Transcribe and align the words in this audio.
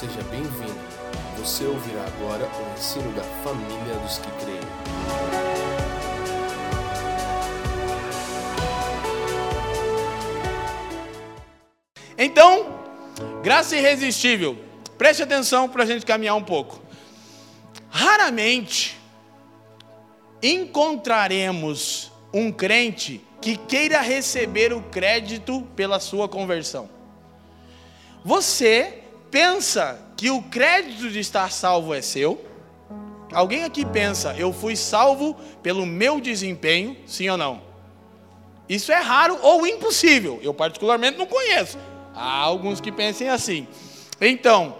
Seja 0.00 0.22
bem-vindo. 0.30 0.80
Você 1.36 1.62
ouvirá 1.66 2.02
agora 2.06 2.46
o 2.46 2.72
ensino 2.72 3.12
da 3.12 3.22
família 3.44 3.94
dos 3.96 4.16
que 4.16 4.30
creem. 4.42 4.58
Então, 12.16 12.80
graça 13.42 13.76
irresistível. 13.76 14.56
Preste 14.96 15.22
atenção 15.22 15.68
para 15.68 15.82
a 15.82 15.86
gente 15.86 16.06
caminhar 16.06 16.34
um 16.34 16.44
pouco. 16.44 16.80
Raramente 17.90 18.98
encontraremos 20.42 22.10
um 22.32 22.50
crente 22.50 23.20
que 23.38 23.54
queira 23.54 24.00
receber 24.00 24.72
o 24.72 24.80
crédito 24.80 25.60
pela 25.76 26.00
sua 26.00 26.26
conversão. 26.26 26.88
Você 28.24 28.99
pensa 29.30 29.98
que 30.16 30.30
o 30.30 30.42
crédito 30.42 31.08
de 31.08 31.20
estar 31.20 31.50
salvo 31.50 31.94
é 31.94 32.02
seu? 32.02 32.44
Alguém 33.32 33.64
aqui 33.64 33.84
pensa, 33.84 34.34
eu 34.36 34.52
fui 34.52 34.74
salvo 34.74 35.34
pelo 35.62 35.86
meu 35.86 36.20
desempenho, 36.20 36.96
sim 37.06 37.28
ou 37.28 37.36
não? 37.36 37.62
Isso 38.68 38.92
é 38.92 39.00
raro 39.00 39.38
ou 39.42 39.66
impossível. 39.66 40.38
Eu, 40.42 40.54
particularmente, 40.54 41.18
não 41.18 41.26
conheço. 41.26 41.78
Há 42.14 42.38
alguns 42.38 42.80
que 42.80 42.92
pensem 42.92 43.28
assim. 43.28 43.66
Então, 44.20 44.76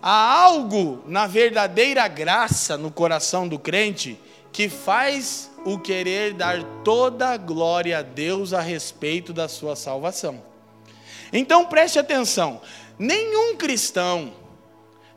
há 0.00 0.42
algo 0.42 1.02
na 1.06 1.26
verdadeira 1.26 2.06
graça 2.08 2.76
no 2.76 2.90
coração 2.90 3.48
do 3.48 3.58
crente 3.58 4.18
que 4.52 4.68
faz 4.68 5.50
o 5.64 5.78
querer 5.78 6.34
dar 6.34 6.62
toda 6.84 7.30
a 7.30 7.36
glória 7.36 7.98
a 7.98 8.02
Deus 8.02 8.52
a 8.52 8.60
respeito 8.60 9.32
da 9.32 9.48
sua 9.48 9.74
salvação. 9.74 10.42
Então 11.32 11.64
preste 11.64 11.98
atenção: 11.98 12.60
nenhum 12.98 13.56
cristão, 13.56 14.32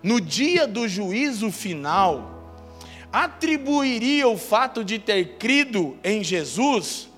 no 0.01 0.21
dia 0.21 0.67
do 0.67 0.87
juízo 0.87 1.51
final, 1.51 2.63
atribuiria 3.11 4.27
o 4.27 4.37
fato 4.37 4.83
de 4.83 4.99
ter 4.99 5.37
crido 5.37 5.97
em 6.03 6.23
Jesus 6.23 7.09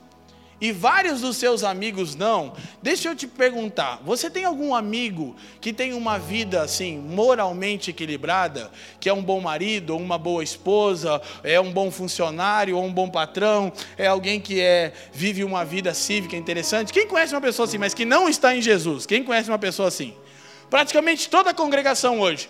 e 0.60 0.72
vários 0.72 1.22
dos 1.22 1.38
seus 1.38 1.64
amigos 1.64 2.16
não, 2.16 2.54
deixa 2.82 3.10
eu 3.10 3.16
te 3.16 3.28
perguntar: 3.28 4.02
você 4.04 4.28
tem 4.28 4.44
algum 4.44 4.74
amigo 4.74 5.36
que 5.62 5.72
tem 5.72 5.94
uma 5.94 6.18
vida 6.18 6.64
assim, 6.64 6.98
moralmente 6.98 7.92
equilibrada, 7.92 8.72
que 9.00 9.08
é 9.08 9.14
um 9.14 9.22
bom 9.22 9.40
marido, 9.40 9.92
ou 9.92 10.00
uma 10.00 10.18
boa 10.18 10.44
esposa, 10.44 11.22
é 11.44 11.60
um 11.60 11.72
bom 11.72 11.92
funcionário, 11.92 12.76
ou 12.76 12.84
um 12.84 12.92
bom 12.92 13.08
patrão, 13.08 13.72
é 13.98 14.08
alguém 14.08 14.40
que 14.40 14.60
é, 14.60 14.94
vive 15.14 15.44
uma 15.44 15.64
vida 15.64 15.94
cívica 15.94 16.36
interessante? 16.36 16.92
Quem 16.92 17.08
conhece 17.08 17.36
uma 17.36 17.42
pessoa 17.42 17.68
assim, 17.68 17.78
mas 17.78 17.94
que 17.94 18.04
não 18.04 18.28
está 18.28 18.56
em 18.56 18.62
Jesus? 18.62 19.06
Quem 19.06 19.24
conhece 19.24 19.50
uma 19.50 19.60
pessoa 19.60 19.90
assim? 19.90 20.16
Praticamente 20.70 21.30
toda 21.30 21.52
a 21.52 21.54
congregação 21.54 22.20
hoje. 22.20 22.50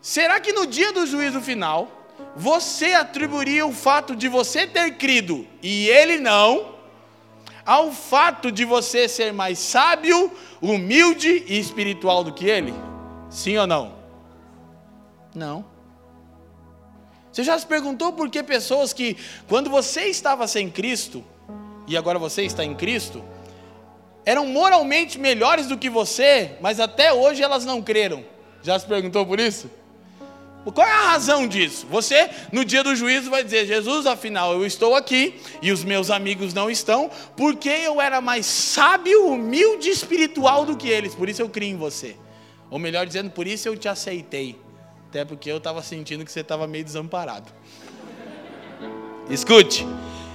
Será 0.00 0.40
que 0.40 0.52
no 0.52 0.66
dia 0.66 0.92
do 0.92 1.06
juízo 1.06 1.40
final, 1.40 1.90
você 2.36 2.94
atribuiria 2.94 3.66
o 3.66 3.72
fato 3.72 4.14
de 4.14 4.28
você 4.28 4.66
ter 4.66 4.96
crido 4.96 5.46
e 5.62 5.88
ele 5.88 6.18
não? 6.18 6.78
ao 7.68 7.92
fato 7.92 8.50
de 8.50 8.64
você 8.64 9.06
ser 9.06 9.30
mais 9.30 9.58
sábio, 9.58 10.32
humilde 10.58 11.44
e 11.46 11.58
espiritual 11.58 12.24
do 12.24 12.32
que 12.32 12.46
ele? 12.46 12.72
Sim 13.28 13.58
ou 13.58 13.66
não? 13.66 13.92
Não. 15.34 15.66
Você 17.30 17.44
já 17.44 17.58
se 17.58 17.66
perguntou 17.66 18.14
por 18.14 18.30
que 18.30 18.42
pessoas 18.42 18.94
que, 18.94 19.18
quando 19.46 19.68
você 19.68 20.04
estava 20.04 20.48
sem 20.48 20.70
Cristo, 20.70 21.22
e 21.86 21.94
agora 21.94 22.18
você 22.18 22.42
está 22.42 22.64
em 22.64 22.74
Cristo, 22.74 23.22
eram 24.28 24.44
moralmente 24.44 25.18
melhores 25.18 25.68
do 25.68 25.78
que 25.78 25.88
você, 25.88 26.50
mas 26.60 26.78
até 26.78 27.10
hoje 27.10 27.42
elas 27.42 27.64
não 27.64 27.80
creram? 27.80 28.22
Já 28.62 28.78
se 28.78 28.86
perguntou 28.86 29.24
por 29.24 29.40
isso? 29.40 29.70
Qual 30.74 30.86
é 30.86 30.92
a 30.92 31.12
razão 31.12 31.48
disso? 31.48 31.86
Você, 31.88 32.28
no 32.52 32.62
dia 32.62 32.84
do 32.84 32.94
juízo, 32.94 33.30
vai 33.30 33.42
dizer: 33.42 33.64
Jesus, 33.64 34.04
afinal, 34.04 34.52
eu 34.52 34.66
estou 34.66 34.94
aqui 34.94 35.40
e 35.62 35.72
os 35.72 35.82
meus 35.82 36.10
amigos 36.10 36.52
não 36.52 36.68
estão, 36.68 37.10
porque 37.38 37.70
eu 37.70 38.02
era 38.02 38.20
mais 38.20 38.44
sábio, 38.44 39.28
humilde 39.28 39.88
e 39.88 39.92
espiritual 39.92 40.66
do 40.66 40.76
que 40.76 40.90
eles, 40.90 41.14
por 41.14 41.26
isso 41.26 41.40
eu 41.40 41.48
criei 41.48 41.70
em 41.70 41.78
você. 41.78 42.14
Ou 42.70 42.78
melhor 42.78 43.06
dizendo, 43.06 43.30
por 43.30 43.46
isso 43.46 43.66
eu 43.66 43.78
te 43.78 43.88
aceitei. 43.88 44.60
Até 45.08 45.24
porque 45.24 45.50
eu 45.50 45.56
estava 45.56 45.82
sentindo 45.82 46.22
que 46.22 46.30
você 46.30 46.40
estava 46.40 46.66
meio 46.66 46.84
desamparado. 46.84 47.50
Escute, 49.30 49.86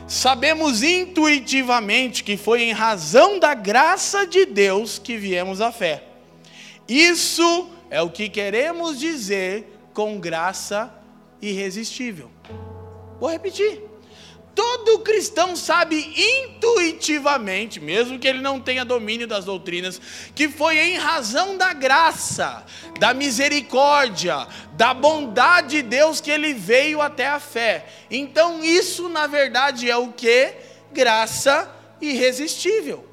sabemos 0.08 0.84
intuitivamente 0.84 2.24
que 2.24 2.38
foi 2.38 2.64
em 2.64 2.72
razão 2.72 3.40
da 3.40 3.54
graça 3.54 4.26
de 4.26 4.46
Deus 4.46 5.00
que 5.00 5.18
viemos 5.18 5.62
à 5.62 5.72
fé. 5.72 6.04
Isso 6.88 7.70
é 7.90 8.02
o 8.02 8.10
que 8.10 8.30
queremos 8.30 9.00
dizer 9.00 9.68
com 9.94 10.20
graça 10.20 10.94
irresistível. 11.42 12.30
Vou 13.20 13.30
repetir. 13.30 13.93
Todo 14.56 15.00
cristão 15.00 15.56
sabe 15.56 16.14
intuitivamente, 16.16 17.80
mesmo 17.80 18.20
que 18.20 18.28
ele 18.28 18.40
não 18.40 18.60
tenha 18.60 18.86
domínio 18.86 19.28
das 19.28 19.46
doutrinas, 19.46 20.00
que 20.36 20.48
foi 20.48 20.78
em 20.78 20.98
razão 20.98 21.58
da 21.58 21.74
graça, 21.74 22.64
da 23.00 23.14
misericórdia, 23.14 24.48
da 24.74 24.94
bondade 24.94 25.78
de 25.78 25.82
Deus 25.82 26.22
que 26.22 26.30
ele 26.30 26.54
veio 26.54 27.02
até 27.02 27.28
a 27.28 27.40
fé. 27.40 27.86
Então, 28.12 28.64
isso 28.64 29.10
na 29.10 29.26
verdade 29.26 29.90
é 29.90 29.98
o 29.98 30.12
que? 30.12 30.54
Graça 30.92 31.70
irresistível. 32.00 33.08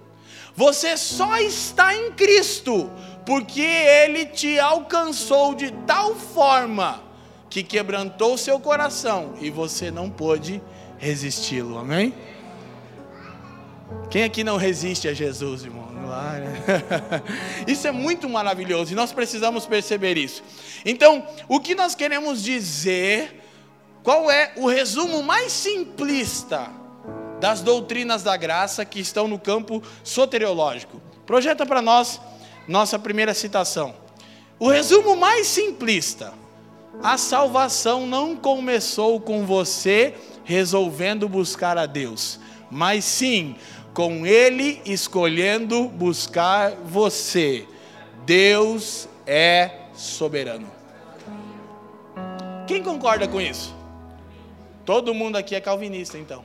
Você 0.55 0.97
só 0.97 1.39
está 1.39 1.95
em 1.95 2.13
Cristo 2.13 2.91
porque 3.25 3.63
ele 3.63 4.27
te 4.27 4.59
alcançou 4.59 5.55
de 5.55 5.71
tal 5.87 6.15
forma 6.15 7.03
que 7.49 7.63
quebrantou 7.63 8.37
seu 8.37 8.61
coração 8.61 9.35
e 9.41 9.51
você 9.51 9.91
não 9.91 10.11
pôde 10.11 10.63
resisti-lo, 11.01 11.79
amém? 11.79 12.15
Quem 14.11 14.23
aqui 14.23 14.45
não 14.45 14.57
resiste 14.57 15.09
a 15.09 15.15
Jesus, 15.15 15.65
irmão? 15.65 15.89
Glória. 16.11 16.53
Isso 17.67 17.87
é 17.89 17.93
muito 17.93 18.29
maravilhoso 18.29 18.93
e 18.93 18.95
nós 18.95 19.13
precisamos 19.13 19.67
perceber 19.67 20.17
isso. 20.17 20.43
Então, 20.85 21.27
o 21.49 21.61
que 21.61 21.75
nós 21.75 21.95
queremos 21.95 22.43
dizer, 22.43 23.43
qual 24.03 24.31
é 24.31 24.53
o 24.57 24.67
resumo 24.67 25.23
mais 25.23 25.53
simplista 25.53 26.69
das 27.41 27.63
doutrinas 27.63 28.23
da 28.23 28.37
graça 28.37 28.85
que 28.85 28.99
estão 28.99 29.29
no 29.29 29.39
campo 29.39 29.83
soteriológico? 30.03 31.01
Projeta 31.25 31.65
para 31.65 31.81
nós 31.81 32.21
nossa 32.67 32.99
primeira 32.99 33.33
citação. 33.35 33.95
O 34.59 34.69
resumo 34.69 35.15
mais 35.15 35.47
simplista: 35.47 36.33
a 37.03 37.17
salvação 37.17 38.07
não 38.07 38.35
começou 38.35 39.21
com 39.21 39.47
você 39.47 40.15
resolvendo 40.45 41.29
buscar 41.29 41.79
a 41.79 41.87
Deus, 41.87 42.41
mas 42.71 43.05
sim 43.05 43.57
com 43.93 44.27
Ele 44.27 44.81
escolhendo 44.85 45.89
buscar 45.89 46.73
você. 46.85 47.67
Deus 48.25 49.09
é 49.27 49.71
soberano. 49.95 50.71
Quem 52.67 52.83
concorda 52.83 53.27
com 53.27 53.41
isso? 53.41 53.75
Todo 54.85 55.15
mundo 55.15 55.37
aqui 55.37 55.55
é 55.55 55.61
calvinista, 55.61 56.19
então. 56.19 56.45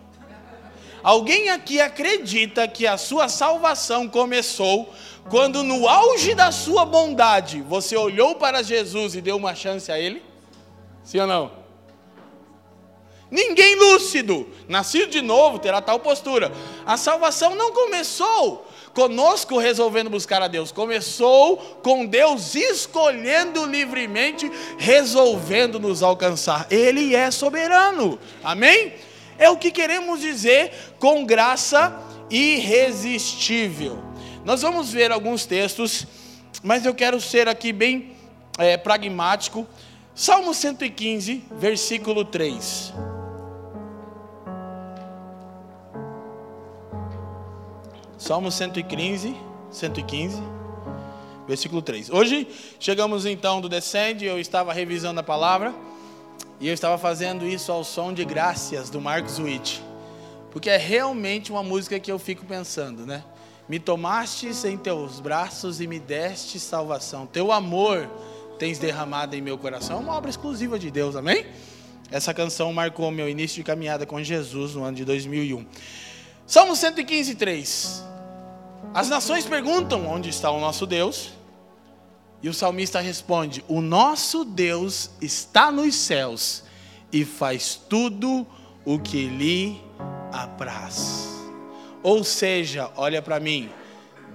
Alguém 1.03 1.49
aqui 1.49 1.79
acredita 1.79 2.67
que 2.67 2.87
a 2.87 2.97
sua 2.97 3.29
salvação 3.29 4.07
começou 4.07 4.91
quando 5.29 5.63
no 5.63 5.87
auge 5.87 6.33
da 6.33 6.51
sua 6.51 6.85
bondade, 6.85 7.61
você 7.61 7.95
olhou 7.95 8.35
para 8.35 8.63
Jesus 8.63 9.15
e 9.15 9.21
deu 9.21 9.37
uma 9.37 9.55
chance 9.55 9.91
a 9.91 9.99
Ele? 9.99 10.23
Sim 11.03 11.19
ou 11.19 11.27
não? 11.27 11.64
Ninguém 13.35 13.75
lúcido, 13.75 14.47
nascido 14.65 15.09
de 15.09 15.21
novo, 15.21 15.59
terá 15.59 15.81
tal 15.81 15.99
postura. 15.99 16.53
A 16.85 16.95
salvação 16.95 17.53
não 17.53 17.73
começou 17.73 18.65
conosco 18.93 19.57
resolvendo 19.57 20.09
buscar 20.09 20.41
a 20.41 20.47
Deus, 20.47 20.71
começou 20.71 21.57
com 21.83 22.05
Deus 22.05 22.55
escolhendo 22.55 23.65
livremente, 23.65 24.49
resolvendo 24.77 25.81
nos 25.81 26.01
alcançar. 26.01 26.65
Ele 26.71 27.13
é 27.13 27.29
soberano, 27.29 28.17
amém? 28.41 28.93
É 29.37 29.49
o 29.49 29.57
que 29.57 29.69
queremos 29.69 30.21
dizer 30.21 30.71
com 30.97 31.25
graça 31.25 31.93
irresistível. 32.29 34.01
Nós 34.45 34.61
vamos 34.61 34.93
ver 34.93 35.11
alguns 35.11 35.45
textos, 35.45 36.07
mas 36.63 36.85
eu 36.85 36.95
quero 36.95 37.19
ser 37.19 37.49
aqui 37.49 37.73
bem 37.73 38.15
é, 38.57 38.77
pragmático. 38.77 39.67
Salmo 40.15 40.53
115, 40.53 41.43
versículo 41.59 42.23
3. 42.23 43.14
Salmo 48.17 48.49
115, 48.49 49.35
115, 49.69 50.41
versículo 51.45 51.81
3. 51.81 52.09
Hoje 52.09 52.47
chegamos 52.79 53.25
então 53.25 53.59
do 53.59 53.67
Descende, 53.67 54.23
eu 54.23 54.39
estava 54.39 54.71
revisando 54.71 55.19
a 55.19 55.23
palavra 55.23 55.75
e 56.59 56.67
eu 56.67 56.73
estava 56.73 56.97
fazendo 56.97 57.45
isso 57.45 57.73
ao 57.73 57.83
som 57.83 58.13
de 58.13 58.23
Graças 58.23 58.89
do 58.89 59.01
Marcos 59.01 59.37
Witt, 59.37 59.83
porque 60.49 60.69
é 60.69 60.77
realmente 60.77 61.51
uma 61.51 61.61
música 61.61 61.99
que 61.99 62.09
eu 62.09 62.17
fico 62.17 62.45
pensando, 62.45 63.05
né? 63.05 63.21
Me 63.67 63.79
tomastes 63.79 64.63
em 64.63 64.77
teus 64.77 65.19
braços 65.19 65.81
e 65.81 65.87
me 65.87 65.99
deste 65.99 66.57
salvação. 66.57 67.25
Teu 67.25 67.51
amor 67.51 68.09
tens 68.57 68.79
derramado 68.79 69.35
em 69.35 69.41
meu 69.41 69.57
coração. 69.57 69.97
É 69.97 69.99
uma 69.99 70.13
obra 70.13 70.29
exclusiva 70.29 70.79
de 70.79 70.89
Deus, 70.89 71.17
amém? 71.17 71.45
Essa 72.09 72.33
canção 72.33 72.71
marcou 72.71 73.11
meu 73.11 73.27
início 73.27 73.57
de 73.57 73.63
caminhada 73.63 74.05
com 74.05 74.23
Jesus 74.23 74.75
no 74.75 74.83
ano 74.83 74.95
de 74.95 75.03
2001. 75.03 75.65
Salmo 76.47 76.75
115, 76.75 77.35
3. 77.35 78.03
As 78.93 79.09
nações 79.09 79.45
perguntam 79.45 80.05
onde 80.07 80.29
está 80.29 80.51
o 80.51 80.59
nosso 80.59 80.85
Deus. 80.85 81.31
E 82.41 82.47
o 82.47 82.53
salmista 82.53 82.99
responde: 82.99 83.65
O 83.67 83.81
nosso 83.81 84.45
Deus 84.45 85.09
está 85.19 85.71
nos 85.71 85.95
céus 85.95 86.63
e 87.11 87.25
faz 87.25 87.75
tudo 87.89 88.45
o 88.85 88.99
que 88.99 89.27
lhe 89.27 89.81
apraz. 90.31 91.27
Ou 92.03 92.23
seja, 92.23 92.91
olha 92.95 93.23
para 93.23 93.39
mim, 93.39 93.71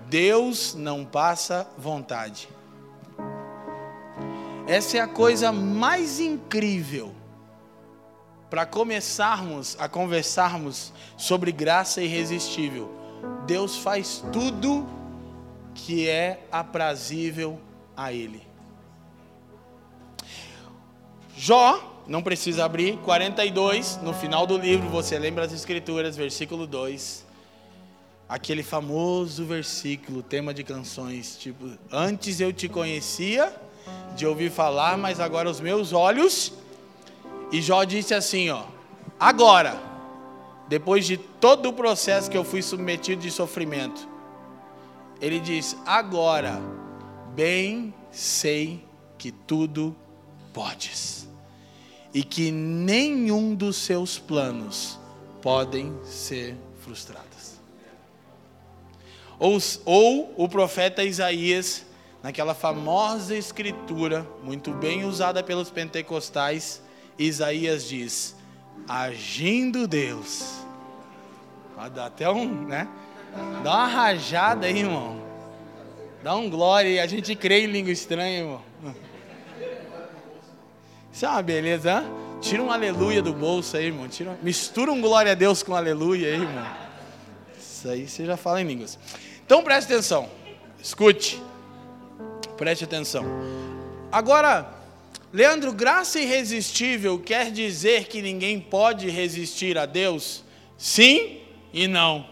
Deus 0.08 0.74
não 0.74 1.04
passa 1.04 1.68
vontade. 1.78 2.48
Essa 4.66 4.98
é 4.98 5.00
a 5.00 5.06
coisa 5.06 5.52
mais 5.52 6.18
incrível 6.18 7.14
para 8.50 8.66
começarmos 8.66 9.76
a 9.78 9.88
conversarmos 9.88 10.92
sobre 11.16 11.52
graça 11.52 12.02
irresistível. 12.02 12.90
Deus 13.46 13.76
faz 13.76 14.24
tudo 14.32 14.86
que 15.74 16.08
é 16.08 16.40
aprazível 16.50 17.60
a 17.96 18.12
Ele. 18.12 18.42
Jó, 21.36 22.02
não 22.06 22.22
precisa 22.22 22.64
abrir, 22.64 22.98
42, 22.98 24.00
no 24.02 24.12
final 24.12 24.46
do 24.46 24.58
livro, 24.58 24.88
você 24.88 25.18
lembra 25.18 25.44
as 25.44 25.52
Escrituras, 25.52 26.16
versículo 26.16 26.66
2. 26.66 27.24
Aquele 28.28 28.62
famoso 28.62 29.44
versículo, 29.44 30.22
tema 30.22 30.52
de 30.52 30.64
canções, 30.64 31.36
tipo, 31.36 31.70
antes 31.90 32.40
eu 32.40 32.52
te 32.52 32.68
conhecia, 32.68 33.54
de 34.16 34.26
ouvir 34.26 34.50
falar, 34.50 34.98
mas 34.98 35.20
agora 35.20 35.48
os 35.48 35.60
meus 35.60 35.92
olhos. 35.92 36.52
E 37.52 37.60
Jó 37.60 37.84
disse 37.84 38.14
assim, 38.14 38.50
ó, 38.50 38.64
agora, 39.18 39.80
depois 40.68 41.04
de 41.04 41.16
todo 41.16 41.68
o 41.68 41.72
processo 41.72 42.30
que 42.30 42.36
eu 42.36 42.44
fui 42.44 42.62
submetido 42.62 43.22
de 43.22 43.30
sofrimento, 43.30 44.08
ele 45.20 45.40
diz: 45.40 45.76
agora 45.84 46.60
bem 47.34 47.92
sei 48.10 48.84
que 49.18 49.30
tudo 49.30 49.94
podes, 50.52 51.28
e 52.14 52.22
que 52.22 52.50
nenhum 52.50 53.54
dos 53.54 53.76
seus 53.76 54.18
planos 54.18 54.98
podem 55.42 55.92
ser 56.04 56.56
frustrados. 56.80 57.60
Ou, 59.38 59.58
ou 59.84 60.34
o 60.36 60.48
profeta 60.48 61.02
Isaías, 61.02 61.84
naquela 62.22 62.54
famosa 62.54 63.34
escritura, 63.34 64.26
muito 64.42 64.70
bem 64.72 65.04
usada 65.04 65.42
pelos 65.42 65.70
pentecostais, 65.70 66.82
Isaías 67.24 67.88
diz: 67.88 68.34
agindo 68.88 69.86
Deus. 69.86 70.60
Dá 71.94 72.06
até 72.06 72.28
um, 72.28 72.66
né? 72.66 72.88
Dá 73.62 73.74
uma 73.74 73.86
rajada 73.86 74.66
aí, 74.66 74.80
irmão. 74.80 75.20
Dá 76.22 76.34
um 76.36 76.50
glória, 76.50 77.02
a 77.02 77.06
gente 77.06 77.34
crê 77.34 77.62
em 77.62 77.66
língua 77.66 77.92
estranha, 77.92 78.38
irmão. 78.38 78.62
Isso 81.12 81.24
é 81.24 81.28
uma 81.28 81.42
beleza, 81.42 81.92
hein? 81.92 82.06
Tira 82.40 82.62
um 82.62 82.70
aleluia 82.70 83.22
do 83.22 83.32
bolso 83.32 83.76
aí, 83.76 83.86
irmão. 83.86 84.08
Tira, 84.08 84.38
mistura 84.42 84.92
um 84.92 85.00
glória 85.00 85.32
a 85.32 85.34
Deus 85.34 85.62
com 85.62 85.74
aleluia 85.74 86.28
aí, 86.28 86.34
irmão. 86.34 86.66
Isso 87.58 87.88
aí 87.88 88.08
você 88.08 88.26
já 88.26 88.36
fala 88.36 88.60
em 88.60 88.66
línguas. 88.66 88.98
Então 89.44 89.62
preste 89.62 89.92
atenção. 89.92 90.28
Escute. 90.82 91.42
Preste 92.56 92.84
atenção. 92.84 93.24
Agora, 94.12 94.79
Leandro, 95.32 95.72
graça 95.72 96.18
irresistível 96.18 97.18
quer 97.18 97.52
dizer 97.52 98.08
que 98.08 98.20
ninguém 98.20 98.58
pode 98.60 99.08
resistir 99.08 99.78
a 99.78 99.86
Deus? 99.86 100.42
Sim 100.76 101.38
e 101.72 101.86
não. 101.86 102.26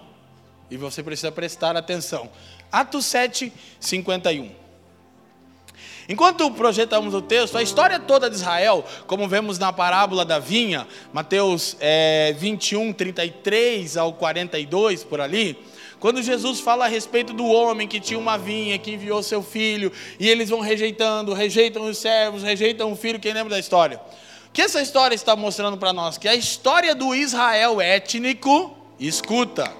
E 0.68 0.76
você 0.76 1.00
precisa 1.02 1.30
prestar 1.30 1.76
atenção. 1.76 2.28
Atos 2.72 3.06
7, 3.06 3.52
51. 3.78 4.50
Enquanto 6.08 6.50
projetamos 6.50 7.14
o 7.14 7.22
texto, 7.22 7.56
a 7.56 7.62
história 7.62 8.00
toda 8.00 8.28
de 8.28 8.36
Israel, 8.36 8.84
como 9.06 9.28
vemos 9.28 9.58
na 9.58 9.72
parábola 9.72 10.24
da 10.24 10.38
vinha, 10.38 10.88
Mateus 11.12 11.76
é, 11.78 12.34
21, 12.38 12.92
33 12.94 13.96
ao 13.96 14.14
42, 14.14 15.04
por 15.04 15.20
ali, 15.20 15.56
quando 16.00 16.22
Jesus 16.22 16.60
fala 16.60 16.84
a 16.84 16.88
respeito 16.88 17.32
do 17.32 17.44
homem 17.46 17.88
que 17.88 17.98
tinha 17.98 18.18
uma 18.18 18.38
vinha, 18.38 18.78
que 18.78 18.92
enviou 18.92 19.22
seu 19.22 19.42
filho, 19.42 19.92
e 20.18 20.28
eles 20.28 20.48
vão 20.48 20.60
rejeitando, 20.60 21.32
rejeitam 21.32 21.84
os 21.84 21.98
servos, 21.98 22.42
rejeitam 22.42 22.92
o 22.92 22.96
filho, 22.96 23.18
quem 23.18 23.32
lembra 23.32 23.50
da 23.50 23.58
história? 23.58 24.00
O 24.48 24.52
que 24.52 24.62
essa 24.62 24.80
história 24.80 25.14
está 25.14 25.34
mostrando 25.34 25.76
para 25.76 25.92
nós? 25.92 26.16
Que 26.16 26.28
a 26.28 26.34
história 26.34 26.94
do 26.94 27.14
Israel 27.14 27.80
étnico, 27.80 28.76
escuta, 28.98 29.72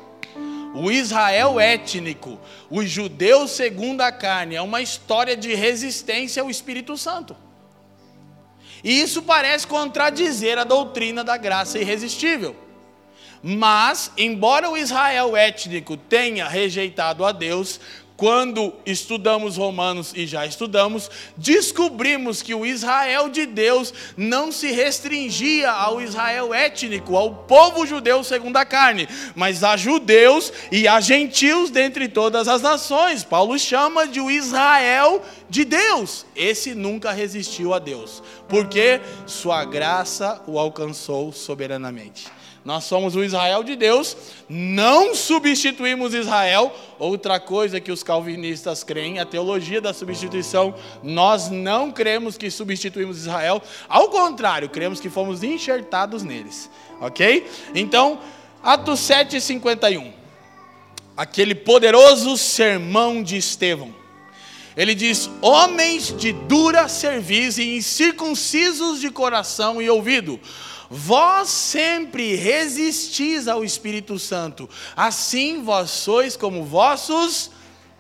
o 0.75 0.91
Israel 0.91 1.59
étnico, 1.59 2.39
o 2.69 2.85
judeu 2.85 3.49
segundo 3.49 4.01
a 4.03 4.13
carne, 4.13 4.55
é 4.57 4.63
uma 4.63 4.83
história 4.83 5.37
de 5.37 5.55
resistência 5.55 6.43
ao 6.43 6.51
Espírito 6.51 6.97
Santo. 6.97 7.37
E 8.83 9.01
isso 9.01 9.23
parece 9.23 9.67
contradizer 9.67 10.59
a 10.59 10.65
doutrina 10.65 11.25
da 11.25 11.37
graça 11.37 11.79
irresistível. 11.79 12.55
Mas, 13.43 14.11
embora 14.17 14.69
o 14.69 14.77
Israel 14.77 15.37
étnico 15.37 15.97
tenha 15.97 16.49
rejeitado 16.49 17.25
a 17.25 17.33
Deus, 17.33 17.81
quando 18.19 18.75
estudamos 18.85 19.57
Romanos 19.57 20.13
e 20.13 20.27
já 20.27 20.45
estudamos, 20.45 21.09
descobrimos 21.37 22.43
que 22.43 22.53
o 22.53 22.67
Israel 22.67 23.29
de 23.29 23.47
Deus 23.47 23.95
não 24.17 24.51
se 24.51 24.73
restringia 24.73 25.71
ao 25.71 26.01
Israel 26.03 26.53
étnico, 26.53 27.17
ao 27.17 27.33
povo 27.33 27.87
judeu 27.87 28.25
segundo 28.25 28.57
a 28.57 28.65
carne, 28.65 29.09
mas 29.37 29.63
a 29.63 29.77
judeus 29.77 30.53
e 30.73 30.89
a 30.89 31.01
gentios 31.01 31.71
dentre 31.71 32.09
todas 32.09 32.49
as 32.49 32.61
nações. 32.61 33.23
Paulo 33.23 33.57
chama 33.57 34.05
de 34.05 34.21
o 34.21 34.29
Israel 34.29 35.23
de 35.49 35.65
Deus. 35.65 36.27
Esse 36.35 36.75
nunca 36.75 37.13
resistiu 37.13 37.73
a 37.73 37.79
Deus, 37.79 38.21
porque 38.49 39.01
sua 39.27 39.65
graça 39.65 40.43
o 40.45 40.59
alcançou 40.59 41.33
soberanamente. 41.33 42.38
Nós 42.69 42.85
somos 42.85 43.17
o 43.17 43.25
Israel 43.25 43.65
de 43.65 43.75
Deus, 43.75 44.15
não 44.47 45.15
substituímos 45.15 46.13
Israel. 46.13 46.71
Outra 46.99 47.41
coisa 47.41 47.81
que 47.81 47.91
os 47.91 48.03
calvinistas 48.03 48.85
creem, 48.85 49.19
a 49.19 49.25
teologia 49.25 49.81
da 49.81 49.95
substituição, 49.95 50.75
nós 51.03 51.49
não 51.49 51.91
cremos 51.91 52.37
que 52.37 52.51
substituímos 52.51 53.17
Israel, 53.17 53.63
ao 53.89 54.11
contrário, 54.11 54.69
cremos 54.69 55.01
que 55.01 55.09
fomos 55.09 55.43
enxertados 55.43 56.23
neles. 56.23 56.69
OK? 57.01 57.47
Então, 57.75 58.21
Atos 58.63 59.01
7:51. 59.01 60.13
Aquele 61.17 61.55
poderoso 61.55 62.37
sermão 62.37 63.23
de 63.23 63.39
Estevão. 63.39 63.95
Ele 64.77 64.95
diz: 64.95 65.31
Homens 65.41 66.15
de 66.15 66.33
dura 66.33 66.87
serviço 66.87 67.63
e 67.63 67.79
incircuncisos 67.79 69.01
de 69.01 69.09
coração 69.11 69.81
e 69.81 69.89
ouvido, 69.89 70.39
Vós 70.91 71.49
sempre 71.49 72.35
resistis 72.35 73.47
ao 73.47 73.65
Espírito 73.65 74.19
Santo, 74.19 74.69
assim 74.97 75.63
vós 75.63 75.91
sois 75.91 76.37
como 76.37 76.65
vossos 76.65 77.51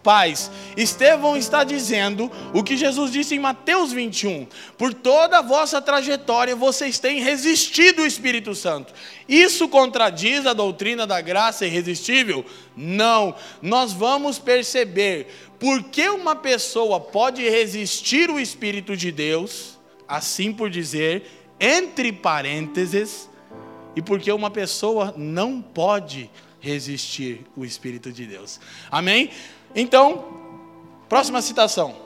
pais. 0.03 0.51
Estevão 0.75 1.37
está 1.37 1.65
dizendo 1.65 2.31
o 2.55 2.63
que 2.63 2.79
Jesus 2.79 3.13
disse 3.13 3.35
em 3.35 3.39
Mateus 3.39 3.93
21. 3.93 4.47
Por 4.79 4.95
toda 4.95 5.39
a 5.39 5.43
vossa 5.43 5.83
trajetória 5.83 6.57
vocês 6.57 6.99
têm 6.99 7.21
resistido 7.21 8.01
ao 8.01 8.07
Espírito 8.07 8.55
Santo. 8.55 8.95
Isso 9.29 9.69
contradiz 9.69 10.47
a 10.47 10.55
doutrina 10.55 11.07
da 11.07 11.21
graça 11.21 11.67
irresistível? 11.67 12.43
Não. 12.75 13.35
Nós 13.61 13.93
vamos 13.93 14.39
perceber 14.39 15.27
por 15.59 15.83
que 15.85 16.09
uma 16.09 16.37
pessoa 16.37 16.99
pode 16.99 17.47
resistir 17.47 18.31
o 18.31 18.41
Espírito 18.41 18.97
de 18.97 19.13
Deus, 19.13 19.79
assim 20.09 20.55
por 20.55 20.71
dizer, 20.71 21.38
entre 21.61 22.13
parênteses, 22.13 23.29
e 23.97 24.03
porque 24.03 24.31
uma 24.31 24.51
pessoa 24.51 25.13
não 25.17 25.61
pode 25.61 26.31
resistir 26.61 27.45
o 27.57 27.65
Espírito 27.65 28.13
de 28.13 28.27
Deus. 28.27 28.61
Amém? 28.91 29.31
Então, 29.75 30.25
próxima 31.09 31.43
citação. 31.43 31.97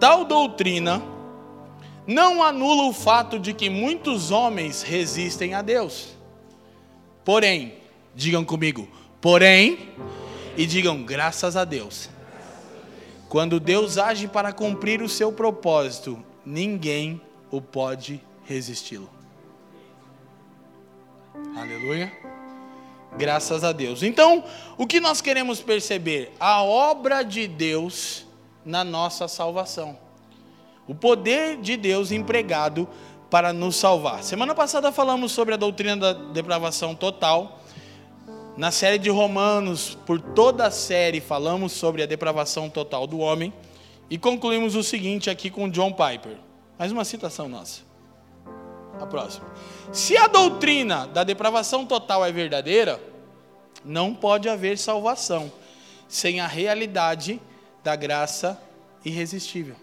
Tal 0.00 0.24
doutrina 0.24 1.02
não 2.06 2.42
anula 2.42 2.84
o 2.84 2.92
fato 2.92 3.38
de 3.38 3.52
que 3.52 3.70
muitos 3.70 4.30
homens 4.30 4.82
resistem 4.82 5.54
a 5.54 5.62
Deus. 5.62 6.08
Porém, 7.24 7.74
digam 8.14 8.44
comigo, 8.44 8.88
porém, 9.20 9.90
e 10.56 10.66
digam 10.66 11.02
graças 11.02 11.56
a 11.56 11.64
Deus 11.64 12.10
quando 13.34 13.58
Deus 13.58 13.98
age 13.98 14.28
para 14.28 14.52
cumprir 14.52 15.02
o 15.02 15.08
seu 15.08 15.32
propósito, 15.32 16.24
ninguém 16.46 17.20
o 17.50 17.60
pode 17.60 18.20
resisti-lo. 18.44 19.10
Aleluia. 21.56 22.12
Graças 23.18 23.64
a 23.64 23.72
Deus. 23.72 24.04
Então, 24.04 24.44
o 24.78 24.86
que 24.86 25.00
nós 25.00 25.20
queremos 25.20 25.60
perceber? 25.60 26.32
A 26.38 26.62
obra 26.62 27.24
de 27.24 27.48
Deus 27.48 28.24
na 28.64 28.84
nossa 28.84 29.26
salvação. 29.26 29.98
O 30.86 30.94
poder 30.94 31.56
de 31.56 31.76
Deus 31.76 32.12
empregado 32.12 32.88
para 33.28 33.52
nos 33.52 33.74
salvar. 33.74 34.22
Semana 34.22 34.54
passada 34.54 34.92
falamos 34.92 35.32
sobre 35.32 35.54
a 35.54 35.56
doutrina 35.56 35.96
da 35.96 36.12
depravação 36.12 36.94
total. 36.94 37.63
Na 38.56 38.70
série 38.70 38.98
de 38.98 39.10
Romanos, 39.10 39.98
por 40.06 40.20
toda 40.20 40.66
a 40.66 40.70
série, 40.70 41.20
falamos 41.20 41.72
sobre 41.72 42.04
a 42.04 42.06
depravação 42.06 42.70
total 42.70 43.04
do 43.04 43.18
homem. 43.18 43.52
E 44.08 44.16
concluímos 44.16 44.76
o 44.76 44.82
seguinte 44.82 45.28
aqui 45.28 45.50
com 45.50 45.68
John 45.68 45.90
Piper. 45.90 46.36
Mais 46.78 46.92
uma 46.92 47.04
citação 47.04 47.48
nossa. 47.48 47.82
A 49.00 49.06
próxima. 49.06 49.44
Se 49.92 50.16
a 50.16 50.28
doutrina 50.28 51.06
da 51.08 51.24
depravação 51.24 51.84
total 51.84 52.24
é 52.24 52.30
verdadeira, 52.30 53.00
não 53.84 54.14
pode 54.14 54.48
haver 54.48 54.78
salvação 54.78 55.50
sem 56.06 56.38
a 56.38 56.46
realidade 56.46 57.40
da 57.82 57.96
graça 57.96 58.60
irresistível. 59.04 59.74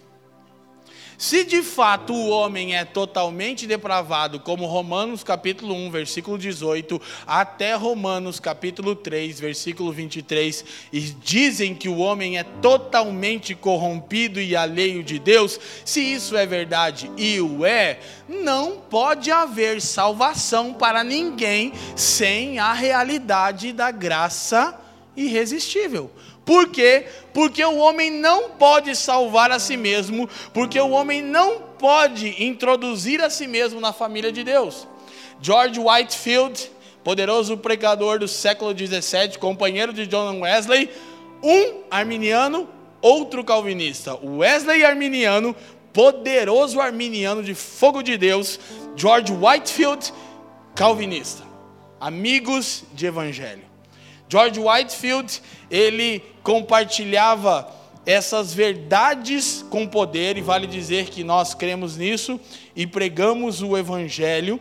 Se 1.21 1.43
de 1.43 1.61
fato 1.61 2.13
o 2.13 2.29
homem 2.29 2.75
é 2.75 2.83
totalmente 2.83 3.67
depravado, 3.67 4.39
como 4.39 4.65
Romanos 4.65 5.23
capítulo 5.23 5.75
1, 5.75 5.91
versículo 5.91 6.35
18, 6.35 6.99
até 7.27 7.75
Romanos 7.75 8.39
capítulo 8.39 8.95
3, 8.95 9.39
versículo 9.39 9.91
23, 9.91 10.65
e 10.91 10.99
dizem 10.99 11.75
que 11.75 11.87
o 11.87 11.99
homem 11.99 12.39
é 12.39 12.43
totalmente 12.43 13.53
corrompido 13.53 14.41
e 14.41 14.55
alheio 14.55 15.03
de 15.03 15.19
Deus, 15.19 15.59
se 15.85 16.01
isso 16.01 16.35
é 16.35 16.47
verdade 16.47 17.11
e 17.15 17.39
o 17.39 17.63
é, 17.67 17.99
não 18.27 18.77
pode 18.77 19.29
haver 19.29 19.79
salvação 19.79 20.73
para 20.73 21.03
ninguém 21.03 21.71
sem 21.95 22.57
a 22.57 22.73
realidade 22.73 23.71
da 23.71 23.91
graça 23.91 24.75
irresistível. 25.15 26.09
Por 26.45 26.69
quê? 26.69 27.05
Porque 27.33 27.63
o 27.63 27.77
homem 27.77 28.09
não 28.09 28.51
pode 28.51 28.95
salvar 28.95 29.51
a 29.51 29.59
si 29.59 29.77
mesmo, 29.77 30.29
porque 30.53 30.79
o 30.79 30.89
homem 30.89 31.21
não 31.21 31.59
pode 31.77 32.43
introduzir 32.43 33.21
a 33.21 33.29
si 33.29 33.47
mesmo 33.47 33.79
na 33.79 33.93
família 33.93 34.31
de 34.31 34.43
Deus. 34.43 34.87
George 35.41 35.79
Whitefield, 35.79 36.71
poderoso 37.03 37.57
pregador 37.57 38.19
do 38.19 38.27
século 38.27 38.73
17, 38.73 39.39
companheiro 39.39 39.93
de 39.93 40.05
John 40.07 40.41
Wesley, 40.41 40.89
um 41.43 41.81
arminiano, 41.89 42.69
outro 43.01 43.43
calvinista. 43.43 44.15
Wesley 44.23 44.83
arminiano, 44.83 45.55
poderoso 45.93 46.79
arminiano 46.79 47.43
de 47.43 47.53
fogo 47.53 48.01
de 48.01 48.17
Deus, 48.17 48.59
George 48.95 49.33
Whitefield, 49.33 50.13
calvinista. 50.75 51.43
Amigos 51.99 52.83
de 52.93 53.05
evangelho. 53.05 53.63
George 54.29 54.59
Whitefield, 54.59 55.41
ele 55.71 56.21
compartilhava 56.43 57.67
essas 58.05 58.53
verdades 58.53 59.63
com 59.69 59.87
poder, 59.87 60.37
e 60.37 60.41
vale 60.41 60.67
dizer 60.67 61.05
que 61.05 61.23
nós 61.23 61.53
cremos 61.53 61.95
nisso 61.95 62.39
e 62.75 62.85
pregamos 62.85 63.61
o 63.61 63.77
Evangelho. 63.77 64.59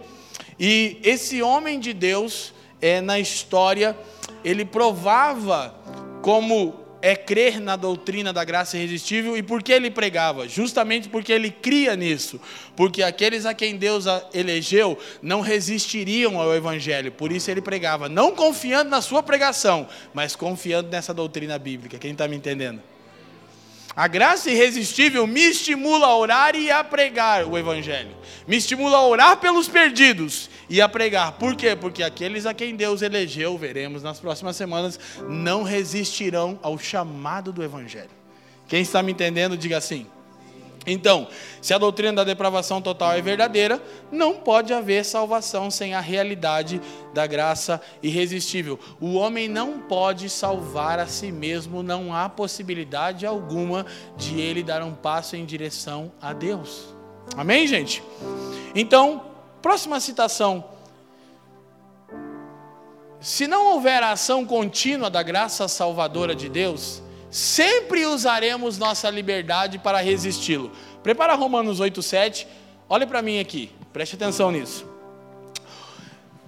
E 0.59 0.99
esse 1.03 1.43
homem 1.43 1.81
de 1.81 1.93
Deus, 1.93 2.55
é, 2.81 3.01
na 3.01 3.19
história, 3.19 3.97
ele 4.45 4.65
provava 4.65 5.75
como 6.23 6.75
é 7.03 7.17
crer 7.17 7.61
na 7.61 7.77
doutrina 7.77 8.33
da 8.33 8.45
graça 8.45 8.77
irresistível. 8.77 9.37
E 9.37 9.43
por 9.43 9.63
que 9.63 9.73
ele 9.73 9.91
pregava? 9.91 10.49
Justamente 10.49 11.09
porque 11.09 11.33
ele 11.33 11.51
cria 11.51 11.97
nisso. 11.97 12.41
Porque 12.77 13.03
aqueles 13.03 13.47
a 13.47 13.55
quem 13.55 13.77
Deus 13.77 14.05
elegeu 14.35 14.99
não 15.23 15.41
resistiriam 15.41 16.41
ao 16.41 16.55
evangelho. 16.55 17.13
Por 17.13 17.33
isso 17.33 17.51
ele 17.51 17.61
pregava, 17.61 18.09
não 18.09 18.35
confiando 18.35 18.91
na 18.91 19.01
sua 19.01 19.23
pregação, 19.23 19.89
mas 20.13 20.37
confiando 20.37 20.91
nessa 20.91 21.15
doutrina 21.15 21.59
bíblica. 21.59 21.99
Quem 21.99 22.13
está 22.13 22.29
me 22.29 22.37
entendendo? 22.37 22.83
A 23.95 24.07
graça 24.07 24.51
irresistível 24.51 25.27
me 25.27 25.41
estimula 25.41 26.07
a 26.07 26.17
orar 26.17 26.55
e 26.55 26.71
a 26.71 26.83
pregar 26.85 27.45
o 27.45 27.59
Evangelho. 27.59 28.17
Me 28.47 28.57
estimula 28.57 28.99
a 28.99 29.07
orar 29.07 29.37
pelos 29.39 29.69
perdidos 29.69 30.50
e 30.71 30.81
a 30.81 30.89
pregar. 30.89 31.33
Por 31.33 31.57
quê? 31.57 31.75
Porque 31.75 32.03
aqueles 32.03 32.47
a 32.47 32.55
quem 32.55 32.77
Deus 32.77 33.03
elegeu, 33.03 33.59
veremos 33.59 34.05
nas 34.05 34.21
próximas 34.21 34.55
semanas, 34.55 34.99
não 35.29 35.65
resistirão 35.65 36.59
ao 36.63 36.79
chamado 36.79 37.53
do 37.53 37.63
Evangelho. 37.63 38.11
Quem 38.69 38.83
está 38.83 39.03
me 39.03 39.11
entendendo, 39.11 39.57
diga 39.57 39.77
assim. 39.77 40.07
Então, 40.87 41.29
se 41.61 41.75
a 41.75 41.79
doutrina 41.79 42.13
da 42.15 42.25
depravação 42.25 42.81
total 42.81 43.13
é 43.13 43.21
verdadeira, 43.21 43.83
não 44.11 44.37
pode 44.37 44.73
haver 44.73 45.05
salvação 45.05 45.71
sem 45.71 45.93
a 45.93 46.01
realidade 46.01 46.81
da 47.13 47.27
graça 47.27 47.83
irresistível. 48.03 48.79
O 48.99 49.15
homem 49.15 49.47
não 49.47 49.81
pode 49.81 50.31
salvar 50.31 50.99
a 50.99 51.07
si 51.07 51.31
mesmo, 51.31 51.83
não 51.83 52.15
há 52.15 52.29
possibilidade 52.29 53.27
alguma 53.27 53.85
de 54.17 54.41
ele 54.41 54.63
dar 54.63 54.83
um 54.83 54.95
passo 54.95 55.37
em 55.37 55.45
direção 55.45 56.13
a 56.23 56.33
Deus. 56.33 56.95
Amém, 57.37 57.67
gente? 57.67 58.03
Então, 58.75 59.30
próxima 59.61 60.01
citação. 60.01 60.65
Se 63.21 63.47
não 63.47 63.73
houver 63.73 64.03
ação 64.03 64.47
contínua 64.47 65.11
da 65.11 65.23
graça 65.23 65.69
salvadora 65.69 66.35
de 66.35 66.49
Deus, 66.49 67.03
sempre 67.31 68.07
usaremos 68.07 68.79
nossa 68.79 69.11
liberdade 69.11 69.79
para 69.79 70.01
resisti-lo. 70.01 70.73
Prepara 71.03 71.35
Romanos 71.35 71.81
8,7. 71.81 72.47
Olhe 72.89 73.07
para 73.07 73.21
mim 73.21 73.39
aqui, 73.39 73.71
preste 73.93 74.17
atenção 74.17 74.51
nisso. 74.51 74.87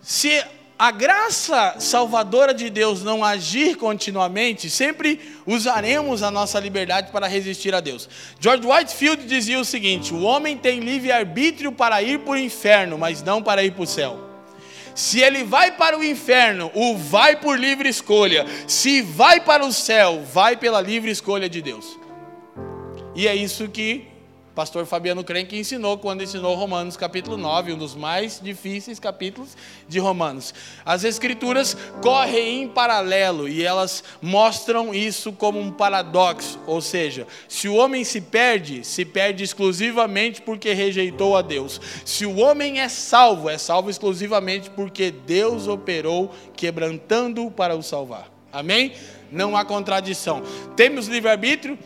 Se 0.00 0.44
a 0.82 0.90
graça 0.90 1.76
salvadora 1.78 2.52
de 2.52 2.68
Deus 2.68 3.04
não 3.04 3.24
agir 3.24 3.76
continuamente, 3.76 4.68
sempre 4.68 5.20
usaremos 5.46 6.24
a 6.24 6.30
nossa 6.30 6.58
liberdade 6.58 7.12
para 7.12 7.28
resistir 7.28 7.72
a 7.72 7.78
Deus. 7.78 8.08
George 8.40 8.66
Whitefield 8.66 9.24
dizia 9.24 9.60
o 9.60 9.64
seguinte: 9.64 10.12
o 10.12 10.22
homem 10.22 10.58
tem 10.58 10.80
livre-arbítrio 10.80 11.70
para 11.70 12.02
ir 12.02 12.18
para 12.18 12.32
o 12.32 12.36
inferno, 12.36 12.98
mas 12.98 13.22
não 13.22 13.40
para 13.40 13.62
ir 13.62 13.70
para 13.70 13.84
o 13.84 13.86
céu. 13.86 14.18
Se 14.92 15.20
ele 15.20 15.44
vai 15.44 15.70
para 15.70 15.96
o 15.96 16.02
inferno, 16.02 16.68
o 16.74 16.96
vai 16.96 17.36
por 17.36 17.56
livre 17.56 17.88
escolha. 17.88 18.44
Se 18.66 19.02
vai 19.02 19.40
para 19.40 19.64
o 19.64 19.72
céu, 19.72 20.24
vai 20.34 20.56
pela 20.56 20.80
livre 20.80 21.12
escolha 21.12 21.48
de 21.48 21.62
Deus. 21.62 21.96
E 23.14 23.28
é 23.28 23.36
isso 23.36 23.68
que 23.68 24.11
pastor 24.54 24.84
Fabiano 24.84 25.24
Crenque 25.24 25.58
ensinou 25.58 25.96
quando 25.96 26.22
ensinou 26.22 26.54
Romanos 26.54 26.96
capítulo 26.96 27.36
9, 27.36 27.72
um 27.72 27.78
dos 27.78 27.94
mais 27.94 28.40
difíceis 28.42 28.98
capítulos 28.98 29.56
de 29.88 29.98
Romanos. 29.98 30.54
As 30.84 31.04
escrituras 31.04 31.76
correm 32.02 32.62
em 32.62 32.68
paralelo 32.68 33.48
e 33.48 33.64
elas 33.64 34.04
mostram 34.20 34.94
isso 34.94 35.32
como 35.32 35.58
um 35.58 35.70
paradoxo, 35.70 36.58
ou 36.66 36.80
seja, 36.80 37.26
se 37.48 37.68
o 37.68 37.74
homem 37.74 38.04
se 38.04 38.20
perde, 38.20 38.84
se 38.84 39.04
perde 39.04 39.42
exclusivamente 39.42 40.42
porque 40.42 40.72
rejeitou 40.72 41.36
a 41.36 41.42
Deus. 41.42 41.80
Se 42.04 42.26
o 42.26 42.38
homem 42.38 42.80
é 42.80 42.88
salvo, 42.88 43.48
é 43.48 43.56
salvo 43.56 43.88
exclusivamente 43.88 44.68
porque 44.70 45.10
Deus 45.10 45.66
operou 45.66 46.34
quebrantando-o 46.54 47.50
para 47.50 47.74
o 47.74 47.82
salvar. 47.82 48.30
Amém? 48.52 48.92
Não 49.30 49.56
há 49.56 49.64
contradição. 49.64 50.42
Temos 50.76 51.08
livre-arbítrio 51.08 51.78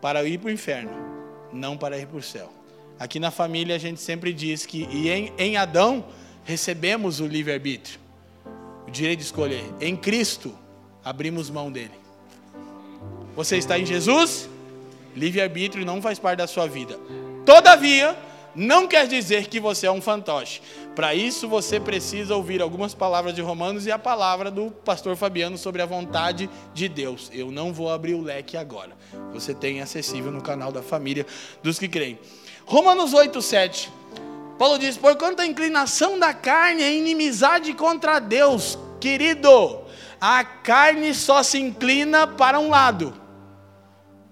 para 0.00 0.24
ir 0.24 0.38
para 0.38 0.48
o 0.48 0.50
inferno 0.50 1.09
não 1.52 1.76
para 1.76 1.98
ir 1.98 2.06
para 2.06 2.18
o 2.18 2.22
céu. 2.22 2.52
Aqui 2.98 3.18
na 3.18 3.30
família 3.30 3.76
a 3.76 3.78
gente 3.78 4.00
sempre 4.00 4.32
diz 4.32 4.66
que 4.66 4.86
e 4.90 5.08
em, 5.08 5.32
em 5.38 5.56
Adão 5.56 6.04
recebemos 6.44 7.20
o 7.20 7.26
livre-arbítrio, 7.26 7.98
o 8.86 8.90
direito 8.90 9.20
de 9.20 9.24
escolher. 9.24 9.64
Em 9.80 9.96
Cristo 9.96 10.54
abrimos 11.04 11.48
mão 11.48 11.70
dele. 11.70 11.94
Você 13.34 13.56
está 13.56 13.78
em 13.78 13.86
Jesus, 13.86 14.48
livre-arbítrio 15.16 15.84
não 15.84 16.02
faz 16.02 16.18
parte 16.18 16.38
da 16.38 16.46
sua 16.46 16.66
vida. 16.66 16.98
Todavia, 17.46 18.16
não 18.54 18.86
quer 18.86 19.06
dizer 19.06 19.46
que 19.46 19.60
você 19.60 19.86
é 19.86 19.92
um 19.92 20.00
fantoche. 20.00 20.60
Para 20.94 21.14
isso, 21.14 21.48
você 21.48 21.78
precisa 21.78 22.34
ouvir 22.34 22.60
algumas 22.60 22.94
palavras 22.94 23.34
de 23.34 23.40
Romanos 23.40 23.86
e 23.86 23.92
a 23.92 23.98
palavra 23.98 24.50
do 24.50 24.70
pastor 24.70 25.16
Fabiano 25.16 25.56
sobre 25.56 25.82
a 25.82 25.86
vontade 25.86 26.50
de 26.74 26.88
Deus. 26.88 27.30
Eu 27.32 27.50
não 27.50 27.72
vou 27.72 27.90
abrir 27.90 28.14
o 28.14 28.22
leque 28.22 28.56
agora. 28.56 28.90
Você 29.32 29.54
tem 29.54 29.80
acessível 29.80 30.32
no 30.32 30.42
canal 30.42 30.72
da 30.72 30.82
família 30.82 31.26
dos 31.62 31.78
que 31.78 31.88
creem. 31.88 32.18
Romanos 32.64 33.12
8, 33.12 33.40
7. 33.40 33.92
Paulo 34.58 34.78
diz: 34.78 34.96
Porquanto 34.96 35.42
a 35.42 35.46
inclinação 35.46 36.18
da 36.18 36.34
carne 36.34 36.82
é 36.82 36.92
inimizade 36.92 37.72
contra 37.72 38.18
Deus, 38.18 38.78
querido, 39.00 39.80
a 40.20 40.44
carne 40.44 41.14
só 41.14 41.42
se 41.42 41.58
inclina 41.58 42.26
para 42.26 42.58
um 42.58 42.68
lado 42.68 43.19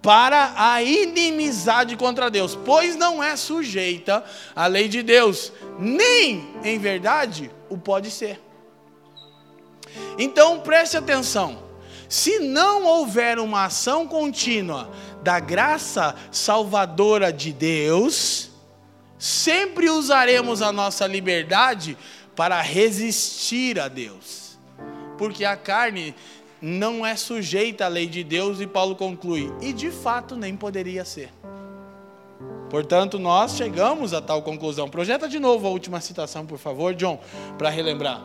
para 0.08 0.54
a 0.56 0.82
inimizade 0.82 1.94
contra 1.94 2.30
Deus, 2.30 2.58
pois 2.64 2.96
não 2.96 3.22
é 3.22 3.36
sujeita 3.36 4.24
à 4.56 4.66
lei 4.66 4.88
de 4.88 5.02
Deus, 5.02 5.52
nem 5.78 6.48
em 6.64 6.78
verdade 6.78 7.50
o 7.68 7.76
pode 7.76 8.10
ser. 8.10 8.40
Então 10.18 10.60
preste 10.60 10.96
atenção: 10.96 11.62
se 12.08 12.38
não 12.38 12.86
houver 12.86 13.38
uma 13.38 13.66
ação 13.66 14.08
contínua 14.08 14.90
da 15.22 15.38
graça 15.38 16.16
salvadora 16.32 17.30
de 17.30 17.52
Deus, 17.52 18.48
sempre 19.18 19.90
usaremos 19.90 20.62
a 20.62 20.72
nossa 20.72 21.06
liberdade 21.06 21.98
para 22.34 22.62
resistir 22.62 23.78
a 23.78 23.88
Deus, 23.88 24.58
porque 25.18 25.44
a 25.44 25.54
carne 25.54 26.14
não 26.60 27.04
é 27.04 27.16
sujeita 27.16 27.84
à 27.84 27.88
lei 27.88 28.06
de 28.06 28.22
Deus, 28.24 28.60
e 28.60 28.66
Paulo 28.66 28.96
conclui, 28.96 29.52
e 29.60 29.72
de 29.72 29.90
fato 29.90 30.36
nem 30.36 30.56
poderia 30.56 31.04
ser. 31.04 31.30
Portanto, 32.70 33.18
nós 33.18 33.56
chegamos 33.56 34.12
a 34.12 34.20
tal 34.20 34.42
conclusão. 34.42 34.88
Projeta 34.88 35.28
de 35.28 35.38
novo 35.38 35.66
a 35.66 35.70
última 35.70 36.00
citação, 36.00 36.44
por 36.44 36.58
favor, 36.58 36.94
John, 36.94 37.18
para 37.56 37.70
relembrar. 37.70 38.22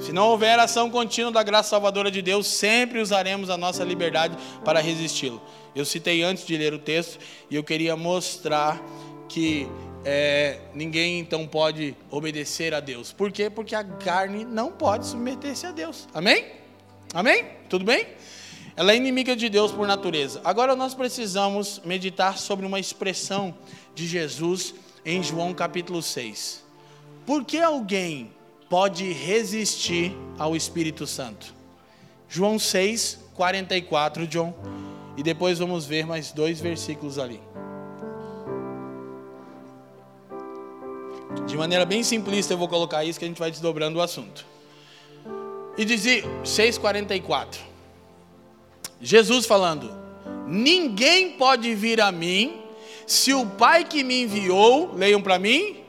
Se 0.00 0.12
não 0.12 0.28
houver 0.28 0.58
ação 0.58 0.90
contínua 0.90 1.30
da 1.30 1.42
graça 1.42 1.70
salvadora 1.70 2.10
de 2.10 2.22
Deus, 2.22 2.46
sempre 2.46 3.00
usaremos 3.00 3.50
a 3.50 3.56
nossa 3.56 3.84
liberdade 3.84 4.36
para 4.64 4.80
resisti-lo. 4.80 5.42
Eu 5.74 5.84
citei 5.84 6.22
antes 6.22 6.46
de 6.46 6.56
ler 6.56 6.72
o 6.72 6.78
texto 6.78 7.18
e 7.50 7.56
eu 7.56 7.64
queria 7.64 7.96
mostrar 7.96 8.80
que 9.28 9.68
é, 10.04 10.60
ninguém 10.74 11.18
então 11.18 11.46
pode 11.46 11.96
obedecer 12.10 12.74
a 12.74 12.80
Deus. 12.80 13.12
Por 13.12 13.32
quê? 13.32 13.50
Porque 13.50 13.74
a 13.74 13.84
carne 13.84 14.44
não 14.44 14.70
pode 14.70 15.06
submeter-se 15.06 15.66
a 15.66 15.72
Deus. 15.72 16.08
Amém? 16.14 16.57
Amém? 17.14 17.46
Tudo 17.68 17.84
bem? 17.84 18.06
Ela 18.76 18.92
é 18.92 18.96
inimiga 18.96 19.34
de 19.34 19.48
Deus 19.48 19.72
por 19.72 19.86
natureza. 19.86 20.40
Agora 20.44 20.76
nós 20.76 20.94
precisamos 20.94 21.80
meditar 21.84 22.38
sobre 22.38 22.64
uma 22.64 22.78
expressão 22.78 23.54
de 23.94 24.06
Jesus 24.06 24.74
em 25.04 25.22
João 25.22 25.52
capítulo 25.54 26.02
6. 26.02 26.62
Por 27.26 27.44
que 27.44 27.60
alguém 27.60 28.30
pode 28.68 29.10
resistir 29.12 30.16
ao 30.38 30.54
Espírito 30.54 31.06
Santo? 31.06 31.54
João 32.28 32.58
6, 32.58 33.18
44, 33.34 34.26
John. 34.26 34.54
E 35.16 35.22
depois 35.22 35.58
vamos 35.58 35.86
ver 35.86 36.06
mais 36.06 36.30
dois 36.30 36.60
versículos 36.60 37.18
ali. 37.18 37.40
De 41.46 41.56
maneira 41.56 41.84
bem 41.84 42.02
simplista 42.02 42.52
eu 42.52 42.58
vou 42.58 42.68
colocar 42.68 43.04
isso 43.04 43.18
que 43.18 43.24
a 43.24 43.28
gente 43.28 43.38
vai 43.38 43.50
desdobrando 43.50 43.98
o 43.98 44.02
assunto. 44.02 44.46
E 45.78 45.84
dizia 45.84 46.24
6:44. 46.42 47.60
Jesus 49.00 49.46
falando: 49.46 49.96
Ninguém 50.44 51.30
pode 51.30 51.72
vir 51.76 52.00
a 52.00 52.10
mim 52.10 52.60
se 53.06 53.32
o 53.32 53.46
Pai 53.46 53.84
que 53.84 54.02
me 54.02 54.22
enviou, 54.22 54.92
leiam 54.94 55.22
para 55.22 55.38
mim, 55.38 55.82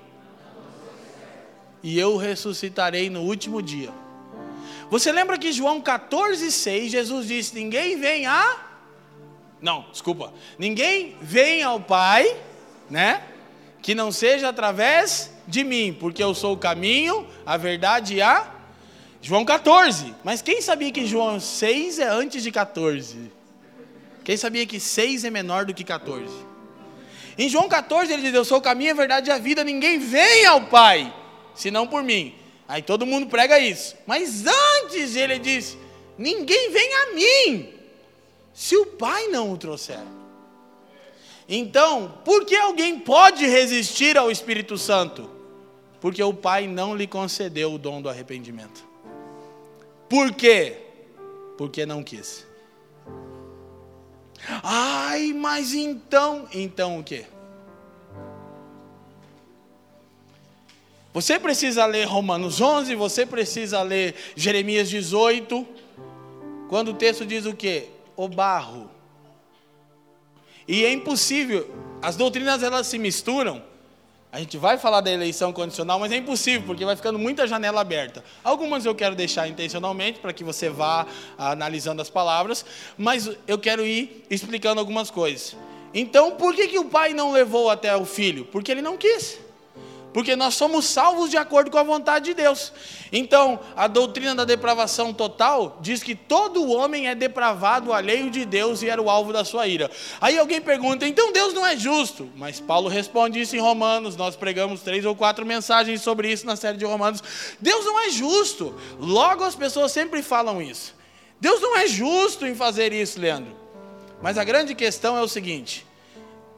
e 1.82 1.98
eu 1.98 2.18
ressuscitarei 2.18 3.10
no 3.10 3.22
último 3.22 3.62
dia. 3.62 3.90
Você 4.92 5.12
lembra 5.12 5.40
que 5.40 5.52
João 5.52 5.82
14:6 5.82 6.90
Jesus 6.90 7.28
disse: 7.28 7.56
Ninguém 7.56 8.00
vem 8.00 8.28
a 8.28 8.68
Não, 9.60 9.86
desculpa. 9.92 10.32
Ninguém 10.58 11.18
vem 11.20 11.64
ao 11.64 11.80
Pai, 11.80 12.38
né? 12.90 13.24
Que 13.82 13.96
não 13.96 14.12
seja 14.12 14.50
através 14.50 15.34
de 15.48 15.64
mim, 15.64 15.98
porque 16.00 16.24
eu 16.24 16.36
sou 16.36 16.54
o 16.54 16.58
caminho, 16.58 17.28
a 17.44 17.58
verdade 17.58 18.16
e 18.16 18.22
a. 18.22 18.59
João 19.22 19.44
14. 19.44 20.16
Mas 20.24 20.42
quem 20.42 20.62
sabia 20.62 20.92
que 20.92 21.06
João 21.06 21.40
6 21.40 22.00
é 22.00 22.08
antes 22.08 22.42
de 22.44 22.52
14? 22.52 23.32
Quem 24.24 24.38
sabia 24.38 24.66
que 24.66 24.80
6 24.80 25.26
é 25.26 25.30
menor 25.30 25.66
do 25.66 25.74
que 25.74 25.84
14? 25.84 26.28
Em 27.38 27.50
João 27.50 27.68
14 27.68 28.12
ele 28.12 28.22
diz: 28.22 28.34
Eu 28.34 28.46
sou 28.46 28.58
o 28.58 28.62
caminho, 28.62 28.92
a 28.92 28.96
verdade 28.96 29.30
e 29.30 29.34
a 29.34 29.38
vida, 29.38 29.64
ninguém 29.64 29.98
vem 29.98 30.46
ao 30.46 30.66
Pai, 30.66 31.14
senão 31.56 31.88
por 31.88 32.04
mim. 32.04 32.36
Aí 32.68 32.82
todo 32.82 33.06
mundo 33.06 33.28
prega 33.28 33.60
isso. 33.60 33.96
Mas 34.06 34.46
antes 34.46 35.16
ele 35.16 35.40
diz: 35.40 35.78
Ninguém 36.18 36.72
vem 36.72 36.94
a 36.96 37.14
mim, 37.14 37.74
se 38.54 38.76
o 38.76 38.86
Pai 38.86 39.28
não 39.28 39.52
o 39.52 39.58
trouxer. 39.58 40.04
Então, 41.48 42.20
por 42.24 42.46
que 42.46 42.56
alguém 42.56 43.00
pode 43.00 43.48
resistir 43.48 44.18
ao 44.18 44.30
Espírito 44.30 44.78
Santo? 44.78 45.28
Porque 46.00 46.22
o 46.22 46.34
Pai 46.34 46.68
não 46.68 46.96
lhe 46.96 47.08
concedeu 47.08 47.74
o 47.74 47.80
dom 47.80 48.02
do 48.02 48.10
arrependimento. 48.10 48.89
Por 50.10 50.34
quê? 50.34 50.78
Porque 51.58 51.86
não 51.86 52.04
quis. 52.04 52.48
Ai, 54.64 55.34
mas 55.34 55.74
então, 55.74 56.48
então 56.54 57.00
o 57.00 57.04
quê? 57.04 57.26
Você 61.14 61.40
precisa 61.40 61.86
ler 61.86 62.06
Romanos 62.06 62.62
11, 62.62 62.96
você 62.96 63.26
precisa 63.26 63.82
ler 63.82 64.16
Jeremias 64.36 64.90
18, 64.90 65.68
quando 66.70 66.90
o 66.90 66.94
texto 66.94 67.26
diz 67.26 67.46
o 67.46 67.56
quê? 67.56 67.88
O 68.16 68.28
barro. 68.28 68.90
E 70.68 70.86
é 70.86 70.92
impossível, 70.92 71.70
as 72.02 72.16
doutrinas 72.16 72.62
elas 72.62 72.88
se 72.88 72.98
misturam, 73.00 73.64
a 74.32 74.40
gente 74.40 74.58
vai 74.58 74.78
falar 74.78 75.02
da 75.02 75.12
eleição 75.12 75.52
condicional, 75.52 76.00
mas 76.00 76.12
é 76.12 76.18
impossível, 76.18 76.62
porque 76.68 76.86
vai 76.86 76.96
ficando 76.96 77.18
muita 77.18 77.48
janela 77.48 77.82
aberta. 77.82 78.24
Algumas 78.44 78.86
eu 78.86 78.94
quero 78.94 79.16
deixar 79.16 79.48
intencionalmente, 79.48 80.20
para 80.20 80.32
que 80.32 80.44
você 80.44 80.70
vá 80.70 81.08
analisando 81.38 82.02
as 82.02 82.10
palavras, 82.10 82.64
mas 82.98 83.30
eu 83.48 83.58
quero 83.58 83.86
ir 83.86 84.24
explicando 84.30 84.80
algumas 84.80 85.10
coisas. 85.10 85.56
Então, 85.94 86.32
por 86.32 86.54
que, 86.54 86.68
que 86.68 86.78
o 86.78 86.86
pai 86.86 87.14
não 87.14 87.32
levou 87.32 87.70
até 87.72 87.96
o 87.96 88.06
filho? 88.06 88.46
Porque 88.46 88.72
ele 88.72 88.82
não 88.82 88.98
quis 88.98 89.40
porque 90.14 90.36
nós 90.36 90.56
somos 90.56 90.86
salvos 90.86 91.30
de 91.30 91.38
acordo 91.38 91.70
com 91.70 91.78
a 91.78 91.84
vontade 91.84 92.26
de 92.26 92.34
Deus. 92.34 92.74
Então, 93.12 93.60
a 93.76 93.88
doutrina 93.88 94.34
da 94.34 94.46
depravação 94.46 95.14
total 95.14 95.78
diz 95.82 96.02
que 96.02 96.16
todo 96.16 96.72
homem 96.72 97.08
é 97.08 97.16
depravado, 97.16 97.94
alheio 97.94 98.30
de 98.30 98.46
Deus 98.46 98.82
e 98.82 98.90
era 98.90 99.02
o 99.02 99.10
alvo 99.10 99.32
da 99.32 99.46
sua 99.46 99.68
ira. 99.68 99.90
Aí 100.20 100.38
alguém 100.38 100.60
pergunta, 100.60 101.08
então 101.08 101.32
Deus 101.32 101.54
não 101.54 101.66
é 101.66 101.78
justo? 101.78 102.30
Mas 102.36 102.60
Paulo 102.60 102.90
responde 102.90 103.40
isso 103.40 103.56
em 103.56 103.60
Romanos, 103.60 104.16
nós 104.16 104.36
pregamos 104.36 104.82
três 104.82 105.06
ou 105.06 105.16
quatro 105.16 105.46
mensagens 105.46 106.02
sobre 106.02 106.32
isso 106.32 106.46
na 106.46 106.56
série 106.56 106.78
de 106.78 106.86
Romanos. 106.86 107.24
Deus 107.60 107.86
não 107.86 108.00
é 108.00 108.10
justo. 108.10 108.74
Logo 109.00 109.44
as 109.44 109.56
pessoas 109.56 109.92
sempre 109.92 110.24
falam 110.24 110.62
isso. 110.62 110.96
Deus 111.40 111.62
não 111.62 111.78
é 111.78 111.88
justo 111.88 112.46
em 112.46 112.56
fazer 112.56 112.92
isso, 112.92 113.20
Leandro. 113.20 113.56
Mas 114.22 114.38
a 114.38 114.44
grande 114.44 114.76
questão 114.76 115.18
é 115.18 115.22
o 115.22 115.28
seguinte: 115.28 115.86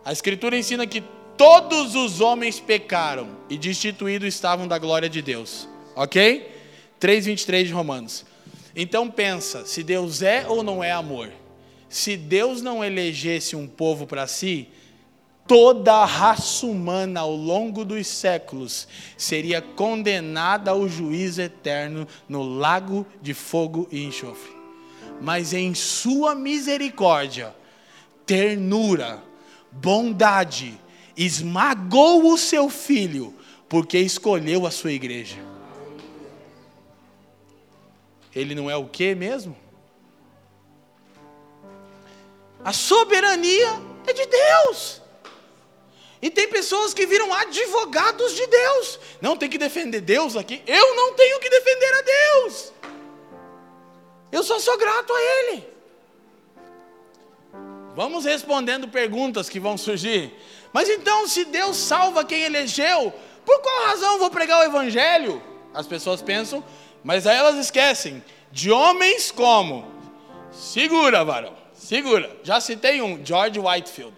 a 0.04 0.12
Escritura 0.12 0.58
ensina 0.58 0.88
que 0.88 1.04
todos 1.42 1.96
os 1.96 2.22
homens 2.22 2.60
pecaram 2.60 3.28
e 3.50 3.58
destituídos 3.58 4.28
estavam 4.28 4.68
da 4.68 4.78
glória 4.78 5.10
de 5.10 5.24
Deus. 5.24 5.68
Ok? 5.96 6.48
3,23 7.00 7.64
de 7.64 7.74
Romanos. 7.74 8.24
Então 8.76 9.10
pensa, 9.10 9.66
se 9.66 9.82
Deus 9.82 10.22
é 10.22 10.46
ou 10.48 10.62
não 10.62 10.84
é 10.84 10.92
amor. 10.92 11.32
Se 11.90 12.16
Deus 12.16 12.62
não 12.62 12.84
elegesse 12.84 13.56
um 13.56 13.68
povo 13.68 14.06
para 14.06 14.28
si, 14.28 14.68
toda 15.48 15.96
a 15.96 16.06
raça 16.06 16.68
humana 16.68 17.22
ao 17.22 17.36
longo 17.36 17.84
dos 17.84 18.06
séculos 18.06 18.88
seria 19.18 19.64
condenada 19.64 20.70
ao 20.70 20.88
juízo 20.88 21.42
eterno 21.42 22.08
no 22.30 22.44
lago 22.44 23.04
de 23.20 23.34
fogo 23.34 23.88
e 23.92 24.04
enxofre. 24.04 24.52
Mas 25.20 25.54
em 25.54 25.74
sua 25.74 26.36
misericórdia, 26.36 27.52
ternura, 28.28 29.24
bondade, 29.72 30.80
esmagou 31.26 32.32
o 32.32 32.38
seu 32.38 32.70
filho, 32.70 33.34
porque 33.68 33.98
escolheu 33.98 34.66
a 34.66 34.72
sua 34.72 34.92
igreja. 34.92 35.38
Ele 38.34 38.56
não 38.56 38.70
é 38.70 38.76
o 38.76 38.88
que 38.88 39.14
mesmo? 39.14 39.58
A 42.64 42.72
soberania 42.72 43.70
é 44.08 44.14
de 44.14 44.26
Deus. 44.26 45.02
E 46.22 46.30
tem 46.30 46.48
pessoas 46.48 46.94
que 46.94 47.06
viram 47.08 47.34
advogados 47.34 48.36
de 48.36 48.46
Deus. 48.46 49.00
Não 49.20 49.36
tem 49.36 49.50
que 49.50 49.58
defender 49.58 50.02
Deus 50.02 50.36
aqui. 50.36 50.62
Eu 50.68 50.96
não 50.96 51.14
tenho 51.14 51.40
que 51.40 51.50
defender 51.50 51.94
a 51.94 52.02
Deus. 52.02 52.74
Eu 54.32 54.44
só 54.44 54.60
sou 54.60 54.78
grato 54.78 55.12
a 55.12 55.22
Ele. 55.22 55.68
Vamos 57.96 58.24
respondendo 58.24 58.88
perguntas 58.88 59.50
que 59.50 59.60
vão 59.60 59.78
surgir. 59.78 60.32
Mas 60.74 60.90
então, 60.90 61.28
se 61.28 61.46
Deus 61.46 61.78
salva 61.78 62.24
quem 62.24 62.44
elegeu, 62.44 63.14
por 63.46 63.62
qual 63.62 63.88
razão 63.88 64.20
vou 64.20 64.30
pregar 64.30 64.60
o 64.60 64.64
Evangelho? 64.64 65.42
As 65.74 65.88
pessoas 65.88 66.22
pensam, 66.22 66.64
mas 67.04 67.26
aí 67.26 67.38
elas 67.38 67.56
esquecem 67.58 68.24
de 68.52 68.72
homens 68.72 69.32
como. 69.32 69.90
Segura, 70.52 71.24
varão, 71.24 71.56
segura. 71.74 72.30
Já 72.44 72.60
citei 72.60 73.02
um, 73.02 73.26
George 73.26 73.60
Whitefield. 73.60 74.14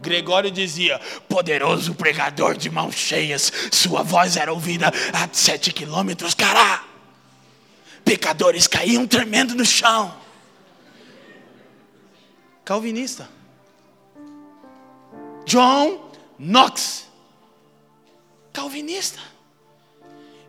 Gregório 0.00 0.50
dizia: 0.50 1.00
poderoso 1.28 1.94
pregador 1.94 2.56
de 2.56 2.70
mãos 2.70 2.94
cheias, 2.94 3.52
sua 3.72 4.02
voz 4.02 4.36
era 4.36 4.52
ouvida 4.52 4.88
a 5.12 5.28
sete 5.32 5.72
quilômetros, 5.72 6.34
cará. 6.34 6.84
Pecadores 8.04 8.66
caíam 8.66 9.06
tremendo 9.06 9.54
no 9.54 9.64
chão. 9.64 10.14
Calvinista. 12.64 13.37
John 15.48 15.98
Knox, 16.38 17.06
calvinista, 18.52 19.18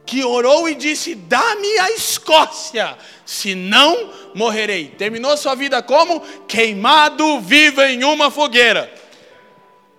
que 0.05 0.25
orou 0.25 0.67
e 0.67 0.75
disse: 0.75 1.15
Dá-me 1.15 1.79
a 1.79 1.91
Escócia, 1.91 2.97
senão 3.25 4.12
morrerei. 4.35 4.89
Terminou 4.89 5.38
sua 5.38 5.55
vida 5.55 5.81
como 5.81 6.19
queimado 6.47 7.39
vivo 7.39 7.81
em 7.81 8.03
uma 8.03 8.29
fogueira. 8.29 8.93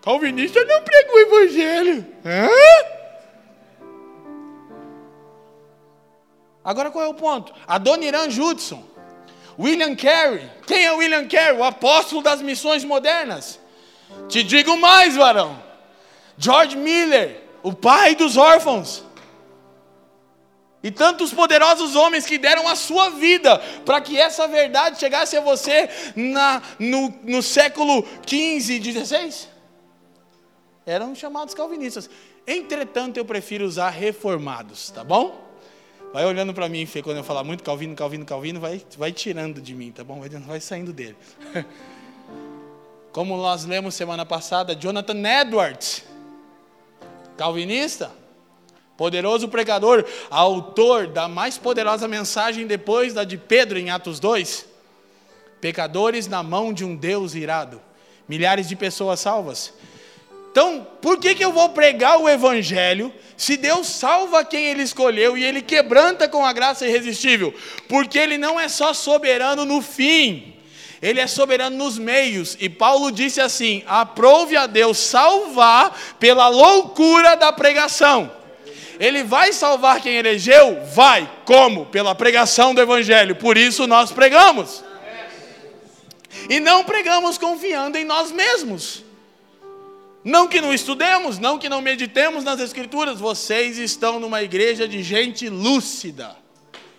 Calvinista 0.02 0.62
não 0.66 0.82
pregou 0.82 1.14
o 1.14 1.20
evangelho. 1.20 2.06
Hã? 2.22 2.50
Agora 6.62 6.90
qual 6.90 7.06
é 7.06 7.08
o 7.08 7.14
ponto? 7.14 7.54
Adoniran 7.66 8.28
Judson, 8.28 8.84
William 9.58 9.96
Carey. 9.96 10.46
Quem 10.66 10.84
é 10.84 10.92
William 10.92 11.26
Carey? 11.26 11.58
O 11.58 11.64
apóstolo 11.64 12.22
das 12.22 12.42
missões 12.42 12.84
modernas. 12.84 13.59
Te 14.30 14.42
digo 14.42 14.76
mais, 14.76 15.16
varão. 15.16 15.62
George 16.38 16.76
Miller, 16.76 17.42
o 17.62 17.72
pai 17.72 18.14
dos 18.14 18.36
órfãos. 18.36 19.04
E 20.82 20.90
tantos 20.90 21.34
poderosos 21.34 21.94
homens 21.94 22.24
que 22.24 22.38
deram 22.38 22.66
a 22.66 22.74
sua 22.74 23.10
vida 23.10 23.58
para 23.84 24.00
que 24.00 24.18
essa 24.18 24.48
verdade 24.48 24.98
chegasse 24.98 25.36
a 25.36 25.40
você 25.42 25.90
na, 26.16 26.62
no, 26.78 27.12
no 27.22 27.42
século 27.42 28.02
15 28.24 28.72
e 28.72 28.78
16. 28.78 29.48
Eram 30.86 31.14
chamados 31.14 31.52
calvinistas. 31.52 32.08
Entretanto, 32.46 33.18
eu 33.18 33.24
prefiro 33.26 33.66
usar 33.66 33.90
reformados, 33.90 34.90
tá 34.90 35.04
bom? 35.04 35.50
Vai 36.14 36.24
olhando 36.24 36.54
para 36.54 36.68
mim, 36.68 36.86
Fê, 36.86 37.02
quando 37.02 37.18
eu 37.18 37.24
falar 37.24 37.44
muito 37.44 37.62
Calvino, 37.62 37.94
Calvino, 37.94 38.24
Calvino, 38.24 38.58
vai, 38.58 38.82
vai 38.96 39.12
tirando 39.12 39.60
de 39.60 39.74
mim, 39.74 39.92
tá 39.92 40.02
bom? 40.02 40.18
Vai, 40.18 40.28
vai 40.30 40.60
saindo 40.60 40.92
dele. 40.92 41.16
Como 43.12 43.36
nós 43.36 43.64
lemos 43.64 43.94
semana 43.94 44.24
passada, 44.24 44.74
Jonathan 44.74 45.22
Edwards, 45.40 46.04
calvinista, 47.36 48.12
poderoso 48.96 49.48
pregador, 49.48 50.04
autor 50.30 51.08
da 51.08 51.26
mais 51.26 51.58
poderosa 51.58 52.06
mensagem 52.06 52.66
depois 52.66 53.12
da 53.12 53.24
de 53.24 53.36
Pedro 53.36 53.78
em 53.78 53.90
Atos 53.90 54.20
2. 54.20 54.66
Pecadores 55.60 56.26
na 56.26 56.42
mão 56.42 56.72
de 56.72 56.84
um 56.84 56.94
Deus 56.94 57.34
irado, 57.34 57.80
milhares 58.28 58.68
de 58.68 58.76
pessoas 58.76 59.18
salvas. 59.20 59.74
Então, 60.52 60.86
por 61.00 61.18
que, 61.18 61.34
que 61.34 61.44
eu 61.44 61.52
vou 61.52 61.68
pregar 61.70 62.18
o 62.18 62.28
Evangelho 62.28 63.12
se 63.36 63.56
Deus 63.56 63.86
salva 63.86 64.44
quem 64.44 64.66
Ele 64.66 64.82
escolheu 64.82 65.36
e 65.36 65.44
Ele 65.44 65.62
quebranta 65.62 66.28
com 66.28 66.44
a 66.44 66.52
graça 66.52 66.86
irresistível? 66.86 67.54
Porque 67.88 68.18
Ele 68.18 68.36
não 68.36 68.58
é 68.58 68.68
só 68.68 68.92
soberano 68.92 69.64
no 69.64 69.80
fim, 69.80 70.59
Ele 71.02 71.20
é 71.20 71.26
soberano 71.26 71.76
nos 71.76 71.98
meios. 71.98 72.56
E 72.60 72.68
Paulo 72.68 73.10
disse 73.10 73.40
assim: 73.40 73.82
aprove 73.86 74.56
a 74.56 74.66
Deus 74.66 74.98
salvar 74.98 75.98
pela 76.18 76.48
loucura 76.48 77.36
da 77.36 77.52
pregação. 77.52 78.30
Ele 78.98 79.24
vai 79.24 79.52
salvar 79.52 80.02
quem 80.02 80.16
elegeu? 80.16 80.84
Vai. 80.94 81.28
Como? 81.46 81.86
Pela 81.86 82.14
pregação 82.14 82.74
do 82.74 82.82
Evangelho. 82.82 83.34
Por 83.34 83.56
isso 83.56 83.86
nós 83.86 84.12
pregamos. 84.12 84.84
E 86.50 86.60
não 86.60 86.84
pregamos 86.84 87.38
confiando 87.38 87.96
em 87.96 88.04
nós 88.04 88.30
mesmos. 88.30 89.02
Não 90.22 90.46
que 90.46 90.60
não 90.60 90.72
estudemos, 90.72 91.38
não 91.38 91.58
que 91.58 91.68
não 91.68 91.80
meditemos 91.80 92.44
nas 92.44 92.60
Escrituras, 92.60 93.18
vocês 93.18 93.78
estão 93.78 94.20
numa 94.20 94.42
igreja 94.42 94.86
de 94.86 95.02
gente 95.02 95.48
lúcida, 95.48 96.36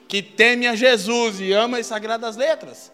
que 0.08 0.24
teme 0.24 0.68
a 0.68 0.74
Jesus 0.74 1.40
e 1.40 1.52
ama 1.52 1.78
as 1.78 1.86
sagradas 1.86 2.36
letras. 2.36 2.92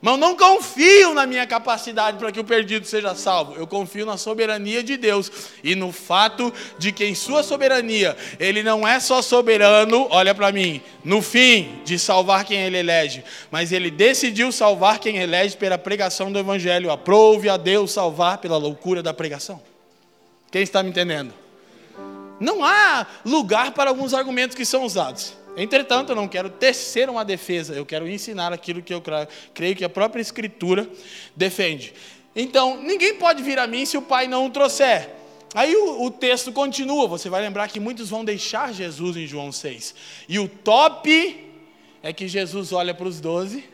Mas 0.00 0.14
eu 0.14 0.18
não 0.18 0.36
confio 0.36 1.14
na 1.14 1.26
minha 1.26 1.46
capacidade 1.46 2.18
para 2.18 2.30
que 2.30 2.38
o 2.38 2.44
perdido 2.44 2.86
seja 2.86 3.14
salvo. 3.14 3.54
Eu 3.54 3.66
confio 3.66 4.04
na 4.04 4.16
soberania 4.16 4.82
de 4.82 4.96
Deus 4.96 5.30
e 5.64 5.74
no 5.74 5.92
fato 5.92 6.52
de 6.78 6.92
que 6.92 7.04
em 7.04 7.14
sua 7.14 7.42
soberania 7.42 8.16
ele 8.38 8.62
não 8.62 8.86
é 8.86 9.00
só 9.00 9.22
soberano, 9.22 10.06
olha 10.10 10.34
para 10.34 10.52
mim, 10.52 10.82
no 11.04 11.22
fim 11.22 11.80
de 11.84 11.98
salvar 11.98 12.44
quem 12.44 12.60
ele 12.60 12.78
elege, 12.78 13.24
mas 13.50 13.72
ele 13.72 13.90
decidiu 13.90 14.52
salvar 14.52 14.98
quem 14.98 15.16
elege 15.16 15.56
pela 15.56 15.78
pregação 15.78 16.30
do 16.30 16.38
evangelho. 16.38 16.90
Aprove 16.90 17.48
a 17.48 17.56
Deus 17.56 17.92
salvar 17.92 18.38
pela 18.38 18.56
loucura 18.56 19.02
da 19.02 19.14
pregação. 19.14 19.60
Quem 20.50 20.62
está 20.62 20.82
me 20.82 20.90
entendendo? 20.90 21.32
Não 22.38 22.64
há 22.64 23.06
lugar 23.24 23.72
para 23.72 23.90
alguns 23.90 24.12
argumentos 24.12 24.54
que 24.54 24.64
são 24.64 24.84
usados. 24.84 25.34
Entretanto, 25.56 26.10
eu 26.10 26.16
não 26.16 26.28
quero 26.28 26.50
tecer 26.50 27.08
uma 27.08 27.24
defesa, 27.24 27.74
eu 27.74 27.86
quero 27.86 28.06
ensinar 28.06 28.52
aquilo 28.52 28.82
que 28.82 28.92
eu 28.92 29.02
creio 29.54 29.74
que 29.74 29.84
a 29.84 29.88
própria 29.88 30.20
Escritura 30.20 30.88
defende. 31.34 31.94
Então, 32.34 32.82
ninguém 32.82 33.14
pode 33.14 33.42
vir 33.42 33.58
a 33.58 33.66
mim 33.66 33.86
se 33.86 33.96
o 33.96 34.02
Pai 34.02 34.28
não 34.28 34.46
o 34.46 34.50
trouxer. 34.50 35.08
Aí 35.54 35.74
o, 35.74 36.02
o, 36.02 36.10
texto 36.10 36.52
continua, 36.52 37.08
você 37.08 37.30
vai 37.30 37.40
lembrar 37.40 37.68
que 37.68 37.80
muitos 37.80 38.10
vão 38.10 38.22
deixar 38.22 38.74
Jesus 38.74 39.16
em 39.16 39.26
João 39.26 39.50
6. 39.50 39.94
E 40.28 40.38
o 40.38 40.46
top 40.46 41.54
é 42.02 42.12
que 42.12 42.28
Jesus 42.28 42.72
olha 42.72 42.92
para 42.92 43.08
os 43.08 43.22
doze 43.22 43.64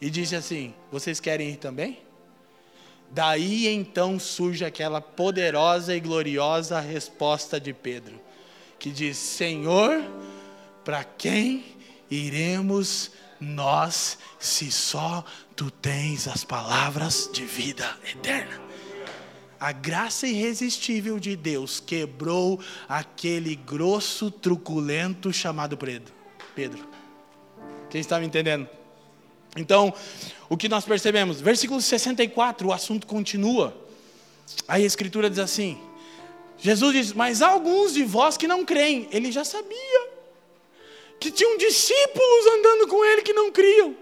e 0.00 0.08
diz 0.08 0.32
assim: 0.32 0.72
Vocês 0.92 1.18
querem 1.18 1.50
ir 1.50 1.56
também? 1.56 1.98
Daí 3.10 3.66
então 3.66 4.18
surge 4.20 4.64
aquela 4.64 5.00
poderosa 5.00 5.96
e 5.96 5.98
gloriosa 5.98 6.78
resposta 6.78 7.58
de 7.58 7.72
Pedro, 7.72 8.20
que 8.78 8.90
diz: 8.90 9.16
Senhor, 9.16 10.04
para 10.88 11.04
quem 11.04 11.66
iremos 12.10 13.10
nós, 13.38 14.16
se 14.38 14.72
só 14.72 15.22
tu 15.54 15.70
tens 15.70 16.26
as 16.26 16.44
palavras 16.44 17.28
de 17.30 17.44
vida 17.44 17.94
eterna? 18.10 18.58
A 19.60 19.70
graça 19.70 20.26
irresistível 20.26 21.20
de 21.20 21.36
Deus 21.36 21.78
quebrou 21.78 22.58
aquele 22.88 23.54
grosso, 23.54 24.30
truculento 24.30 25.30
chamado 25.30 25.76
Pedro. 25.76 26.10
Pedro. 26.54 26.88
Quem 27.90 28.00
está 28.00 28.18
me 28.18 28.24
entendendo? 28.24 28.66
Então, 29.58 29.92
o 30.48 30.56
que 30.56 30.70
nós 30.70 30.86
percebemos? 30.86 31.38
Versículo 31.38 31.82
64, 31.82 32.66
o 32.66 32.72
assunto 32.72 33.06
continua. 33.06 33.76
Aí 34.66 34.84
a 34.84 34.86
Escritura 34.86 35.28
diz 35.28 35.38
assim: 35.38 35.78
Jesus 36.56 36.92
diz, 36.94 37.12
mas 37.12 37.42
há 37.42 37.48
alguns 37.48 37.92
de 37.92 38.04
vós 38.04 38.38
que 38.38 38.48
não 38.48 38.64
creem. 38.64 39.06
Ele 39.12 39.30
já 39.30 39.44
sabia 39.44 40.16
que 41.18 41.30
tinham 41.30 41.56
discípulos 41.56 42.46
andando 42.46 42.88
com 42.88 43.04
ele 43.04 43.22
que 43.22 43.32
não 43.32 43.50
criam. 43.50 43.96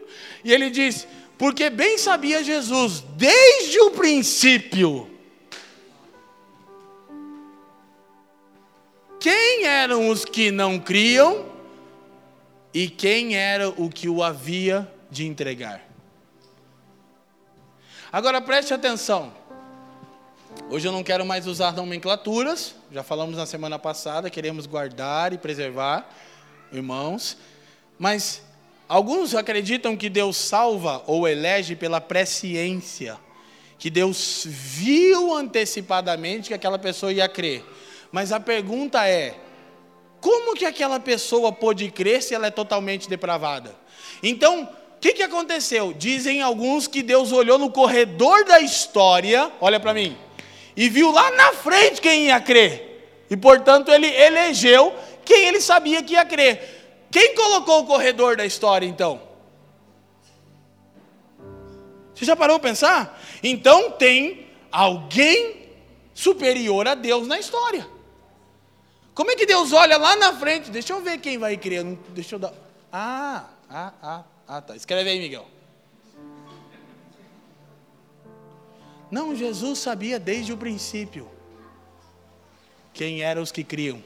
E 0.44 0.52
ele 0.52 0.70
diz: 0.70 1.06
porque 1.38 1.70
bem 1.70 1.98
sabia 1.98 2.42
Jesus 2.42 3.02
desde 3.16 3.80
o 3.80 3.90
princípio 3.90 5.10
quem 9.26 9.64
eram 9.64 10.08
os 10.08 10.24
que 10.24 10.52
não 10.52 10.78
criam 10.78 11.46
e 12.72 12.88
quem 12.88 13.36
era 13.36 13.68
o 13.68 13.90
que 13.90 14.08
o 14.08 14.22
havia 14.22 14.88
de 15.10 15.26
entregar. 15.26 15.82
Agora 18.12 18.40
preste 18.40 18.72
atenção. 18.72 19.34
Hoje 20.70 20.86
eu 20.86 20.92
não 20.92 21.02
quero 21.02 21.26
mais 21.26 21.46
usar 21.46 21.72
nomenclaturas, 21.72 22.76
já 22.92 23.02
falamos 23.02 23.36
na 23.36 23.46
semana 23.46 23.78
passada, 23.78 24.30
queremos 24.30 24.64
guardar 24.64 25.32
e 25.32 25.38
preservar 25.38 26.08
irmãos, 26.72 27.36
mas 27.98 28.42
alguns 28.88 29.34
acreditam 29.34 29.96
que 29.96 30.08
Deus 30.08 30.36
salva 30.36 31.02
ou 31.06 31.26
elege 31.26 31.76
pela 31.76 32.00
presciência, 32.00 33.16
que 33.78 33.90
Deus 33.90 34.44
viu 34.46 35.34
antecipadamente 35.34 36.48
que 36.48 36.54
aquela 36.54 36.78
pessoa 36.78 37.12
ia 37.12 37.28
crer. 37.28 37.64
Mas 38.10 38.32
a 38.32 38.40
pergunta 38.40 39.06
é: 39.06 39.34
como 40.20 40.54
que 40.54 40.64
aquela 40.64 40.98
pessoa 40.98 41.52
pôde 41.52 41.90
crer 41.90 42.22
se 42.22 42.34
ela 42.34 42.46
é 42.46 42.50
totalmente 42.50 43.08
depravada? 43.08 43.74
Então, 44.22 44.64
o 44.96 45.00
que, 45.00 45.12
que 45.12 45.22
aconteceu? 45.22 45.92
Dizem 45.92 46.40
alguns 46.40 46.86
que 46.88 47.02
Deus 47.02 47.32
olhou 47.32 47.58
no 47.58 47.70
corredor 47.70 48.44
da 48.44 48.60
história, 48.60 49.50
olha 49.60 49.78
para 49.78 49.92
mim, 49.92 50.16
e 50.76 50.88
viu 50.88 51.10
lá 51.12 51.30
na 51.32 51.52
frente 51.52 52.00
quem 52.00 52.26
ia 52.26 52.40
crer. 52.40 52.86
E 53.28 53.36
portanto 53.36 53.90
ele 53.90 54.06
elegeu 54.06 54.94
quem 55.26 55.44
ele 55.44 55.60
sabia 55.60 56.02
que 56.02 56.14
ia 56.14 56.24
crer. 56.24 57.08
Quem 57.10 57.34
colocou 57.34 57.80
o 57.80 57.86
corredor 57.86 58.36
da 58.36 58.46
história 58.46 58.86
então? 58.86 59.20
Você 62.14 62.24
já 62.24 62.34
parou 62.34 62.58
para 62.58 62.70
pensar? 62.70 63.22
Então 63.42 63.90
tem 63.90 64.46
alguém 64.72 65.68
superior 66.14 66.88
a 66.88 66.94
Deus 66.94 67.26
na 67.26 67.38
história. 67.38 67.86
Como 69.14 69.30
é 69.30 69.36
que 69.36 69.44
Deus 69.44 69.72
olha 69.72 69.98
lá 69.98 70.16
na 70.16 70.34
frente? 70.34 70.70
Deixa 70.70 70.92
eu 70.92 71.02
ver 71.02 71.18
quem 71.18 71.36
vai 71.36 71.56
crer. 71.56 71.84
Deixa 72.10 72.36
eu 72.36 72.38
dar. 72.38 72.54
Ah, 72.92 73.48
ah, 73.68 73.92
ah, 74.02 74.24
ah, 74.48 74.60
tá. 74.60 74.76
Escreve 74.76 75.10
aí, 75.10 75.18
Miguel. 75.18 75.46
Não, 79.10 79.34
Jesus 79.34 79.78
sabia 79.78 80.18
desde 80.18 80.52
o 80.52 80.56
princípio 80.56 81.30
quem 82.92 83.22
eram 83.22 83.42
os 83.42 83.52
que 83.52 83.62
criam. 83.62 84.02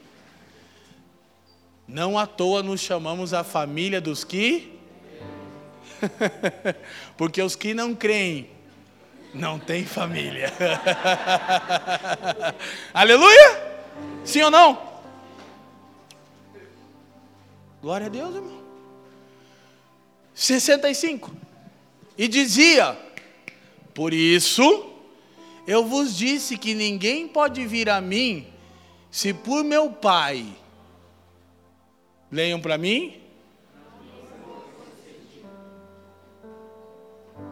Não 1.87 2.17
à 2.17 2.25
toa 2.25 2.63
nos 2.63 2.81
chamamos 2.81 3.33
a 3.33 3.43
família 3.43 3.99
dos 3.99 4.23
que. 4.23 4.79
Porque 7.17 7.41
os 7.41 7.55
que 7.55 7.73
não 7.73 7.93
creem 7.93 8.49
não 9.33 9.59
têm 9.59 9.85
família. 9.85 10.51
Aleluia? 12.93 13.71
Sim 14.23 14.43
ou 14.43 14.51
não? 14.51 14.91
Glória 17.81 18.07
a 18.07 18.09
Deus, 18.09 18.35
irmão. 18.35 18.61
65. 20.33 21.31
E 22.17 22.27
dizia: 22.27 22.97
Por 23.93 24.13
isso 24.13 24.91
eu 25.65 25.85
vos 25.85 26.15
disse 26.15 26.57
que 26.57 26.73
ninguém 26.73 27.27
pode 27.27 27.65
vir 27.65 27.89
a 27.89 28.01
mim 28.01 28.47
se 29.09 29.33
por 29.33 29.63
meu 29.63 29.91
Pai 29.91 30.45
Leiam 32.31 32.61
para 32.61 32.77
mim. 32.77 33.21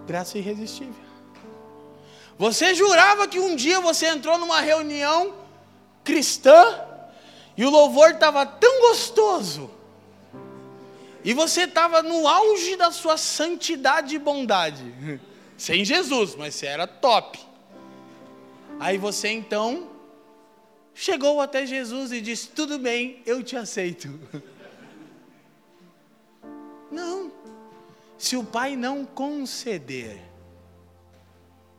Graça 0.08 0.38
irresistível. 0.38 1.10
Você 2.38 2.74
jurava 2.74 3.28
que 3.28 3.39
um 3.39 3.56
dia 3.56 3.82
você 3.82 4.08
entrou 4.08 4.38
numa 4.38 4.62
reunião 4.62 5.36
cristã 6.06 6.80
e 7.58 7.65
o 7.65 7.70
louvor 7.70 8.12
estava 8.12 8.46
tão 8.46 8.80
gostoso. 8.80 9.70
E 11.24 11.34
você 11.34 11.63
estava 11.63 12.02
no 12.02 12.26
auge 12.26 12.78
da 12.78 12.92
sua 12.92 13.18
santidade 13.18 14.15
e 14.15 14.20
bondade. 14.20 14.84
Sem 15.58 15.84
Jesus, 15.84 16.36
mas 16.36 16.56
você 16.56 16.68
era 16.68 16.88
top. 16.88 17.38
Aí 18.80 18.98
você 18.98 19.28
então 19.28 19.89
chegou 20.94 21.42
até 21.42 21.65
Jesus 21.65 22.13
e 22.13 22.22
disse: 22.22 22.48
Tudo 22.48 22.80
bem, 22.80 23.22
eu 23.26 23.44
te 23.44 23.58
aceito. 23.58 24.08
Não. 26.91 27.32
Se 28.17 28.36
o 28.36 28.43
Pai 28.43 28.75
não 28.75 29.06
conceder, 29.06 30.21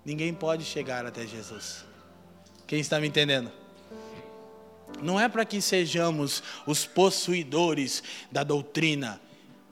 ninguém 0.04 0.32
pode 0.32 0.64
chegar 0.64 1.04
até 1.04 1.26
Jesus. 1.26 1.84
Quem 2.66 2.80
está 2.80 2.98
me 3.00 3.08
entendendo? 3.08 3.50
Não 5.02 5.18
é 5.18 5.28
para 5.28 5.44
que 5.44 5.60
sejamos 5.60 6.42
os 6.66 6.86
possuidores 6.86 8.02
da 8.30 8.42
doutrina, 8.42 9.20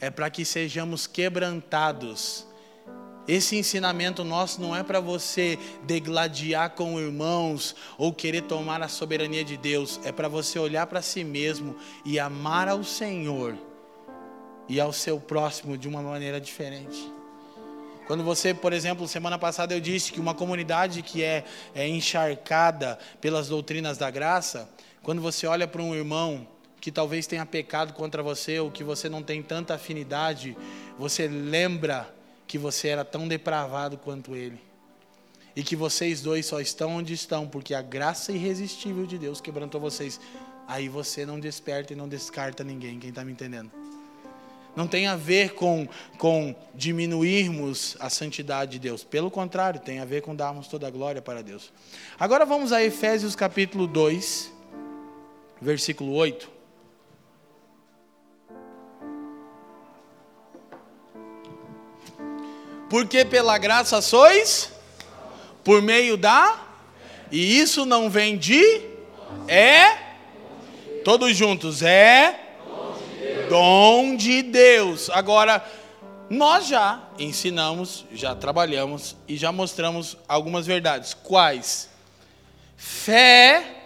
é 0.00 0.10
para 0.10 0.30
que 0.30 0.44
sejamos 0.44 1.06
quebrantados. 1.06 2.46
Esse 3.26 3.56
ensinamento 3.56 4.24
nosso 4.24 4.60
não 4.60 4.74
é 4.74 4.82
para 4.82 5.00
você 5.00 5.58
degladiar 5.84 6.70
com 6.70 6.98
irmãos 6.98 7.76
ou 7.98 8.12
querer 8.12 8.42
tomar 8.42 8.82
a 8.82 8.88
soberania 8.88 9.44
de 9.44 9.56
Deus, 9.56 10.00
é 10.02 10.10
para 10.10 10.28
você 10.28 10.58
olhar 10.58 10.86
para 10.86 11.02
si 11.02 11.22
mesmo 11.24 11.76
e 12.04 12.18
amar 12.18 12.68
ao 12.68 12.82
Senhor 12.82 13.67
e 14.68 14.80
ao 14.80 14.92
seu 14.92 15.18
próximo 15.18 15.76
de 15.78 15.88
uma 15.88 16.02
maneira 16.02 16.40
diferente. 16.40 17.12
Quando 18.06 18.24
você, 18.24 18.54
por 18.54 18.72
exemplo, 18.72 19.06
semana 19.06 19.38
passada 19.38 19.74
eu 19.74 19.80
disse 19.80 20.12
que 20.12 20.18
uma 20.18 20.34
comunidade 20.34 21.02
que 21.02 21.22
é, 21.22 21.44
é 21.74 21.86
encharcada 21.86 22.98
pelas 23.20 23.48
doutrinas 23.48 23.98
da 23.98 24.10
graça, 24.10 24.68
quando 25.02 25.20
você 25.20 25.46
olha 25.46 25.68
para 25.68 25.82
um 25.82 25.94
irmão 25.94 26.46
que 26.80 26.90
talvez 26.90 27.26
tenha 27.26 27.44
pecado 27.44 27.92
contra 27.92 28.22
você 28.22 28.58
ou 28.60 28.70
que 28.70 28.82
você 28.82 29.08
não 29.08 29.22
tem 29.22 29.42
tanta 29.42 29.74
afinidade, 29.74 30.56
você 30.98 31.28
lembra 31.28 32.08
que 32.46 32.56
você 32.56 32.88
era 32.88 33.04
tão 33.04 33.28
depravado 33.28 33.98
quanto 33.98 34.34
ele. 34.34 34.58
E 35.54 35.62
que 35.62 35.76
vocês 35.76 36.22
dois 36.22 36.46
só 36.46 36.60
estão 36.60 36.96
onde 36.96 37.12
estão 37.12 37.46
porque 37.46 37.74
a 37.74 37.82
graça 37.82 38.32
irresistível 38.32 39.04
de 39.04 39.18
Deus 39.18 39.40
quebrantou 39.40 39.80
vocês. 39.80 40.18
Aí 40.66 40.88
você 40.88 41.26
não 41.26 41.38
desperta 41.38 41.92
e 41.92 41.96
não 41.96 42.08
descarta 42.08 42.64
ninguém. 42.64 42.98
Quem 42.98 43.10
está 43.10 43.24
me 43.24 43.32
entendendo? 43.32 43.70
Não 44.78 44.86
tem 44.86 45.08
a 45.08 45.16
ver 45.16 45.54
com, 45.54 45.88
com 46.18 46.54
diminuirmos 46.72 47.96
a 47.98 48.08
santidade 48.08 48.70
de 48.70 48.78
Deus. 48.78 49.02
Pelo 49.02 49.28
contrário, 49.28 49.80
tem 49.80 49.98
a 49.98 50.04
ver 50.04 50.22
com 50.22 50.36
darmos 50.36 50.68
toda 50.68 50.86
a 50.86 50.90
glória 50.90 51.20
para 51.20 51.42
Deus. 51.42 51.72
Agora 52.16 52.46
vamos 52.46 52.72
a 52.72 52.80
Efésios 52.80 53.34
capítulo 53.34 53.88
2 53.88 54.52
versículo 55.60 56.14
8. 56.14 56.48
Porque 62.88 63.24
pela 63.24 63.58
graça 63.58 64.00
sois, 64.00 64.70
por 65.64 65.82
meio 65.82 66.16
da, 66.16 66.56
e 67.32 67.58
isso 67.58 67.84
não 67.84 68.08
vem 68.08 68.38
de, 68.38 68.80
é, 69.48 69.98
todos 71.02 71.36
juntos, 71.36 71.82
é 71.82 72.44
dom 73.48 74.16
de 74.16 74.42
Deus. 74.42 75.10
Agora, 75.10 75.64
nós 76.30 76.68
já 76.68 77.08
ensinamos, 77.18 78.04
já 78.12 78.34
trabalhamos 78.34 79.16
e 79.26 79.36
já 79.36 79.50
mostramos 79.50 80.16
algumas 80.28 80.66
verdades. 80.66 81.14
Quais? 81.14 81.88
Fé 82.76 83.76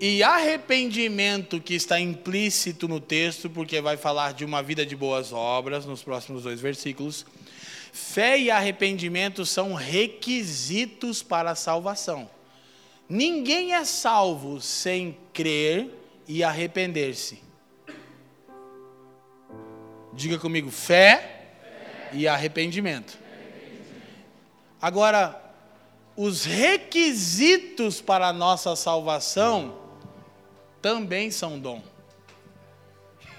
e 0.00 0.22
arrependimento 0.22 1.60
que 1.60 1.74
está 1.74 1.98
implícito 2.00 2.86
no 2.86 3.00
texto, 3.00 3.50
porque 3.50 3.80
vai 3.80 3.96
falar 3.96 4.32
de 4.32 4.44
uma 4.44 4.62
vida 4.62 4.86
de 4.86 4.96
boas 4.96 5.32
obras 5.32 5.84
nos 5.84 6.02
próximos 6.02 6.44
dois 6.44 6.60
versículos. 6.60 7.26
Fé 7.92 8.38
e 8.38 8.50
arrependimento 8.50 9.44
são 9.44 9.74
requisitos 9.74 11.22
para 11.22 11.52
a 11.52 11.54
salvação. 11.54 12.28
Ninguém 13.08 13.74
é 13.74 13.84
salvo 13.84 14.60
sem 14.60 15.16
crer 15.32 15.90
e 16.26 16.42
arrepender-se. 16.42 17.43
Diga 20.16 20.38
comigo, 20.38 20.70
fé, 20.70 21.48
fé. 21.60 22.10
e 22.12 22.28
arrependimento. 22.28 23.18
Agora, 24.80 25.40
os 26.16 26.44
requisitos 26.44 28.00
para 28.00 28.28
a 28.28 28.32
nossa 28.32 28.76
salvação 28.76 29.76
também 30.80 31.30
são 31.30 31.58
dom. 31.58 31.82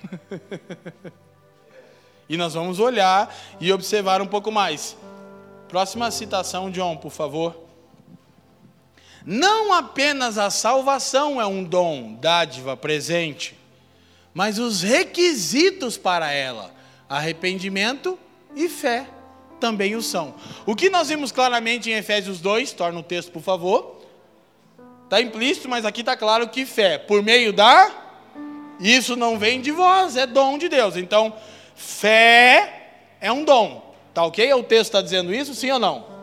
e 2.27 2.35
nós 2.35 2.53
vamos 2.53 2.79
olhar 2.79 3.33
e 3.59 3.71
observar 3.71 4.21
um 4.21 4.27
pouco 4.27 4.51
mais. 4.51 4.97
Próxima 5.69 6.11
citação, 6.11 6.69
John, 6.69 6.97
por 6.97 7.11
favor. 7.11 7.63
Não 9.25 9.73
apenas 9.73 10.37
a 10.37 10.49
salvação 10.49 11.41
é 11.41 11.45
um 11.45 11.63
dom, 11.63 12.15
dádiva, 12.15 12.77
presente, 12.77 13.57
mas 14.35 14.59
os 14.59 14.83
requisitos 14.83 15.97
para 15.97 16.31
ela, 16.31 16.71
arrependimento 17.09 18.19
e 18.55 18.69
fé, 18.69 19.07
também 19.59 19.95
o 19.95 20.01
são. 20.01 20.35
O 20.63 20.75
que 20.75 20.91
nós 20.91 21.07
vimos 21.07 21.31
claramente 21.31 21.89
em 21.89 21.93
Efésios 21.93 22.39
2, 22.39 22.73
torna 22.73 22.99
o 22.99 23.03
texto, 23.03 23.31
por 23.31 23.41
favor 23.41 23.95
Está 25.05 25.21
implícito, 25.21 25.69
mas 25.69 25.85
aqui 25.85 26.01
está 26.01 26.17
claro 26.17 26.49
que 26.49 26.65
fé, 26.65 26.97
por 26.97 27.21
meio 27.21 27.53
da. 27.53 27.91
Isso 28.79 29.15
não 29.15 29.37
vem 29.37 29.61
de 29.61 29.71
vós, 29.71 30.17
é 30.17 30.25
dom 30.25 30.57
de 30.57 30.67
Deus. 30.67 30.97
Então, 30.97 31.33
fé 31.75 32.87
é 33.21 33.31
um 33.31 33.43
dom. 33.45 33.93
Tá 34.15 34.23
ok? 34.25 34.51
O 34.55 34.63
texto 34.63 34.85
está 34.85 35.01
dizendo 35.01 35.33
isso, 35.33 35.53
sim 35.53 35.69
ou 35.71 35.77
não? 35.77 36.14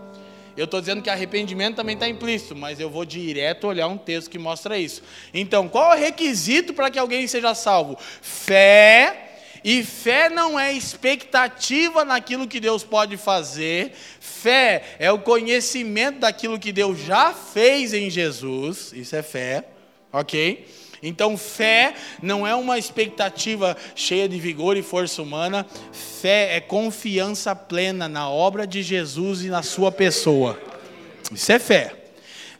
Eu 0.56 0.66
estou 0.66 0.80
dizendo 0.80 1.02
que 1.02 1.08
arrependimento 1.08 1.76
também 1.76 1.94
está 1.94 2.08
implícito, 2.08 2.54
mas 2.54 2.78
eu 2.78 2.90
vou 2.90 3.04
direto 3.04 3.66
olhar 3.66 3.86
um 3.88 3.96
texto 3.96 4.30
que 4.30 4.38
mostra 4.38 4.78
isso. 4.78 5.02
Então, 5.32 5.68
qual 5.68 5.92
é 5.92 5.96
o 5.96 6.00
requisito 6.00 6.74
para 6.74 6.90
que 6.90 6.98
alguém 6.98 7.26
seja 7.26 7.54
salvo? 7.54 7.96
Fé 8.20 9.30
e 9.64 9.82
fé 9.82 10.28
não 10.28 10.58
é 10.58 10.72
expectativa 10.72 12.04
naquilo 12.04 12.48
que 12.48 12.58
Deus 12.58 12.82
pode 12.82 13.16
fazer, 13.16 13.92
fé 14.20 14.82
é 14.98 15.10
o 15.12 15.20
conhecimento 15.20 16.20
daquilo 16.20 16.58
que 16.58 16.72
Deus 16.72 16.98
já 16.98 17.32
fez 17.32 17.94
em 17.94 18.10
Jesus, 18.10 18.92
isso 18.92 19.14
é 19.14 19.22
fé, 19.22 19.64
ok? 20.12 20.66
Então, 21.02 21.36
fé 21.36 21.94
não 22.22 22.46
é 22.46 22.54
uma 22.54 22.78
expectativa 22.78 23.76
cheia 23.94 24.28
de 24.28 24.38
vigor 24.38 24.76
e 24.76 24.82
força 24.82 25.20
humana, 25.20 25.66
fé 25.92 26.56
é 26.56 26.60
confiança 26.60 27.56
plena 27.56 28.08
na 28.08 28.28
obra 28.28 28.66
de 28.66 28.82
Jesus 28.82 29.42
e 29.42 29.48
na 29.48 29.62
sua 29.62 29.90
pessoa. 29.90 30.60
Isso 31.32 31.50
é 31.50 31.58
fé. 31.58 31.94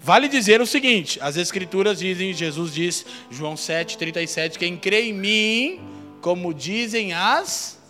Vale 0.00 0.26
dizer 0.28 0.60
o 0.60 0.66
seguinte: 0.66 1.18
as 1.22 1.36
Escrituras 1.36 2.00
dizem, 2.00 2.32
Jesus 2.32 2.74
diz, 2.74 3.06
João 3.30 3.54
7,37, 3.54 4.58
quem 4.58 4.76
crê 4.76 5.08
em 5.08 5.12
mim 5.12 5.80
como 6.20 6.52
dizem 6.52 7.12
as. 7.12 7.81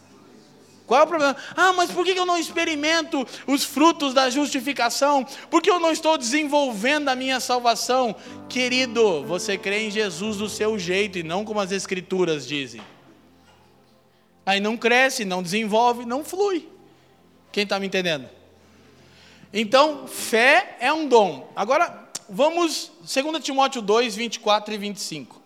Qual 0.92 1.00
é 1.00 1.04
o 1.04 1.06
problema? 1.06 1.34
Ah, 1.56 1.72
mas 1.72 1.90
por 1.90 2.04
que 2.04 2.10
eu 2.10 2.26
não 2.26 2.36
experimento 2.36 3.26
os 3.46 3.64
frutos 3.64 4.12
da 4.12 4.28
justificação? 4.28 5.26
Por 5.48 5.62
que 5.62 5.70
eu 5.70 5.80
não 5.80 5.90
estou 5.90 6.18
desenvolvendo 6.18 7.08
a 7.08 7.16
minha 7.16 7.40
salvação? 7.40 8.14
Querido, 8.46 9.24
você 9.24 9.56
crê 9.56 9.86
em 9.86 9.90
Jesus 9.90 10.36
do 10.36 10.50
seu 10.50 10.78
jeito 10.78 11.18
e 11.18 11.22
não 11.22 11.46
como 11.46 11.60
as 11.60 11.72
Escrituras 11.72 12.46
dizem. 12.46 12.82
Aí 14.44 14.60
não 14.60 14.76
cresce, 14.76 15.24
não 15.24 15.42
desenvolve, 15.42 16.04
não 16.04 16.22
flui. 16.22 16.68
Quem 17.50 17.62
está 17.62 17.80
me 17.80 17.86
entendendo? 17.86 18.28
Então, 19.50 20.06
fé 20.06 20.76
é 20.78 20.92
um 20.92 21.08
dom. 21.08 21.50
Agora, 21.56 22.06
vamos, 22.28 22.92
2 23.00 23.42
Timóteo 23.42 23.80
2, 23.80 24.14
24 24.14 24.74
e 24.74 24.76
25. 24.76 25.41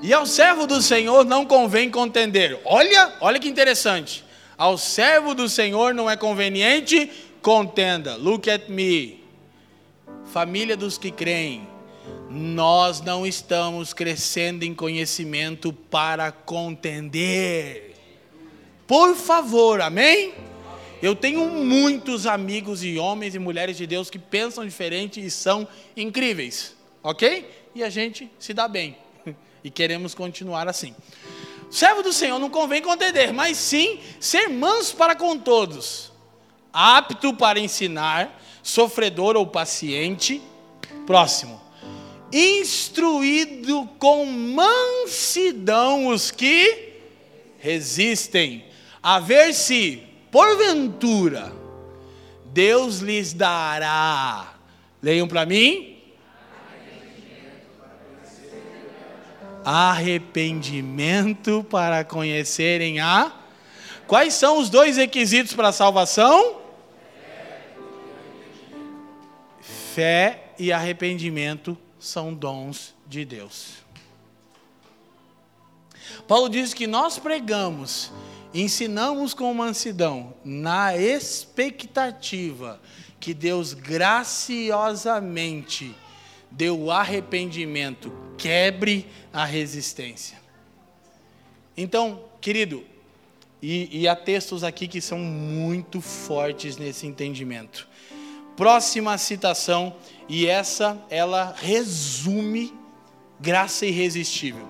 E 0.00 0.12
ao 0.12 0.26
servo 0.26 0.66
do 0.66 0.80
Senhor 0.80 1.24
não 1.24 1.44
convém 1.44 1.90
contender. 1.90 2.60
Olha, 2.64 3.14
olha 3.20 3.40
que 3.40 3.48
interessante. 3.48 4.24
Ao 4.56 4.78
servo 4.78 5.34
do 5.34 5.48
Senhor 5.48 5.92
não 5.92 6.08
é 6.08 6.16
conveniente 6.16 7.10
contenda. 7.42 8.14
Look 8.14 8.48
at 8.48 8.68
me. 8.68 9.24
Família 10.32 10.76
dos 10.76 10.96
que 10.98 11.10
creem. 11.10 11.66
Nós 12.30 13.00
não 13.00 13.26
estamos 13.26 13.92
crescendo 13.92 14.64
em 14.64 14.72
conhecimento 14.72 15.72
para 15.72 16.30
contender. 16.30 17.94
Por 18.86 19.16
favor, 19.16 19.80
amém? 19.80 20.32
Eu 21.02 21.14
tenho 21.14 21.48
muitos 21.48 22.26
amigos 22.26 22.84
e 22.84 22.98
homens 22.98 23.34
e 23.34 23.38
mulheres 23.38 23.76
de 23.76 23.86
Deus 23.86 24.10
que 24.10 24.18
pensam 24.18 24.64
diferente 24.64 25.24
e 25.24 25.30
são 25.30 25.66
incríveis, 25.96 26.76
ok? 27.02 27.48
E 27.74 27.82
a 27.82 27.90
gente 27.90 28.30
se 28.38 28.52
dá 28.52 28.66
bem 28.66 28.96
e 29.62 29.70
queremos 29.70 30.14
continuar 30.14 30.68
assim. 30.68 30.94
Servo 31.70 32.02
do 32.02 32.12
Senhor 32.12 32.38
não 32.38 32.48
convém 32.48 32.80
contender, 32.80 33.32
mas 33.32 33.56
sim 33.56 34.00
ser 34.18 34.48
manso 34.48 34.96
para 34.96 35.14
com 35.14 35.38
todos, 35.38 36.10
apto 36.72 37.34
para 37.34 37.60
ensinar, 37.60 38.40
sofredor 38.62 39.36
ou 39.36 39.46
paciente. 39.46 40.40
Próximo. 41.06 41.60
Instruído 42.32 43.88
com 43.98 44.26
mansidão 44.26 46.08
os 46.08 46.30
que 46.30 46.94
resistem, 47.58 48.64
a 49.02 49.18
ver 49.18 49.54
se, 49.54 50.02
porventura, 50.30 51.52
Deus 52.46 52.98
lhes 52.98 53.32
dará. 53.32 54.54
Leiam 55.02 55.28
para 55.28 55.46
mim. 55.46 55.97
Arrependimento 59.70 61.62
para 61.68 62.02
conhecerem 62.02 63.00
a. 63.00 63.30
Quais 64.06 64.32
são 64.32 64.58
os 64.58 64.70
dois 64.70 64.96
requisitos 64.96 65.52
para 65.52 65.68
a 65.68 65.72
salvação? 65.72 66.62
Fé 69.94 70.54
e 70.58 70.72
arrependimento 70.72 71.76
são 71.98 72.32
dons 72.32 72.94
de 73.06 73.26
Deus. 73.26 73.84
Paulo 76.26 76.48
diz 76.48 76.72
que 76.72 76.86
nós 76.86 77.18
pregamos, 77.18 78.10
ensinamos 78.54 79.34
com 79.34 79.52
mansidão, 79.52 80.32
na 80.42 80.96
expectativa 80.96 82.80
que 83.20 83.34
Deus 83.34 83.74
graciosamente 83.74 85.94
deu 86.50 86.78
o 86.78 86.90
arrependimento, 86.90 88.12
quebre 88.36 89.06
a 89.32 89.44
resistência. 89.44 90.38
Então, 91.76 92.24
querido, 92.40 92.84
e, 93.62 94.00
e 94.00 94.08
há 94.08 94.14
textos 94.16 94.64
aqui 94.64 94.86
que 94.88 95.00
são 95.00 95.18
muito 95.18 96.00
fortes 96.00 96.76
nesse 96.76 97.06
entendimento. 97.06 97.88
Próxima 98.56 99.16
citação, 99.18 99.94
e 100.28 100.46
essa 100.46 101.00
ela 101.08 101.54
resume 101.56 102.74
graça 103.40 103.86
irresistível. 103.86 104.66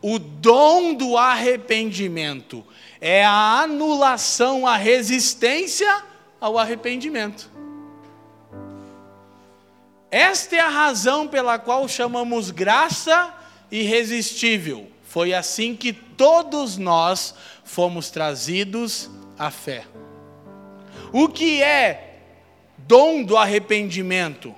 O 0.00 0.18
dom 0.18 0.94
do 0.94 1.16
arrependimento 1.16 2.64
é 3.00 3.24
a 3.24 3.60
anulação, 3.60 4.66
a 4.66 4.76
resistência 4.76 6.02
ao 6.40 6.58
arrependimento. 6.58 7.51
Esta 10.12 10.56
é 10.56 10.60
a 10.60 10.68
razão 10.68 11.26
pela 11.26 11.58
qual 11.58 11.88
chamamos 11.88 12.50
graça 12.50 13.34
irresistível. 13.70 14.86
Foi 15.02 15.32
assim 15.32 15.74
que 15.74 15.90
todos 15.90 16.76
nós 16.76 17.34
fomos 17.64 18.10
trazidos 18.10 19.08
à 19.38 19.50
fé. 19.50 19.86
O 21.14 21.28
que 21.30 21.62
é 21.62 22.18
dom 22.76 23.22
do 23.22 23.38
arrependimento. 23.38 24.54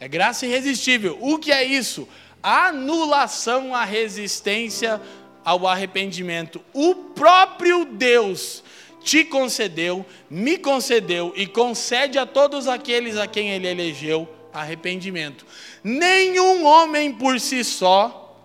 É 0.00 0.08
graça 0.08 0.44
irresistível. 0.44 1.16
O 1.20 1.38
que 1.38 1.52
é 1.52 1.62
isso? 1.62 2.08
Anulação 2.42 3.72
à 3.72 3.84
resistência 3.84 5.00
ao 5.44 5.68
arrependimento. 5.68 6.60
O 6.72 6.96
próprio 6.96 7.84
Deus 7.84 8.64
te 9.04 9.24
concedeu, 9.24 10.04
me 10.28 10.58
concedeu 10.58 11.32
e 11.36 11.46
concede 11.46 12.18
a 12.18 12.26
todos 12.26 12.66
aqueles 12.66 13.16
a 13.16 13.28
quem 13.28 13.50
ele 13.50 13.68
elegeu 13.68 14.28
arrependimento. 14.52 15.46
Nenhum 15.82 16.64
homem 16.64 17.12
por 17.12 17.38
si 17.40 17.62
só 17.64 18.36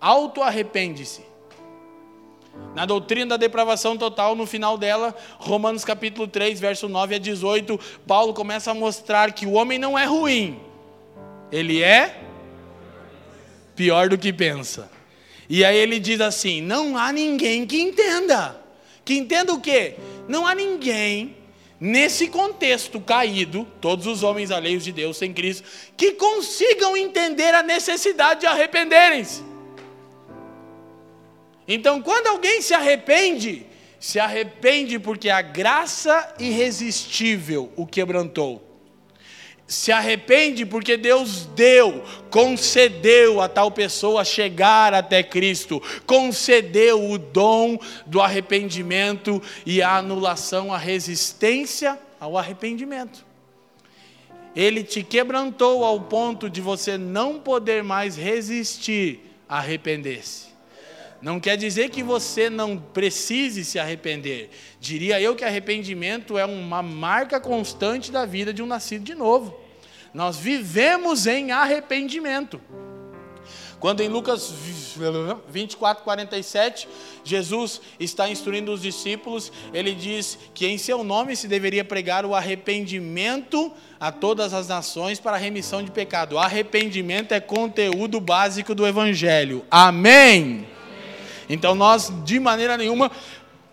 auto-arrepende-se. 0.00 1.22
Na 2.74 2.86
doutrina 2.86 3.30
da 3.30 3.36
depravação 3.36 3.96
total, 3.96 4.34
no 4.34 4.46
final 4.46 4.78
dela, 4.78 5.14
Romanos 5.38 5.84
capítulo 5.84 6.26
3, 6.28 6.60
verso 6.60 6.88
9 6.88 7.16
a 7.16 7.18
18, 7.18 7.78
Paulo 8.06 8.32
começa 8.32 8.70
a 8.70 8.74
mostrar 8.74 9.32
que 9.32 9.46
o 9.46 9.52
homem 9.52 9.78
não 9.78 9.98
é 9.98 10.04
ruim, 10.04 10.60
ele 11.50 11.82
é 11.82 12.22
pior 13.74 14.08
do 14.08 14.18
que 14.18 14.32
pensa. 14.32 14.90
E 15.48 15.64
aí 15.64 15.76
ele 15.76 15.98
diz 15.98 16.20
assim: 16.20 16.60
não 16.60 16.96
há 16.96 17.12
ninguém 17.12 17.66
que 17.66 17.80
entenda. 17.80 18.60
Que 19.04 19.14
entenda 19.14 19.52
o 19.52 19.60
quê? 19.60 19.96
Não 20.28 20.46
há 20.46 20.54
ninguém 20.54 21.36
nesse 21.80 22.28
contexto 22.28 23.00
caído, 23.00 23.66
todos 23.80 24.06
os 24.06 24.22
homens 24.22 24.50
alheios 24.50 24.84
de 24.84 24.92
Deus 24.92 25.16
sem 25.16 25.32
Cristo, 25.32 25.66
que 25.96 26.12
consigam 26.12 26.96
entender 26.96 27.54
a 27.54 27.62
necessidade 27.62 28.40
de 28.40 28.46
arrependerem-se. 28.46 29.42
Então, 31.66 32.02
quando 32.02 32.26
alguém 32.26 32.60
se 32.60 32.74
arrepende, 32.74 33.66
se 33.98 34.20
arrepende 34.20 34.98
porque 34.98 35.30
a 35.30 35.40
graça 35.40 36.34
irresistível 36.38 37.72
o 37.76 37.86
quebrantou. 37.86 38.69
Se 39.70 39.92
arrepende 39.92 40.66
porque 40.66 40.96
Deus 40.96 41.46
deu, 41.54 42.02
concedeu 42.28 43.40
a 43.40 43.48
tal 43.48 43.70
pessoa 43.70 44.24
chegar 44.24 44.92
até 44.92 45.22
Cristo, 45.22 45.80
concedeu 46.04 47.08
o 47.08 47.16
dom 47.16 47.78
do 48.04 48.20
arrependimento 48.20 49.40
e 49.64 49.80
a 49.80 49.96
anulação, 49.96 50.74
a 50.74 50.76
resistência 50.76 51.96
ao 52.18 52.36
arrependimento. 52.36 53.24
Ele 54.56 54.82
te 54.82 55.04
quebrantou 55.04 55.84
ao 55.84 56.00
ponto 56.00 56.50
de 56.50 56.60
você 56.60 56.98
não 56.98 57.38
poder 57.38 57.84
mais 57.84 58.16
resistir 58.16 59.20
a 59.48 59.58
arrepender-se. 59.58 60.50
Não 61.22 61.38
quer 61.38 61.56
dizer 61.56 61.90
que 61.90 62.02
você 62.02 62.50
não 62.50 62.76
precise 62.76 63.64
se 63.64 63.78
arrepender. 63.78 64.50
Diria 64.80 65.20
eu 65.20 65.36
que 65.36 65.44
arrependimento 65.44 66.36
é 66.36 66.44
uma 66.44 66.82
marca 66.82 67.38
constante 67.38 68.10
da 68.10 68.26
vida 68.26 68.52
de 68.52 68.62
um 68.64 68.66
nascido 68.66 69.04
de 69.04 69.14
novo. 69.14 69.59
Nós 70.12 70.36
vivemos 70.36 71.26
em 71.26 71.52
arrependimento. 71.52 72.60
Quando 73.80 74.02
em 74.02 74.08
Lucas 74.08 74.52
24, 75.48 76.04
47, 76.04 76.86
Jesus 77.24 77.80
está 77.98 78.28
instruindo 78.28 78.70
os 78.70 78.82
discípulos, 78.82 79.50
ele 79.72 79.94
diz 79.94 80.38
que 80.52 80.66
em 80.66 80.76
seu 80.76 81.02
nome 81.02 81.34
se 81.34 81.48
deveria 81.48 81.82
pregar 81.82 82.26
o 82.26 82.34
arrependimento 82.34 83.72
a 83.98 84.12
todas 84.12 84.52
as 84.52 84.68
nações 84.68 85.18
para 85.18 85.36
a 85.36 85.38
remissão 85.38 85.82
de 85.82 85.90
pecado. 85.90 86.38
Arrependimento 86.38 87.32
é 87.32 87.40
conteúdo 87.40 88.20
básico 88.20 88.74
do 88.74 88.86
Evangelho. 88.86 89.64
Amém. 89.70 90.68
Então 91.48 91.74
nós, 91.74 92.12
de 92.22 92.38
maneira 92.38 92.76
nenhuma, 92.76 93.10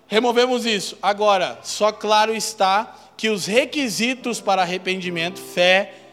removemos 0.08 0.66
isso. 0.66 0.98
Agora, 1.02 1.60
só 1.64 1.92
claro 1.92 2.34
está 2.34 2.96
que 3.18 3.30
os 3.30 3.46
requisitos 3.46 4.40
para 4.40 4.62
arrependimento, 4.62 5.40
fé, 5.40 6.07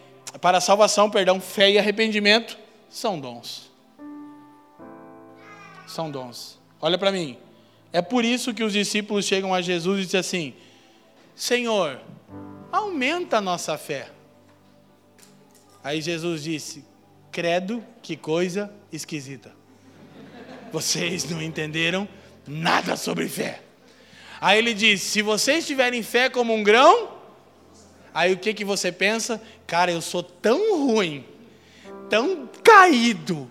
para 0.44 0.61
salvação, 0.61 1.09
perdão, 1.09 1.40
fé 1.40 1.70
e 1.70 1.78
arrependimento, 1.78 2.59
são 2.90 3.18
dons. 3.18 3.72
São 5.87 6.11
dons. 6.11 6.61
Olha 6.83 6.98
para 6.98 7.11
mim. 7.11 7.38
É 7.90 8.02
por 8.02 8.26
isso 8.26 8.52
que 8.52 8.62
os 8.62 8.74
discípulos 8.74 9.24
chegam 9.24 9.54
a 9.54 9.62
Jesus 9.62 10.00
e 10.00 10.04
dizem 10.04 10.20
assim: 10.20 10.54
Senhor, 11.35 11.98
aumenta 12.70 13.38
a 13.38 13.40
nossa 13.40 13.78
fé. 13.78 14.11
Aí 15.83 16.02
Jesus 16.02 16.42
disse: 16.42 16.85
Credo, 17.33 17.83
que 18.02 18.14
coisa 18.14 18.70
esquisita 18.92 19.50
vocês 20.70 21.24
não 21.30 21.40
entenderam 21.40 22.07
nada 22.46 22.96
sobre 22.96 23.28
fé. 23.28 23.62
Aí 24.42 24.59
ele 24.59 24.74
diz: 24.74 25.00
se 25.00 25.22
vocês 25.22 25.66
tiverem 25.66 26.02
fé 26.02 26.28
como 26.28 26.52
um 26.52 26.62
grão, 26.62 27.24
aí 28.14 28.33
o 28.33 28.38
que, 28.38 28.55
que 28.55 28.64
você 28.64 28.92
pensa? 28.92 29.42
Cara, 29.66 29.90
eu 29.90 30.00
sou 30.00 30.22
tão 30.22 30.87
ruim, 30.87 31.27
tão 32.09 32.48
caído, 32.62 33.50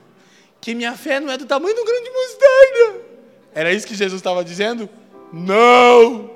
que 0.62 0.74
minha 0.74 0.96
fé 0.96 1.20
não 1.20 1.32
é 1.32 1.38
do 1.38 1.46
tamanho 1.46 1.76
do 1.76 1.84
grão 1.84 2.04
de 2.04 2.10
mostarda. 2.10 3.02
Era 3.54 3.74
isso 3.74 3.86
que 3.86 3.94
Jesus 3.94 4.20
estava 4.20 4.44
dizendo? 4.44 4.90
Não! 5.32 6.32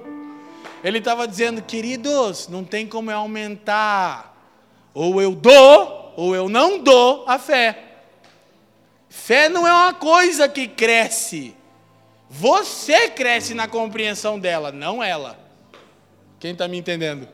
Ele 0.83 0.99
estava 0.99 1.27
dizendo, 1.27 1.61
queridos, 1.61 2.47
não 2.47 2.63
tem 2.63 2.85
como 2.85 3.09
eu 3.09 3.17
aumentar. 3.17 4.35
Ou 4.93 5.21
eu 5.21 5.33
dou, 5.33 6.13
ou 6.15 6.35
eu 6.35 6.49
não 6.49 6.79
dou 6.79 7.23
a 7.27 7.39
fé. 7.39 7.83
Fé 9.09 9.49
não 9.49 9.67
é 9.67 9.71
uma 9.71 9.93
coisa 9.93 10.47
que 10.47 10.67
cresce. 10.67 11.55
Você 12.29 13.09
cresce 13.09 13.53
na 13.53 13.67
compreensão 13.67 14.39
dela, 14.39 14.71
não 14.71 15.01
ela. 15.01 15.39
Quem 16.39 16.51
está 16.51 16.67
me 16.67 16.77
entendendo? 16.77 17.27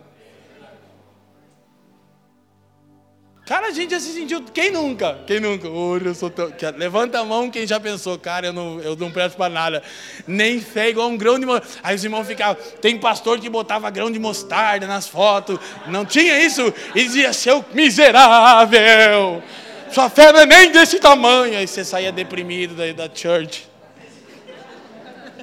Cara, 3.45 3.67
a 3.67 3.71
gente 3.71 3.91
já 3.91 3.99
se 3.99 4.13
sentiu. 4.13 4.41
Quem 4.41 4.71
nunca? 4.71 5.19
Quem 5.27 5.39
nunca? 5.39 5.67
Oh, 5.67 5.97
eu 5.97 6.15
sou 6.15 6.29
tão... 6.29 6.49
Levanta 6.77 7.19
a 7.19 7.25
mão 7.25 7.51
quem 7.51 7.67
já 7.67 7.77
pensou, 7.77 8.17
cara, 8.17 8.47
eu 8.47 8.53
não, 8.53 8.79
eu 8.79 8.95
não 8.95 9.11
presto 9.11 9.35
para 9.35 9.53
nada. 9.53 9.83
Nem 10.25 10.61
fé 10.61 10.89
igual 10.89 11.09
um 11.09 11.17
grão 11.17 11.37
de 11.37 11.45
mostarda. 11.45 11.79
Aí 11.83 11.93
os 11.93 12.03
irmãos 12.05 12.25
ficavam. 12.25 12.61
Tem 12.79 12.97
pastor 12.97 13.39
que 13.39 13.49
botava 13.49 13.89
grão 13.89 14.09
de 14.09 14.17
mostarda 14.17 14.87
nas 14.87 15.09
fotos. 15.09 15.59
Não 15.87 16.05
tinha 16.05 16.39
isso? 16.39 16.73
E 16.95 17.03
dizia, 17.03 17.33
seu 17.33 17.65
miserável. 17.73 19.43
Sua 19.91 20.09
fé 20.09 20.31
não 20.31 20.39
é 20.39 20.45
nem 20.45 20.71
desse 20.71 20.97
tamanho. 20.97 21.57
Aí 21.57 21.67
você 21.67 21.83
saía 21.83 22.13
deprimido 22.13 22.75
da, 22.75 22.93
da 22.93 23.13
church. 23.13 23.67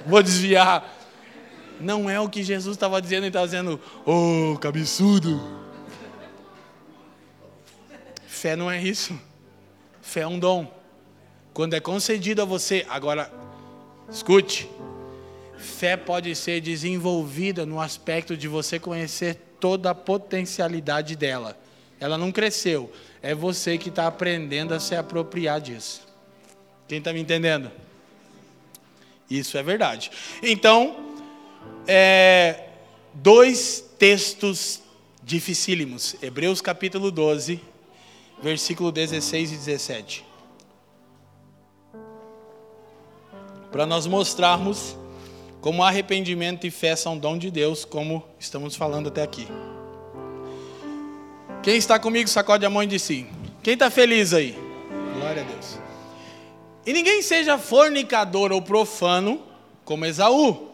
Vou 0.06 0.22
desviar. 0.22 0.96
Não 1.78 2.08
é 2.08 2.18
o 2.18 2.30
que 2.30 2.42
Jesus 2.42 2.76
estava 2.76 3.00
dizendo, 3.00 3.24
ele 3.24 3.28
estava 3.28 3.46
dizendo, 3.46 3.78
ô 4.06 4.52
oh, 4.52 4.58
cabeçudo. 4.58 5.69
Fé 8.40 8.56
não 8.56 8.70
é 8.70 8.82
isso. 8.82 9.20
Fé 10.00 10.20
é 10.20 10.26
um 10.26 10.38
dom. 10.38 10.66
Quando 11.52 11.74
é 11.74 11.80
concedido 11.80 12.40
a 12.40 12.46
você, 12.46 12.86
agora, 12.88 13.30
escute. 14.10 14.66
Fé 15.58 15.94
pode 15.94 16.34
ser 16.34 16.62
desenvolvida 16.62 17.66
no 17.66 17.78
aspecto 17.78 18.38
de 18.38 18.48
você 18.48 18.78
conhecer 18.78 19.34
toda 19.60 19.90
a 19.90 19.94
potencialidade 19.94 21.16
dela. 21.16 21.54
Ela 22.00 22.16
não 22.16 22.32
cresceu, 22.32 22.90
é 23.20 23.34
você 23.34 23.76
que 23.76 23.90
está 23.90 24.06
aprendendo 24.06 24.72
a 24.72 24.80
se 24.80 24.94
apropriar 24.94 25.60
disso. 25.60 26.08
Quem 26.88 26.96
está 26.96 27.12
me 27.12 27.20
entendendo? 27.20 27.70
Isso 29.28 29.58
é 29.58 29.62
verdade. 29.62 30.10
Então, 30.42 31.14
é, 31.86 32.68
dois 33.12 33.84
textos 33.98 34.80
dificílimos. 35.22 36.16
Hebreus 36.22 36.62
capítulo 36.62 37.10
12, 37.10 37.68
versículo 38.42 38.90
16 38.90 39.52
e 39.52 39.56
17. 39.56 40.24
Para 43.70 43.86
nós 43.86 44.06
mostrarmos 44.06 44.96
como 45.60 45.84
arrependimento 45.84 46.66
e 46.66 46.70
fé 46.70 46.96
são 46.96 47.16
dom 47.16 47.36
de 47.36 47.50
Deus, 47.50 47.84
como 47.84 48.24
estamos 48.38 48.74
falando 48.74 49.08
até 49.08 49.22
aqui. 49.22 49.46
Quem 51.62 51.76
está 51.76 51.98
comigo, 51.98 52.28
sacode 52.28 52.64
a 52.64 52.70
mão 52.70 52.82
e 52.82 52.86
diz 52.86 53.02
sim. 53.02 53.28
Quem 53.62 53.74
está 53.74 53.90
feliz 53.90 54.32
aí? 54.32 54.56
Glória 55.14 55.42
a 55.42 55.44
Deus. 55.44 55.78
E 56.86 56.92
ninguém 56.92 57.20
seja 57.20 57.58
fornicador 57.58 58.50
ou 58.52 58.62
profano, 58.62 59.42
como 59.84 60.06
Esaú, 60.06 60.70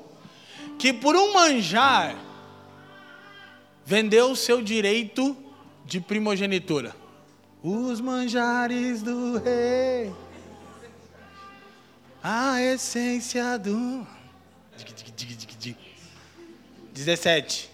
que 0.79 0.93
por 0.93 1.17
um 1.17 1.33
manjar 1.33 2.15
vendeu 3.85 4.31
o 4.31 4.37
seu 4.37 4.63
direito 4.63 5.37
de 5.85 6.01
primogenitura. 6.01 6.95
Os 7.69 8.01
manjares 8.01 9.03
do 9.03 9.39
rei, 9.39 10.15
a 12.23 12.63
essência 12.63 13.59
do. 13.59 14.07
17. 16.93 17.69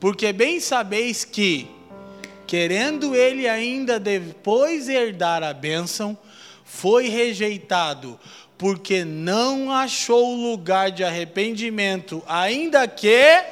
Porque 0.00 0.32
bem 0.32 0.58
sabeis 0.58 1.24
que 1.24 1.70
querendo 2.44 3.14
ele 3.14 3.48
ainda 3.48 4.00
depois 4.00 4.88
herdar 4.88 5.44
a 5.44 5.52
bênção, 5.52 6.18
foi 6.64 7.06
rejeitado, 7.06 8.18
porque 8.58 9.04
não 9.04 9.70
achou 9.70 10.34
lugar 10.34 10.90
de 10.90 11.04
arrependimento, 11.04 12.20
ainda 12.26 12.88
que 12.88 13.44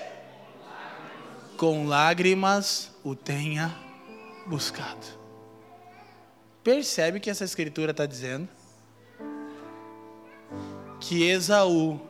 com 1.57 1.87
lágrimas 1.87 2.91
o 3.05 3.15
tenha 3.15 3.73
buscado. 4.45 5.14
Percebe 6.65 7.21
que 7.21 7.31
essa 7.31 7.45
escritura 7.45 7.93
está 7.93 8.07
dizendo? 8.07 8.49
Que 10.99 11.23
Esaú, 11.29 12.01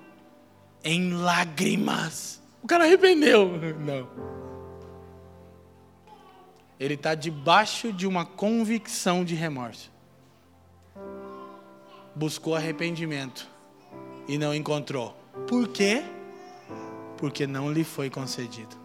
em 0.82 1.12
lágrimas, 1.12 2.40
o 2.62 2.66
cara 2.66 2.84
arrependeu. 2.84 3.50
Não 3.78 4.34
ele 6.78 6.94
está 6.94 7.14
debaixo 7.14 7.92
de 7.92 8.06
uma 8.06 8.24
convicção 8.24 9.24
de 9.24 9.34
remorso. 9.34 9.90
Buscou 12.14 12.54
arrependimento 12.54 13.48
e 14.28 14.36
não 14.38 14.54
encontrou. 14.54 15.16
Por 15.48 15.68
quê? 15.68 16.02
Porque 17.16 17.46
não 17.46 17.72
lhe 17.72 17.84
foi 17.84 18.10
concedido. 18.10 18.76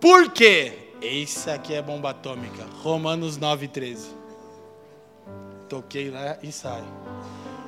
Por 0.00 0.30
quê? 0.30 0.92
Esse 1.00 1.50
aqui 1.50 1.74
é 1.74 1.82
bomba 1.82 2.10
atômica. 2.10 2.64
Romanos 2.82 3.38
9,13. 3.38 4.17
Toquei 5.68 6.10
lá 6.10 6.38
e 6.42 6.50
sai. 6.50 6.82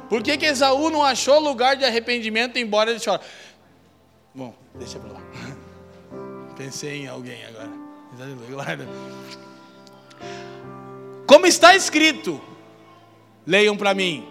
Por 0.09 0.22
que, 0.22 0.36
que 0.36 0.46
Esaú 0.46 0.90
não 0.90 1.05
achou 1.05 1.38
lugar 1.38 1.76
de 1.76 1.84
arrependimento, 1.84 2.59
embora 2.59 2.90
ele 2.90 2.98
chore? 2.98 3.22
Bom, 4.34 4.55
deixa 4.74 4.98
pra 4.98 5.12
lá. 5.12 5.20
Pensei 6.57 7.03
em 7.03 7.09
alguém 7.09 7.44
agora. 7.46 7.70
Como 11.26 11.46
está 11.46 11.76
escrito, 11.76 12.40
leiam 13.46 13.76
para 13.76 13.94
mim. 13.94 14.28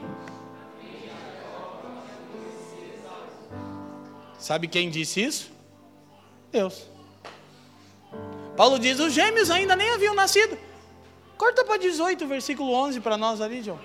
Sabe 4.38 4.68
quem 4.68 4.90
disse 4.90 5.22
isso? 5.22 5.52
Deus. 6.52 6.88
Paulo 8.58 8.78
diz: 8.78 9.00
os 9.00 9.14
gêmeos 9.14 9.50
ainda 9.50 9.76
nem 9.76 9.90
haviam 9.92 10.14
nascido. 10.14 10.58
Corta 11.40 11.64
para 11.64 11.78
18, 11.78 12.28
versículo 12.28 12.74
11 12.74 13.00
para 13.00 13.16
nós 13.16 13.40
ali, 13.40 13.64
João. 13.64 13.80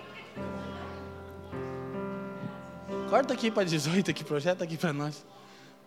Corta 3.08 3.32
aqui 3.32 3.48
para 3.48 3.62
18, 3.62 4.10
aqui, 4.10 4.24
projeta 4.24 4.64
aqui 4.64 4.76
para 4.76 4.92
nós. 4.92 5.24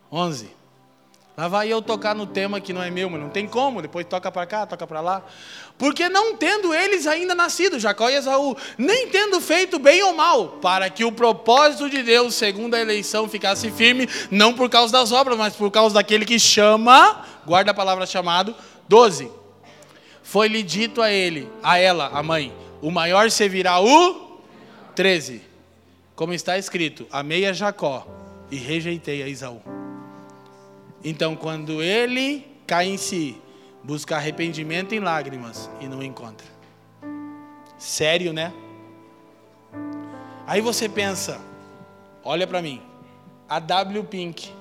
11. 0.09 0.49
Lá 1.35 1.49
vai 1.49 1.67
eu 1.67 1.81
tocar 1.81 2.15
no 2.15 2.25
tema 2.25 2.61
que 2.61 2.71
não 2.71 2.81
é 2.81 2.89
meu, 2.89 3.09
mas 3.09 3.19
não 3.19 3.27
tem 3.27 3.45
como, 3.45 3.81
depois 3.81 4.05
toca 4.05 4.31
para 4.31 4.45
cá, 4.45 4.65
toca 4.65 4.87
para 4.87 5.01
lá. 5.01 5.25
Porque 5.77 6.07
não 6.07 6.37
tendo 6.37 6.73
eles 6.73 7.05
ainda 7.05 7.35
nascido, 7.35 7.77
Jacó 7.77 8.09
e 8.09 8.15
Esaú, 8.15 8.55
nem 8.77 9.09
tendo 9.09 9.41
feito 9.41 9.77
bem 9.77 10.01
ou 10.03 10.15
mal, 10.15 10.47
para 10.61 10.89
que 10.89 11.03
o 11.03 11.11
propósito 11.11 11.89
de 11.89 12.01
Deus, 12.01 12.33
segundo 12.33 12.75
a 12.75 12.79
eleição, 12.79 13.27
ficasse 13.27 13.69
firme, 13.71 14.07
não 14.31 14.53
por 14.53 14.69
causa 14.69 14.93
das 14.93 15.11
obras, 15.11 15.37
mas 15.37 15.53
por 15.53 15.69
causa 15.69 15.95
daquele 15.95 16.23
que 16.23 16.39
chama, 16.39 17.25
guarda 17.45 17.71
a 17.71 17.73
palavra 17.73 18.05
chamado, 18.05 18.55
12. 18.87 19.36
Foi-lhe 20.27 20.61
dito 20.61 21.01
a 21.01 21.09
ele, 21.09 21.49
a 21.63 21.77
ela, 21.77 22.07
a 22.07 22.21
mãe, 22.21 22.53
o 22.81 22.91
maior 22.91 23.31
servirá 23.31 23.79
o 23.79 24.41
13. 24.93 25.41
Como 26.17 26.33
está 26.33 26.57
escrito, 26.57 27.07
amei 27.09 27.45
a 27.45 27.53
Jacó 27.53 28.05
e 28.51 28.57
rejeitei 28.57 29.23
a 29.23 29.29
Esaú. 29.29 29.61
Então, 31.01 31.33
quando 31.33 31.81
ele 31.81 32.45
cai 32.67 32.89
em 32.89 32.97
si, 32.97 33.41
busca 33.81 34.17
arrependimento 34.17 34.93
em 34.93 34.99
lágrimas 34.99 35.69
e 35.79 35.87
não 35.87 36.03
encontra. 36.03 36.45
Sério, 37.77 38.33
né? 38.33 38.51
Aí 40.45 40.59
você 40.59 40.89
pensa, 40.89 41.39
olha 42.21 42.45
para 42.45 42.61
mim. 42.61 42.81
A 43.47 43.59
W. 43.59 44.03
Pink 44.03 44.51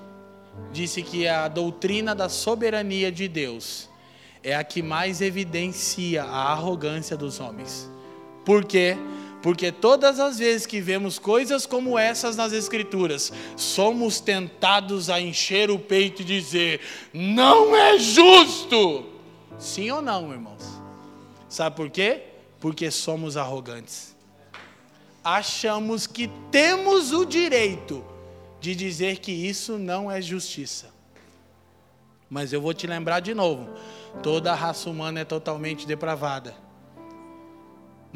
disse 0.71 1.03
que 1.03 1.27
a 1.27 1.49
doutrina 1.49 2.15
da 2.15 2.29
soberania 2.29 3.11
de 3.11 3.27
Deus 3.27 3.91
é 4.47 4.55
a 4.55 4.63
que 4.63 4.81
mais 4.81 5.21
evidencia 5.21 6.23
a 6.23 6.53
arrogância 6.53 7.17
dos 7.17 7.41
homens. 7.41 7.91
Por 8.45 8.65
quê? 8.65 8.97
Porque 9.43 9.73
todas 9.73 10.21
as 10.21 10.39
vezes 10.39 10.65
que 10.65 10.81
vemos 10.81 11.19
coisas 11.19 11.67
como 11.67 11.99
essas 11.99 12.37
nas 12.37 12.53
Escrituras, 12.53 13.33
somos 13.57 14.21
tentados 14.21 15.11
a 15.11 15.21
encher 15.21 15.69
o 15.69 15.81
peito 15.81 16.23
e 16.23 16.25
dizer: 16.25 16.81
não 17.13 17.75
é 17.75 17.99
justo. 17.99 19.07
Sim 19.59 19.91
ou 19.91 20.01
não, 20.01 20.33
irmãos? 20.33 20.63
Sabe 21.49 21.75
por 21.75 21.91
quê? 21.91 22.23
Porque 22.61 22.89
somos 22.89 23.37
arrogantes. 23.37 24.15
Achamos 25.25 26.07
que 26.07 26.31
temos 26.53 27.13
o 27.13 27.25
direito 27.25 28.05
de 28.61 28.77
dizer 28.77 29.19
que 29.19 29.33
isso 29.33 29.77
não 29.77 30.09
é 30.09 30.23
justiça. 30.23 30.95
Mas 32.31 32.53
eu 32.53 32.61
vou 32.61 32.75
te 32.75 32.87
lembrar 32.87 33.19
de 33.21 33.35
novo: 33.35 33.69
toda 34.23 34.53
a 34.53 34.55
raça 34.55 34.89
humana 34.91 35.21
é 35.21 35.25
totalmente 35.25 35.87
depravada 35.87 36.67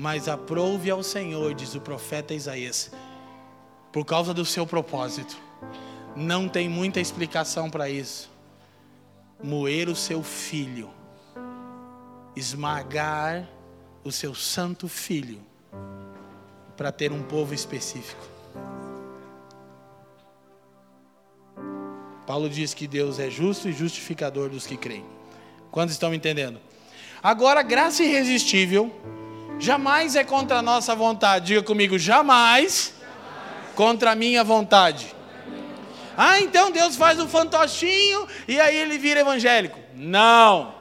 mas 0.01 0.29
aprove 0.29 0.91
ao 0.91 1.03
Senhor, 1.03 1.53
diz 1.55 1.75
o 1.75 1.81
profeta 1.81 2.33
Isaías, 2.33 2.91
por 3.93 4.03
causa 4.03 4.33
do 4.33 4.47
seu 4.47 4.67
propósito. 4.67 5.37
Não 6.17 6.49
tem 6.49 6.71
muita 6.71 7.01
explicação 7.01 7.69
para 7.69 7.91
isso. 7.91 8.31
Moer 9.43 9.91
o 9.91 9.95
seu 9.95 10.23
filho, 10.23 10.89
esmagar 12.35 13.47
o 14.03 14.11
seu 14.11 14.35
santo 14.35 14.89
filho, 14.89 15.43
para 16.79 16.91
ter 16.91 17.13
um 17.13 17.23
povo 17.23 17.53
específico. 17.53 18.27
Paulo 22.27 22.49
diz 22.49 22.73
que 22.73 22.87
Deus 22.87 23.19
é 23.19 23.29
justo 23.29 23.69
e 23.69 23.73
justificador 23.73 24.49
dos 24.49 24.67
que 24.67 24.79
creem. 24.79 25.20
Quantos 25.71 25.95
estão 25.95 26.12
entendendo? 26.12 26.61
Agora, 27.23 27.62
graça 27.62 28.03
irresistível 28.03 28.93
Jamais 29.61 30.16
é 30.16 30.25
contra 30.25 30.57
a 30.57 30.62
nossa 30.62 30.95
vontade. 30.97 31.49
Diga 31.49 31.62
comigo, 31.62 31.99
jamais, 31.99 32.95
contra 33.75 34.12
a 34.12 34.14
minha 34.14 34.43
vontade. 34.43 35.14
Ah, 36.16 36.41
então 36.41 36.71
Deus 36.71 36.97
faz 36.97 37.21
um 37.21 37.29
fantochinho 37.29 38.27
e 38.49 38.59
aí 38.59 38.75
ele 38.75 38.97
vira 38.97 39.21
evangélico. 39.21 39.79
Não. 39.95 40.75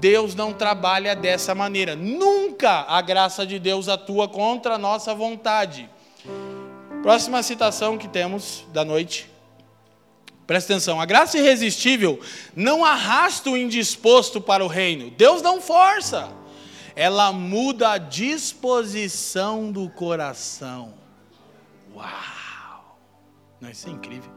Deus 0.00 0.34
não 0.34 0.52
trabalha 0.52 1.14
dessa 1.14 1.54
maneira. 1.54 1.94
Nunca 1.94 2.84
a 2.88 3.00
graça 3.00 3.46
de 3.46 3.60
Deus 3.60 3.88
atua 3.88 4.26
contra 4.26 4.74
a 4.74 4.78
nossa 4.78 5.14
vontade. 5.14 5.88
Próxima 7.02 7.40
citação 7.44 7.96
que 7.96 8.08
temos 8.08 8.64
da 8.72 8.84
noite. 8.84 9.30
Presta 10.50 10.72
atenção, 10.72 11.00
a 11.00 11.06
graça 11.06 11.38
irresistível 11.38 12.18
não 12.56 12.84
arrasta 12.84 13.50
o 13.50 13.56
indisposto 13.56 14.40
para 14.40 14.64
o 14.64 14.66
reino. 14.66 15.08
Deus 15.12 15.40
não 15.42 15.60
força. 15.60 16.28
Ela 16.96 17.32
muda 17.32 17.92
a 17.92 17.98
disposição 17.98 19.70
do 19.70 19.88
coração. 19.90 20.92
Uau! 21.94 22.98
Não, 23.60 23.70
isso 23.70 23.88
é 23.88 23.92
incrível. 23.92 24.28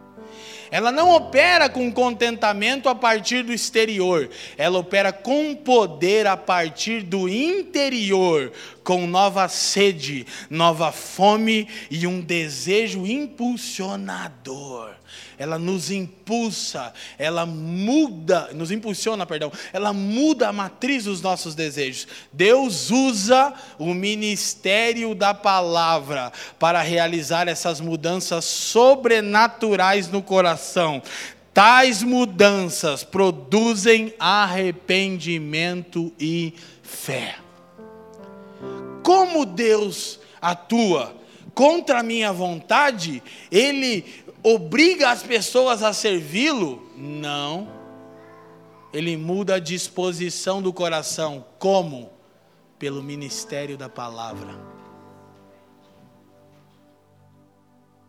Ela 0.70 0.91
não 0.91 1.16
opera 1.16 1.68
com 1.68 1.91
contentamento 1.91 2.88
a 2.88 2.93
partir 2.93 3.41
do 3.41 3.51
exterior, 3.51 4.30
ela 4.55 4.78
opera 4.78 5.11
com 5.11 5.55
poder 5.55 6.28
a 6.28 6.38
partir 6.38 7.01
do 7.01 7.28
interior, 7.28 8.51
com 8.84 9.07
nova 9.07 9.47
sede, 9.47 10.28
nova 10.47 10.91
fome 10.91 11.68
e 11.89 12.05
um 12.05 12.22
desejo 12.22 13.03
impulsionador 13.03 14.93
ela 15.38 15.57
nos 15.57 15.91
impulsa, 15.91 16.93
ela 17.17 17.45
muda, 17.45 18.49
nos 18.53 18.71
impulsiona, 18.71 19.25
perdão, 19.25 19.51
ela 19.71 19.93
muda 19.93 20.49
a 20.49 20.53
matriz 20.53 21.05
dos 21.05 21.21
nossos 21.21 21.55
desejos. 21.55 22.07
Deus 22.31 22.91
usa 22.91 23.53
o 23.77 23.93
ministério 23.93 25.13
da 25.15 25.34
palavra 25.34 26.31
para 26.59 26.81
realizar 26.81 27.47
essas 27.47 27.79
mudanças 27.79 28.45
sobrenaturais 28.45 30.07
no 30.09 30.21
coração. 30.21 31.01
Tais 31.53 32.01
mudanças 32.01 33.03
produzem 33.03 34.13
arrependimento 34.17 36.11
e 36.19 36.53
fé. 36.81 37.36
Como 39.03 39.45
Deus 39.45 40.19
atua 40.41 41.15
contra 41.53 41.99
a 41.99 42.03
minha 42.03 42.34
vontade, 42.34 43.21
Ele 43.51 44.22
obriga 44.44 45.10
as 45.10 45.24
pessoas 45.24 45.82
a 45.82 45.94
servi-lo? 45.94 46.91
Não. 46.98 47.68
Ele 48.91 49.18
muda 49.18 49.56
a 49.56 49.60
disposição 49.60 50.62
do 50.62 50.74
coração. 50.74 51.46
Como? 51.58 52.12
Pelo 52.78 53.02
ministério 53.02 53.78
da 53.78 53.88
palavra. 53.88 54.54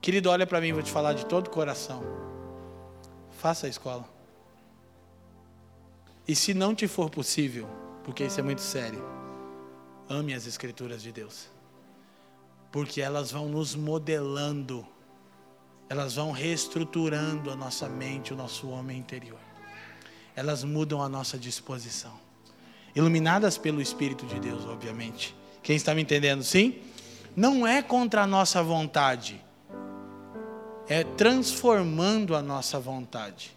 Querido, 0.02 0.28
olha 0.28 0.46
para 0.46 0.60
mim, 0.60 0.72
vou 0.72 0.82
te 0.82 0.90
falar 0.90 1.14
de 1.14 1.24
todo 1.24 1.46
o 1.46 1.50
coração. 1.50 2.02
Faça 3.30 3.66
a 3.66 3.70
escola. 3.70 4.04
E 6.26 6.34
se 6.34 6.52
não 6.52 6.74
te 6.74 6.86
for 6.88 7.08
possível, 7.08 7.66
porque 8.02 8.24
isso 8.24 8.40
é 8.40 8.42
muito 8.42 8.60
sério, 8.60 9.02
ame 10.08 10.34
as 10.34 10.46
Escrituras 10.46 11.02
de 11.02 11.12
Deus. 11.12 11.48
Porque 12.70 13.00
elas 13.00 13.30
vão 13.30 13.48
nos 13.48 13.74
modelando 13.74 14.86
elas 15.88 16.14
vão 16.14 16.32
reestruturando 16.32 17.50
a 17.50 17.56
nossa 17.56 17.88
mente, 17.88 18.32
o 18.32 18.36
nosso 18.36 18.68
homem 18.68 18.98
interior. 18.98 19.38
Elas 20.34 20.64
mudam 20.64 21.02
a 21.02 21.08
nossa 21.08 21.38
disposição. 21.38 22.12
Iluminadas 22.94 23.58
pelo 23.58 23.82
Espírito 23.82 24.26
de 24.26 24.40
Deus, 24.40 24.64
obviamente. 24.64 25.34
Quem 25.62 25.76
está 25.76 25.94
me 25.94 26.02
entendendo, 26.02 26.42
sim? 26.42 26.80
Não 27.36 27.66
é 27.66 27.82
contra 27.82 28.22
a 28.22 28.26
nossa 28.26 28.62
vontade, 28.62 29.42
é 30.88 31.02
transformando 31.02 32.36
a 32.36 32.42
nossa 32.42 32.78
vontade. 32.78 33.56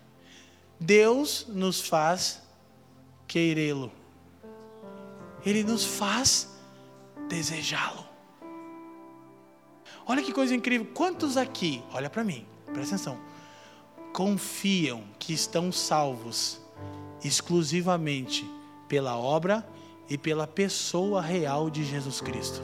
Deus 0.80 1.46
nos 1.48 1.82
faz 1.82 2.42
querê-lo, 3.28 3.92
Ele 5.46 5.64
nos 5.64 5.86
faz 5.86 6.58
desejá-lo. 7.30 8.07
Olha 10.08 10.24
que 10.24 10.32
coisa 10.32 10.56
incrível. 10.56 10.88
Quantos 10.94 11.36
aqui, 11.36 11.84
olha 11.94 12.10
para 12.10 12.24
mim, 12.24 12.46
presta 12.74 12.96
atenção, 12.96 13.18
confiam 14.14 15.04
que 15.20 15.34
estão 15.34 15.72
salvos 15.72 16.62
exclusivamente 17.24 18.50
pela 18.88 19.18
obra 19.18 19.68
e 20.10 20.18
pela 20.18 20.48
pessoa 20.48 21.22
real 21.22 21.70
de 21.70 21.84
Jesus 21.84 22.22
Cristo? 22.22 22.62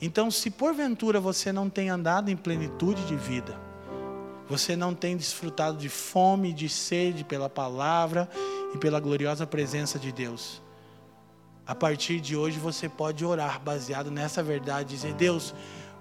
Então, 0.00 0.30
se 0.30 0.50
porventura 0.50 1.18
você 1.18 1.50
não 1.50 1.68
tem 1.68 1.88
andado 1.88 2.30
em 2.30 2.36
plenitude 2.36 3.04
de 3.06 3.16
vida, 3.16 3.58
você 4.48 4.76
não 4.76 4.94
tem 4.94 5.16
desfrutado 5.16 5.78
de 5.78 5.88
fome, 5.88 6.52
de 6.52 6.68
sede 6.68 7.24
pela 7.24 7.48
palavra 7.48 8.28
e 8.74 8.78
pela 8.78 9.00
gloriosa 9.00 9.46
presença 9.46 9.98
de 9.98 10.12
Deus, 10.12 10.62
a 11.66 11.74
partir 11.74 12.20
de 12.20 12.36
hoje 12.36 12.58
você 12.58 12.88
pode 12.88 13.24
orar 13.24 13.58
baseado 13.58 14.10
nessa 14.10 14.42
verdade, 14.42 14.90
dizer: 14.90 15.14
Deus, 15.14 15.54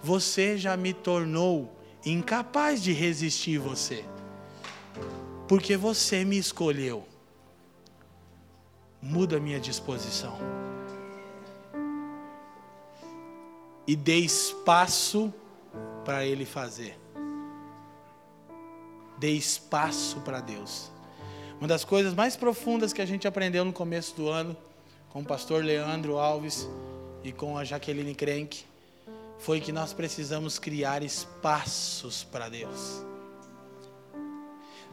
você 0.03 0.57
já 0.57 0.75
me 0.75 0.93
tornou 0.93 1.73
incapaz 2.05 2.83
de 2.83 2.91
resistir 2.91 3.57
você. 3.57 4.03
Porque 5.47 5.77
você 5.77 6.25
me 6.25 6.37
escolheu. 6.37 7.07
Muda 9.01 9.39
minha 9.39 9.61
disposição. 9.61 10.37
E 13.87 13.95
dê 13.95 14.17
espaço 14.17 15.33
para 16.03 16.25
ele 16.25 16.45
fazer. 16.45 16.99
Dê 19.17 19.31
espaço 19.31 20.19
para 20.21 20.41
Deus. 20.41 20.91
Uma 21.59 21.67
das 21.67 21.85
coisas 21.85 22.13
mais 22.13 22.35
profundas 22.35 22.91
que 22.91 23.01
a 23.01 23.05
gente 23.05 23.25
aprendeu 23.25 23.63
no 23.63 23.71
começo 23.71 24.13
do 24.15 24.27
ano, 24.27 24.55
com 25.09 25.21
o 25.21 25.25
pastor 25.25 25.63
Leandro 25.63 26.17
Alves 26.17 26.67
e 27.23 27.31
com 27.31 27.57
a 27.57 27.63
Jaqueline 27.63 28.15
Krenk, 28.15 28.65
foi 29.37 29.59
que 29.59 29.71
nós 29.71 29.93
precisamos 29.93 30.57
criar 30.57 31.03
espaços 31.03 32.23
para 32.23 32.49
Deus. 32.49 33.05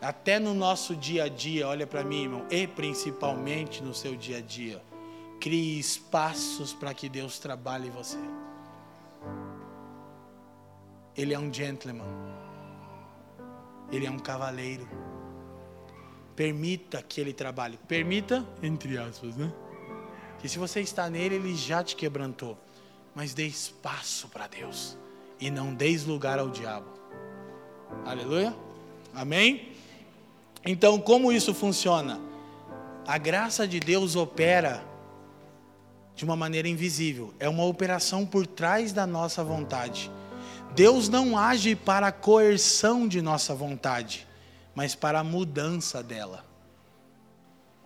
Até 0.01 0.39
no 0.39 0.55
nosso 0.55 0.97
dia 0.97 1.25
a 1.25 1.29
dia, 1.29 1.69
olha 1.69 1.87
para 1.87 2.03
mim, 2.03 2.23
irmão, 2.23 2.47
e 2.51 2.67
principalmente 2.67 3.83
no 3.83 3.93
seu 3.93 4.17
dia 4.17 4.39
a 4.39 4.41
dia, 4.41 4.83
crie 5.39 5.79
espaços 5.79 6.73
para 6.73 6.95
que 6.95 7.09
Deus 7.09 7.39
trabalhe 7.39 7.91
você. 7.91 8.19
Ele 11.17 11.35
é 11.35 11.39
um 11.39 11.53
gentleman. 11.53 12.09
Ele 13.93 14.07
é 14.07 14.11
um 14.11 14.19
cavaleiro. 14.19 14.89
Permita 16.35 17.03
que 17.03 17.21
ele 17.21 17.35
trabalhe. 17.35 17.79
Permita, 17.87 18.47
entre 18.63 18.97
aspas, 18.97 19.37
né? 19.37 19.53
Que 20.39 20.49
se 20.49 20.59
você 20.59 20.81
está 20.81 21.11
nele, 21.11 21.35
ele 21.35 21.55
já 21.55 21.85
te 21.85 21.95
quebrantou 21.95 22.57
mas 23.15 23.35
dê 23.35 23.47
espaço 23.47 24.29
para 24.29 24.47
Deus 24.47 24.97
e 25.41 25.51
não 25.51 25.75
deis 25.75 26.05
lugar 26.05 26.39
ao 26.39 26.49
diabo. 26.49 26.87
Aleluia? 28.05 28.55
Amém? 29.15 29.73
Então, 30.65 31.01
como 31.01 31.33
isso 31.33 31.55
funciona? 31.55 32.21
A 33.07 33.19
graça 33.19 33.67
de 33.67 33.81
Deus 33.81 34.15
opera 34.15 34.85
de 36.15 36.25
uma 36.25 36.37
maneira 36.37 36.69
invisível, 36.69 37.33
é 37.41 37.49
uma 37.49 37.65
operação 37.65 38.27
por 38.27 38.47
trás 38.47 38.93
da 38.93 39.07
nossa 39.07 39.43
vontade. 39.43 40.11
Deus 40.75 41.09
não 41.09 41.37
age 41.37 41.75
para 41.75 42.09
a 42.09 42.13
coerção 42.13 43.09
de 43.09 43.23
nossa 43.23 43.55
vontade, 43.55 44.27
mas 44.75 44.95
para 44.95 45.21
a 45.21 45.25
mudança 45.25 46.03
dela. 46.03 46.45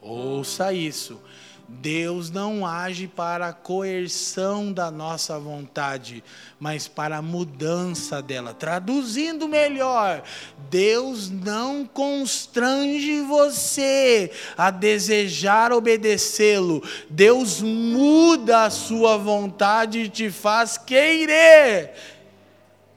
Ouça 0.03 0.73
isso. 0.73 1.21
Deus 1.69 2.31
não 2.31 2.67
age 2.67 3.09
para 3.09 3.49
a 3.49 3.53
coerção 3.53 4.73
da 4.73 4.91
nossa 4.91 5.39
vontade, 5.39 6.23
mas 6.61 6.87
para 6.87 7.17
a 7.17 7.23
mudança 7.23 8.21
dela. 8.21 8.53
Traduzindo 8.53 9.49
melhor, 9.49 10.23
Deus 10.71 11.31
não 11.31 11.87
constrange 11.87 13.23
você 13.23 14.31
a 14.57 14.71
desejar 14.71 15.73
obedecê-lo. 15.73 16.83
Deus 17.09 17.63
muda 17.63 18.65
a 18.65 18.71
sua 18.71 19.17
vontade 19.17 20.01
e 20.01 20.09
te 20.09 20.31
faz 20.31 20.77
querer 20.77 21.93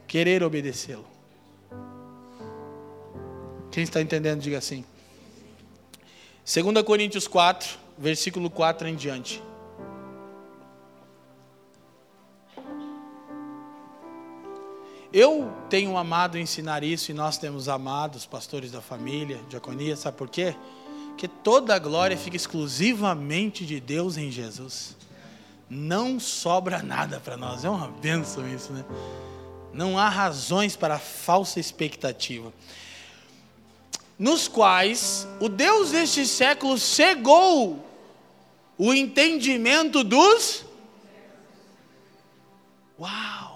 querer 0.08 0.42
obedecê-lo. 0.42 1.06
Quem 3.72 3.84
está 3.84 4.02
entendendo, 4.02 4.42
diga 4.42 4.58
assim. 4.58 4.84
2 6.46 6.82
Coríntios 6.84 7.28
4 7.28 7.87
versículo 7.98 8.50
4 8.50 8.88
em 8.88 8.96
diante. 8.96 9.42
Eu 15.12 15.52
tenho 15.70 15.98
amado 15.98 16.38
ensinar 16.38 16.84
isso 16.84 17.12
e 17.12 17.14
nós 17.14 17.38
temos 17.38 17.70
amado 17.70 18.16
os 18.16 18.26
pastores 18.26 18.72
da 18.72 18.82
família, 18.82 19.40
diaconia, 19.50 19.96
sabe 19.96 20.18
por 20.18 20.30
quê? 20.30 20.56
Que 21.18 21.28
toda 21.28 21.74
a 21.74 21.80
glória 21.80 22.18
fica 22.18 22.36
exclusivamente 22.36 23.66
de 23.66 23.80
Deus 23.80 24.18
em 24.18 24.30
Jesus. 24.30 24.96
Não 25.70 26.20
sobra 26.20 26.84
nada 26.84 27.20
para 27.20 27.36
nós, 27.36 27.66
é 27.66 27.70
uma 27.70 27.88
bênção 27.88 28.48
isso, 28.48 28.72
né? 28.72 28.86
Não 29.74 29.98
há 29.98 30.10
razões 30.10 30.76
para 30.76 31.00
falsa 31.00 31.60
expectativa 31.60 32.54
nos 34.18 34.48
quais 34.48 35.28
o 35.40 35.48
Deus 35.48 35.92
deste 35.92 36.26
século 36.26 36.78
cegou 36.78 37.87
o 38.78 38.94
entendimento 38.94 40.04
dos. 40.04 40.66
Uau! 43.00 43.48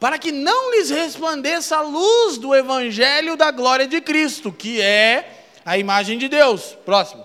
para 0.00 0.18
que 0.18 0.32
não 0.32 0.72
lhes 0.72 0.88
resplandeça 0.88 1.76
a 1.76 1.82
luz 1.82 2.38
do 2.38 2.54
evangelho 2.54 3.36
da 3.36 3.50
glória 3.50 3.86
de 3.86 4.00
Cristo, 4.00 4.50
que 4.50 4.80
é 4.80 5.44
a 5.62 5.76
imagem 5.76 6.16
de 6.16 6.26
Deus. 6.26 6.74
Próximo. 6.86 7.22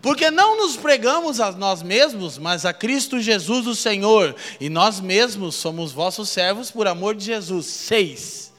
Porque 0.00 0.30
não 0.30 0.56
nos 0.56 0.78
pregamos 0.78 1.38
a 1.38 1.52
nós 1.52 1.82
mesmos, 1.82 2.38
mas 2.38 2.64
a 2.64 2.72
Cristo 2.72 3.20
Jesus, 3.20 3.66
o 3.66 3.76
Senhor, 3.76 4.34
e 4.58 4.70
nós 4.70 4.98
mesmos 4.98 5.56
somos 5.56 5.92
vossos 5.92 6.30
servos 6.30 6.70
por 6.70 6.88
amor 6.88 7.14
de 7.14 7.26
Jesus. 7.26 7.66
Seis. 7.66 8.50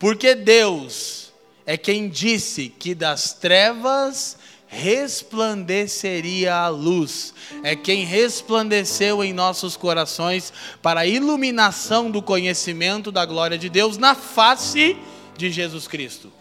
Porque 0.00 0.34
Deus 0.34 1.32
é 1.64 1.76
quem 1.76 2.08
disse 2.08 2.68
que 2.68 2.92
das 2.92 3.34
trevas 3.34 4.36
resplandeceria 4.68 6.54
a 6.54 6.68
luz. 6.68 7.34
É 7.62 7.74
quem 7.74 8.04
resplandeceu 8.04 9.24
em 9.24 9.32
nossos 9.32 9.76
corações 9.76 10.52
para 10.80 11.00
a 11.00 11.06
iluminação 11.06 12.10
do 12.10 12.22
conhecimento 12.22 13.10
da 13.10 13.24
glória 13.26 13.58
de 13.58 13.68
Deus 13.68 13.98
na 13.98 14.14
face 14.14 14.96
de 15.36 15.50
Jesus 15.50 15.88
Cristo. 15.88 16.32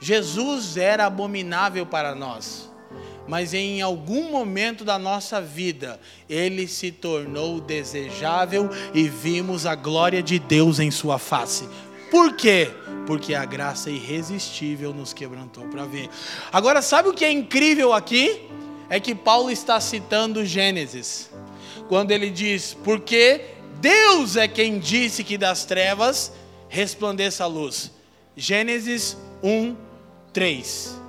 Jesus 0.00 0.76
era 0.76 1.06
abominável 1.06 1.86
para 1.86 2.14
nós 2.14 2.72
mas 3.26 3.54
em 3.54 3.80
algum 3.80 4.30
momento 4.30 4.84
da 4.84 4.98
nossa 4.98 5.40
vida 5.40 6.00
ele 6.28 6.66
se 6.66 6.90
tornou 6.90 7.60
desejável 7.60 8.68
e 8.92 9.08
vimos 9.08 9.64
a 9.64 9.74
glória 9.74 10.22
de 10.22 10.38
Deus 10.38 10.78
em 10.78 10.90
sua 10.90 11.18
face. 11.18 11.68
Por 12.12 12.36
quê? 12.36 12.70
Porque 13.06 13.34
a 13.34 13.46
graça 13.46 13.90
irresistível 13.90 14.92
nos 14.92 15.14
quebrantou 15.14 15.66
para 15.68 15.86
ver. 15.86 16.10
Agora, 16.52 16.82
sabe 16.82 17.08
o 17.08 17.14
que 17.14 17.24
é 17.24 17.32
incrível 17.32 17.94
aqui? 17.94 18.50
É 18.90 19.00
que 19.00 19.14
Paulo 19.14 19.50
está 19.50 19.80
citando 19.80 20.44
Gênesis, 20.44 21.30
quando 21.88 22.10
ele 22.10 22.28
diz: 22.28 22.76
Porque 22.84 23.46
Deus 23.80 24.36
é 24.36 24.46
quem 24.46 24.78
disse 24.78 25.24
que 25.24 25.38
das 25.38 25.64
trevas 25.64 26.30
resplandeça 26.68 27.44
a 27.44 27.46
luz. 27.46 27.90
Gênesis 28.36 29.16
1, 29.42 29.74
3. 30.34 31.01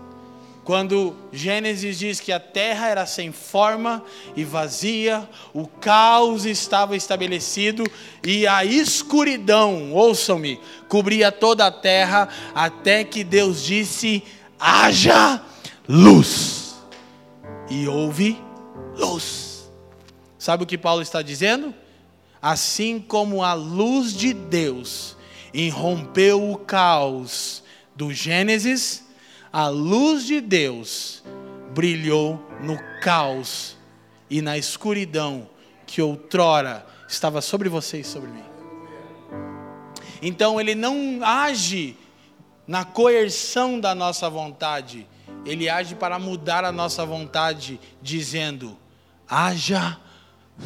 Quando 0.63 1.13
Gênesis 1.31 1.99
diz 1.99 2.19
que 2.21 2.31
a 2.31 2.39
terra 2.39 2.87
era 2.87 3.05
sem 3.05 3.33
forma 3.33 4.01
e 4.33 4.45
vazia, 4.45 5.27
o 5.53 5.67
caos 5.67 6.45
estava 6.45 6.95
estabelecido 6.95 7.83
e 8.23 8.47
a 8.47 8.63
escuridão, 8.63 9.91
ouçam-me, 9.91 10.57
cobria 10.87 11.33
toda 11.33 11.67
a 11.67 11.71
terra, 11.71 12.29
até 12.55 13.03
que 13.03 13.25
Deus 13.25 13.61
disse: 13.61 14.23
haja 14.57 15.41
luz. 15.87 16.75
E 17.69 17.87
houve 17.87 18.39
luz. 18.95 19.69
Sabe 20.37 20.63
o 20.63 20.67
que 20.67 20.77
Paulo 20.77 21.01
está 21.01 21.21
dizendo? 21.21 21.73
Assim 22.41 22.99
como 22.99 23.43
a 23.43 23.53
luz 23.53 24.13
de 24.13 24.33
Deus 24.33 25.17
irrompeu 25.53 26.51
o 26.51 26.57
caos 26.57 27.63
do 27.95 28.13
Gênesis, 28.13 29.02
a 29.53 29.67
luz 29.67 30.25
de 30.25 30.41
Deus 30.41 31.23
brilhou 31.75 32.43
no 32.59 32.75
caos 33.01 33.77
e 34.27 34.41
na 34.41 34.57
escuridão 34.57 35.47
que 35.85 36.01
outrora 36.01 36.83
estava 37.07 37.39
sobre 37.39 37.69
você 37.69 37.99
e 37.99 38.03
sobre 38.03 38.31
mim. 38.31 38.43
Então 40.23 40.59
ele 40.59 40.73
não 40.73 41.19
age 41.23 41.95
na 42.65 42.83
coerção 42.83 43.79
da 43.79 43.93
nossa 43.93 44.27
vontade, 44.27 45.07
ele 45.45 45.69
age 45.69 45.93
para 45.93 46.17
mudar 46.17 46.65
a 46.65 46.71
nossa 46.71 47.05
vontade, 47.05 47.79
dizendo: 48.01 48.75
haja 49.29 49.99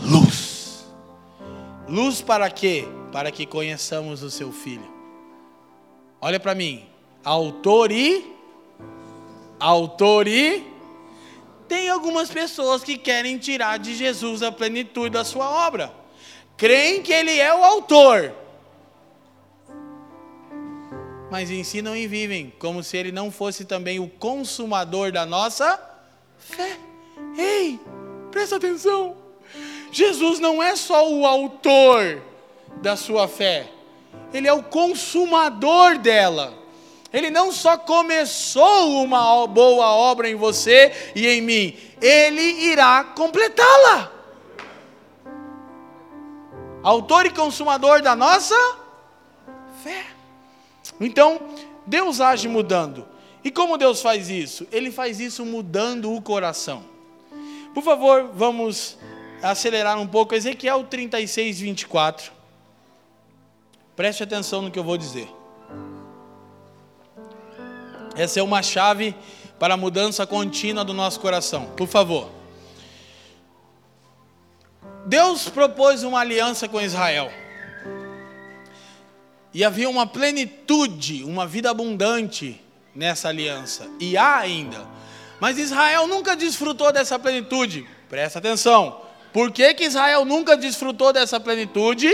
luz. 0.02 0.86
Luz 1.90 2.22
para 2.22 2.50
quê? 2.50 2.88
Para 3.12 3.32
que 3.32 3.46
conheçamos 3.46 4.24
o 4.24 4.32
seu 4.32 4.54
filho. 4.54 4.88
Olha 6.22 6.40
para 6.40 6.56
mim, 6.56 6.86
autor 7.24 7.92
e 7.92 8.37
autor 9.60 10.28
e 10.28 10.66
tem 11.68 11.90
algumas 11.90 12.30
pessoas 12.30 12.84
que 12.84 12.98
querem 12.98 13.38
tirar 13.38 13.78
de 13.78 13.94
Jesus 13.94 14.42
a 14.42 14.52
plenitude 14.52 15.10
da 15.10 15.24
sua 15.24 15.50
obra. 15.68 15.92
Creem 16.56 17.02
que 17.02 17.12
ele 17.12 17.38
é 17.38 17.54
o 17.54 17.64
autor. 17.64 18.34
Mas 21.30 21.52
ensinam 21.52 21.96
e 21.96 22.08
vivem 22.08 22.54
como 22.58 22.82
se 22.82 22.96
ele 22.96 23.12
não 23.12 23.30
fosse 23.32 23.66
também 23.66 24.00
o 24.00 24.08
consumador 24.08 25.12
da 25.12 25.26
nossa 25.26 25.80
fé. 26.38 26.78
Ei, 27.38 27.80
presta 28.32 28.56
atenção. 28.56 29.16
Jesus 29.92 30.40
não 30.40 30.62
é 30.64 30.76
só 30.76 31.10
o 31.10 31.26
autor 31.26 32.22
da 32.82 32.96
sua 32.96 33.28
fé, 33.28 33.70
ele 34.34 34.48
é 34.48 34.54
o 34.54 34.64
consumador 34.64 35.98
dela. 35.98 36.54
Ele 37.18 37.32
não 37.32 37.52
só 37.52 37.80
começou 37.80 39.02
uma 39.02 39.48
boa 39.48 39.88
obra 39.88 40.30
em 40.30 40.36
você 40.36 41.12
e 41.16 41.26
em 41.26 41.42
mim, 41.42 41.76
ele 42.00 42.44
irá 42.66 43.04
completá-la. 43.04 44.12
Autor 46.84 47.26
e 47.26 47.32
consumador 47.32 48.04
da 48.04 48.16
nossa 48.16 48.54
fé. 49.84 50.06
Então, 51.02 51.42
Deus 51.88 52.22
age 52.22 52.48
mudando. 52.48 53.08
E 53.44 53.50
como 53.50 53.80
Deus 53.80 54.00
faz 54.00 54.30
isso? 54.30 54.68
Ele 54.72 54.92
faz 54.92 55.20
isso 55.20 55.44
mudando 55.44 56.14
o 56.14 56.22
coração. 56.22 56.86
Por 57.74 57.82
favor, 57.82 58.30
vamos 58.32 58.96
acelerar 59.42 60.00
um 60.00 60.06
pouco. 60.06 60.36
Ezequiel 60.36 60.84
36, 60.84 61.62
24. 61.62 62.32
Preste 63.96 64.22
atenção 64.22 64.62
no 64.62 64.70
que 64.70 64.78
eu 64.78 64.84
vou 64.84 65.00
dizer. 65.00 65.28
Essa 68.18 68.40
é 68.40 68.44
uma 68.44 68.64
chave 68.64 69.16
para 69.60 69.76
a 69.76 69.78
mudança 69.78 70.26
contínua 70.26 70.84
do 70.84 70.92
nosso 70.92 71.20
coração. 71.20 71.68
Por 71.78 71.88
favor. 71.88 72.32
Deus 75.06 75.48
propôs 75.48 76.04
uma 76.04 76.20
aliança 76.20 76.68
com 76.68 76.82
Israel. 76.82 77.32
E 79.54 79.64
havia 79.64 79.88
uma 79.88 80.08
plenitude, 80.08 81.24
uma 81.24 81.46
vida 81.46 81.70
abundante 81.70 82.60
nessa 82.94 83.30
aliança. 83.30 83.88
E 84.00 84.18
há 84.18 84.38
ainda. 84.38 84.86
Mas 85.40 85.60
Israel 85.60 86.08
nunca 86.08 86.36
desfrutou 86.36 86.92
dessa 86.92 87.20
plenitude. 87.20 87.88
Presta 88.10 88.40
atenção. 88.40 89.02
Por 89.32 89.52
que, 89.52 89.76
que 89.76 89.84
Israel 89.84 90.26
nunca 90.26 90.58
desfrutou 90.58 91.14
dessa 91.14 91.40
plenitude? 91.40 92.10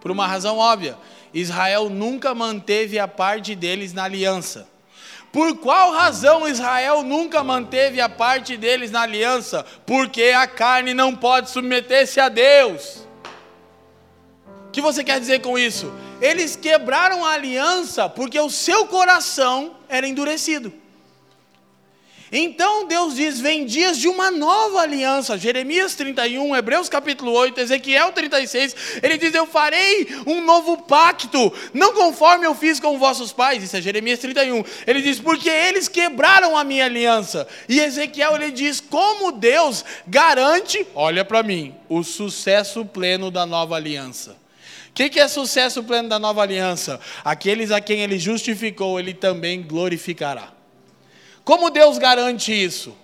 Por 0.00 0.12
uma 0.12 0.28
razão 0.28 0.58
óbvia. 0.58 0.96
Israel 1.34 1.90
nunca 1.90 2.34
manteve 2.34 2.98
a 2.98 3.08
parte 3.08 3.56
deles 3.56 3.92
na 3.92 4.04
aliança. 4.04 4.77
Por 5.32 5.56
qual 5.58 5.92
razão 5.92 6.48
Israel 6.48 7.02
nunca 7.02 7.44
manteve 7.44 8.00
a 8.00 8.08
parte 8.08 8.56
deles 8.56 8.90
na 8.90 9.02
aliança? 9.02 9.64
Porque 9.86 10.32
a 10.34 10.46
carne 10.46 10.94
não 10.94 11.14
pode 11.14 11.50
submeter-se 11.50 12.18
a 12.18 12.28
Deus. 12.28 13.06
O 14.68 14.70
que 14.70 14.80
você 14.80 15.04
quer 15.04 15.20
dizer 15.20 15.40
com 15.40 15.58
isso? 15.58 15.92
Eles 16.20 16.56
quebraram 16.56 17.24
a 17.24 17.32
aliança 17.32 18.08
porque 18.08 18.40
o 18.40 18.50
seu 18.50 18.86
coração 18.86 19.76
era 19.88 20.06
endurecido. 20.06 20.72
Então 22.30 22.86
Deus 22.86 23.16
diz: 23.16 23.40
vem 23.40 23.64
dias 23.64 23.96
de 23.96 24.08
uma 24.08 24.30
nova 24.30 24.80
aliança. 24.80 25.38
Jeremias 25.38 25.94
31, 25.94 26.54
Hebreus 26.54 26.88
capítulo 26.88 27.32
8, 27.32 27.58
Ezequiel 27.60 28.12
36. 28.12 28.76
Ele 29.02 29.16
diz: 29.16 29.34
Eu 29.34 29.46
farei 29.46 30.08
um 30.26 30.44
novo 30.44 30.76
pacto, 30.82 31.52
não 31.72 31.94
conforme 31.94 32.46
eu 32.46 32.54
fiz 32.54 32.78
com 32.78 32.98
vossos 32.98 33.32
pais. 33.32 33.62
Isso 33.62 33.76
é 33.76 33.80
Jeremias 33.80 34.18
31. 34.18 34.62
Ele 34.86 35.00
diz: 35.00 35.18
Porque 35.18 35.48
eles 35.48 35.88
quebraram 35.88 36.56
a 36.56 36.64
minha 36.64 36.84
aliança. 36.84 37.48
E 37.68 37.80
Ezequiel 37.80 38.36
ele 38.36 38.50
diz: 38.50 38.80
Como 38.80 39.32
Deus 39.32 39.84
garante, 40.06 40.86
olha 40.94 41.24
para 41.24 41.42
mim, 41.42 41.74
o 41.88 42.02
sucesso 42.02 42.84
pleno 42.84 43.30
da 43.30 43.46
nova 43.46 43.76
aliança. 43.76 44.36
O 44.90 44.92
que, 44.98 45.08
que 45.08 45.20
é 45.20 45.28
sucesso 45.28 45.82
pleno 45.84 46.08
da 46.08 46.18
nova 46.18 46.42
aliança? 46.42 47.00
Aqueles 47.24 47.70
a 47.70 47.80
quem 47.80 48.00
ele 48.00 48.18
justificou, 48.18 48.98
ele 48.98 49.14
também 49.14 49.62
glorificará. 49.62 50.57
Como 51.48 51.70
Deus 51.70 51.96
garante 51.96 52.52
isso? 52.52 52.94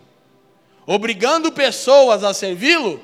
Obrigando 0.84 1.50
pessoas 1.50 2.22
a 2.22 2.34
servi-lo? 2.34 3.00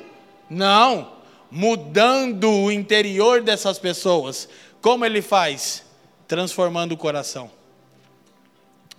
Não, 0.51 1.13
mudando 1.51 2.51
o 2.51 2.71
interior 2.71 3.41
dessas 3.41 3.79
pessoas. 3.79 4.47
Como 4.83 5.03
ele 5.03 5.23
faz? 5.23 5.83
Transformando 6.29 6.93
o 6.93 6.97
coração. 6.99 7.51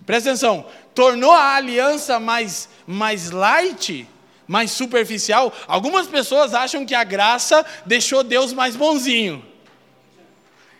Presta 0.04 0.30
atenção, 0.30 0.66
tornou 0.92 1.30
a 1.30 1.54
aliança 1.54 2.18
mais, 2.18 2.68
mais 2.88 3.30
light, 3.30 4.04
mais 4.44 4.72
superficial. 4.72 5.52
Algumas 5.68 6.08
pessoas 6.08 6.54
acham 6.54 6.84
que 6.84 6.92
a 6.96 7.04
graça 7.04 7.64
deixou 7.86 8.24
Deus 8.24 8.52
mais 8.52 8.74
bonzinho. 8.74 9.46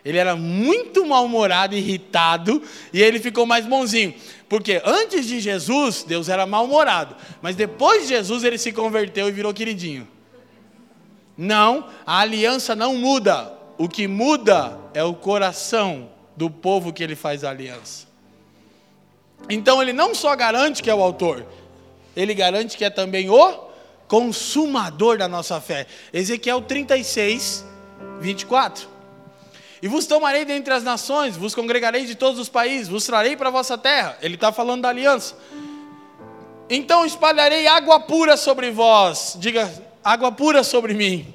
Ele 0.05 0.17
era 0.17 0.35
muito 0.35 1.05
mal-humorado, 1.05 1.75
irritado, 1.75 2.61
e 2.91 3.01
ele 3.01 3.19
ficou 3.19 3.45
mais 3.45 3.65
bonzinho. 3.65 4.13
Porque 4.49 4.81
antes 4.83 5.25
de 5.25 5.39
Jesus, 5.39 6.03
Deus 6.03 6.27
era 6.27 6.45
mal-humorado. 6.45 7.15
Mas 7.41 7.55
depois 7.55 8.03
de 8.03 8.09
Jesus, 8.09 8.43
ele 8.43 8.57
se 8.57 8.71
converteu 8.71 9.29
e 9.29 9.31
virou 9.31 9.53
queridinho. 9.53 10.07
Não, 11.37 11.87
a 12.05 12.19
aliança 12.19 12.75
não 12.75 12.95
muda. 12.95 13.53
o 13.75 13.89
que 13.89 14.07
muda 14.07 14.77
é 14.93 15.03
o 15.03 15.15
coração 15.15 16.09
do 16.35 16.49
povo 16.49 16.93
que 16.93 17.03
ele 17.03 17.15
faz 17.15 17.43
aliança. 17.43 18.07
Então 19.49 19.81
ele 19.81 19.91
não 19.91 20.13
só 20.13 20.35
garante 20.35 20.81
que 20.81 20.89
é 20.89 20.95
o 20.95 21.01
autor, 21.01 21.45
ele 22.15 22.33
garante 22.33 22.77
que 22.77 22.85
é 22.85 22.89
também 22.89 23.29
o 23.29 23.67
consumador 24.07 25.17
da 25.17 25.27
nossa 25.27 25.59
fé. 25.59 25.87
Ezequiel 26.13 26.61
36, 26.61 27.65
24. 28.21 28.92
E 29.83 29.87
vos 29.89 30.05
tomarei 30.05 30.45
dentre 30.45 30.73
as 30.73 30.81
nações, 30.81 31.35
vos 31.35 31.53
congregarei 31.53 32.05
de 32.05 32.15
todos 32.15 32.39
os 32.39 32.47
países, 32.47 32.87
vos 32.87 33.05
trarei 33.05 33.35
para 33.35 33.49
a 33.49 33.51
vossa 33.51 33.77
terra. 33.77 34.17
Ele 34.21 34.35
está 34.35 34.49
falando 34.49 34.83
da 34.83 34.87
aliança. 34.87 35.35
Então 36.69 37.05
espalharei 37.05 37.67
água 37.67 37.99
pura 37.99 38.37
sobre 38.37 38.71
vós. 38.71 39.35
Diga, 39.37 39.69
água 40.01 40.31
pura 40.31 40.63
sobre 40.63 40.93
mim. 40.93 41.33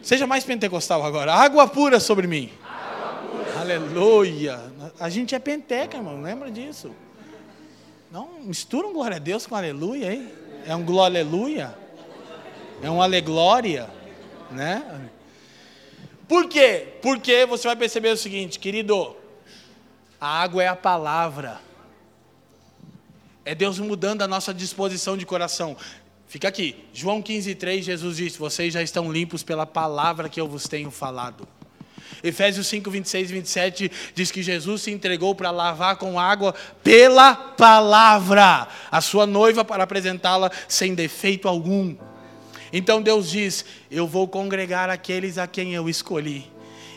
Seja 0.00 0.28
mais 0.28 0.44
pentecostal 0.44 1.04
agora. 1.04 1.34
Água 1.34 1.66
pura 1.66 1.98
sobre 1.98 2.28
mim. 2.28 2.52
Pura. 3.32 3.62
Aleluia. 3.62 4.60
A 5.00 5.08
gente 5.08 5.34
é 5.34 5.40
penteca, 5.40 5.96
irmão. 5.96 6.22
Lembra 6.22 6.52
disso? 6.52 6.92
Não 8.12 8.28
mistura 8.42 8.86
um 8.86 8.92
glória 8.92 9.16
a 9.16 9.18
Deus 9.18 9.44
com 9.44 9.56
aleluia, 9.56 10.12
hein? 10.12 10.30
É 10.64 10.76
um 10.76 10.84
glória 10.84 11.20
aleluia. 11.20 11.76
É 12.80 12.88
um 12.88 13.02
aleglória, 13.02 13.90
né? 14.52 15.10
Por 16.28 16.46
quê? 16.46 16.86
Porque 17.00 17.46
você 17.46 17.66
vai 17.66 17.74
perceber 17.74 18.10
o 18.10 18.16
seguinte, 18.16 18.58
querido, 18.58 19.16
a 20.20 20.42
água 20.42 20.62
é 20.62 20.68
a 20.68 20.76
palavra. 20.76 21.58
É 23.44 23.54
Deus 23.54 23.78
mudando 23.78 24.20
a 24.20 24.28
nossa 24.28 24.52
disposição 24.52 25.16
de 25.16 25.24
coração. 25.24 25.74
Fica 26.28 26.46
aqui, 26.48 26.84
João 26.92 27.22
15,3, 27.22 27.80
Jesus 27.80 28.18
disse: 28.18 28.38
Vocês 28.38 28.74
já 28.74 28.82
estão 28.82 29.10
limpos 29.10 29.42
pela 29.42 29.64
palavra 29.64 30.28
que 30.28 30.38
eu 30.38 30.46
vos 30.46 30.68
tenho 30.68 30.90
falado. 30.90 31.48
Efésios 32.22 32.66
5, 32.66 32.90
26 32.90 33.30
e 33.30 33.32
27 33.32 33.92
diz 34.14 34.30
que 34.30 34.42
Jesus 34.42 34.82
se 34.82 34.90
entregou 34.90 35.34
para 35.34 35.50
lavar 35.50 35.96
com 35.96 36.18
água 36.20 36.54
pela 36.82 37.34
palavra 37.34 38.68
a 38.90 39.00
sua 39.00 39.26
noiva 39.26 39.64
para 39.64 39.84
apresentá-la 39.84 40.50
sem 40.66 40.94
defeito 40.94 41.48
algum. 41.48 41.96
Então 42.72 43.02
Deus 43.02 43.30
diz: 43.30 43.64
Eu 43.90 44.06
vou 44.06 44.28
congregar 44.28 44.90
aqueles 44.90 45.38
a 45.38 45.46
quem 45.46 45.74
eu 45.74 45.88
escolhi. 45.88 46.46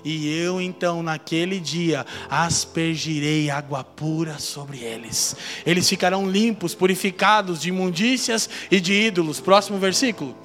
E 0.04 0.36
eu 0.36 0.60
então, 0.60 1.04
naquele 1.04 1.60
dia, 1.60 2.06
aspergirei 2.30 3.52
água 3.52 3.84
pura 3.84 4.40
sobre 4.40 4.80
eles. 4.80 5.36
Eles 5.66 5.88
ficarão 5.88 6.30
limpos, 6.30 6.74
purificados 6.74 7.62
de 7.62 7.70
imundícias 7.70 8.50
e 8.72 8.80
de 8.80 8.94
ídolos. 8.94 9.40
Próximo 9.40 9.78
versículo. 9.78 10.36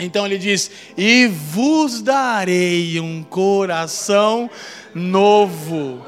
Então 0.00 0.26
ele 0.26 0.38
diz: 0.38 0.70
E 0.96 1.26
vos 1.28 2.02
darei 2.02 2.98
um 2.98 3.22
coração 3.22 4.50
novo. 4.94 6.04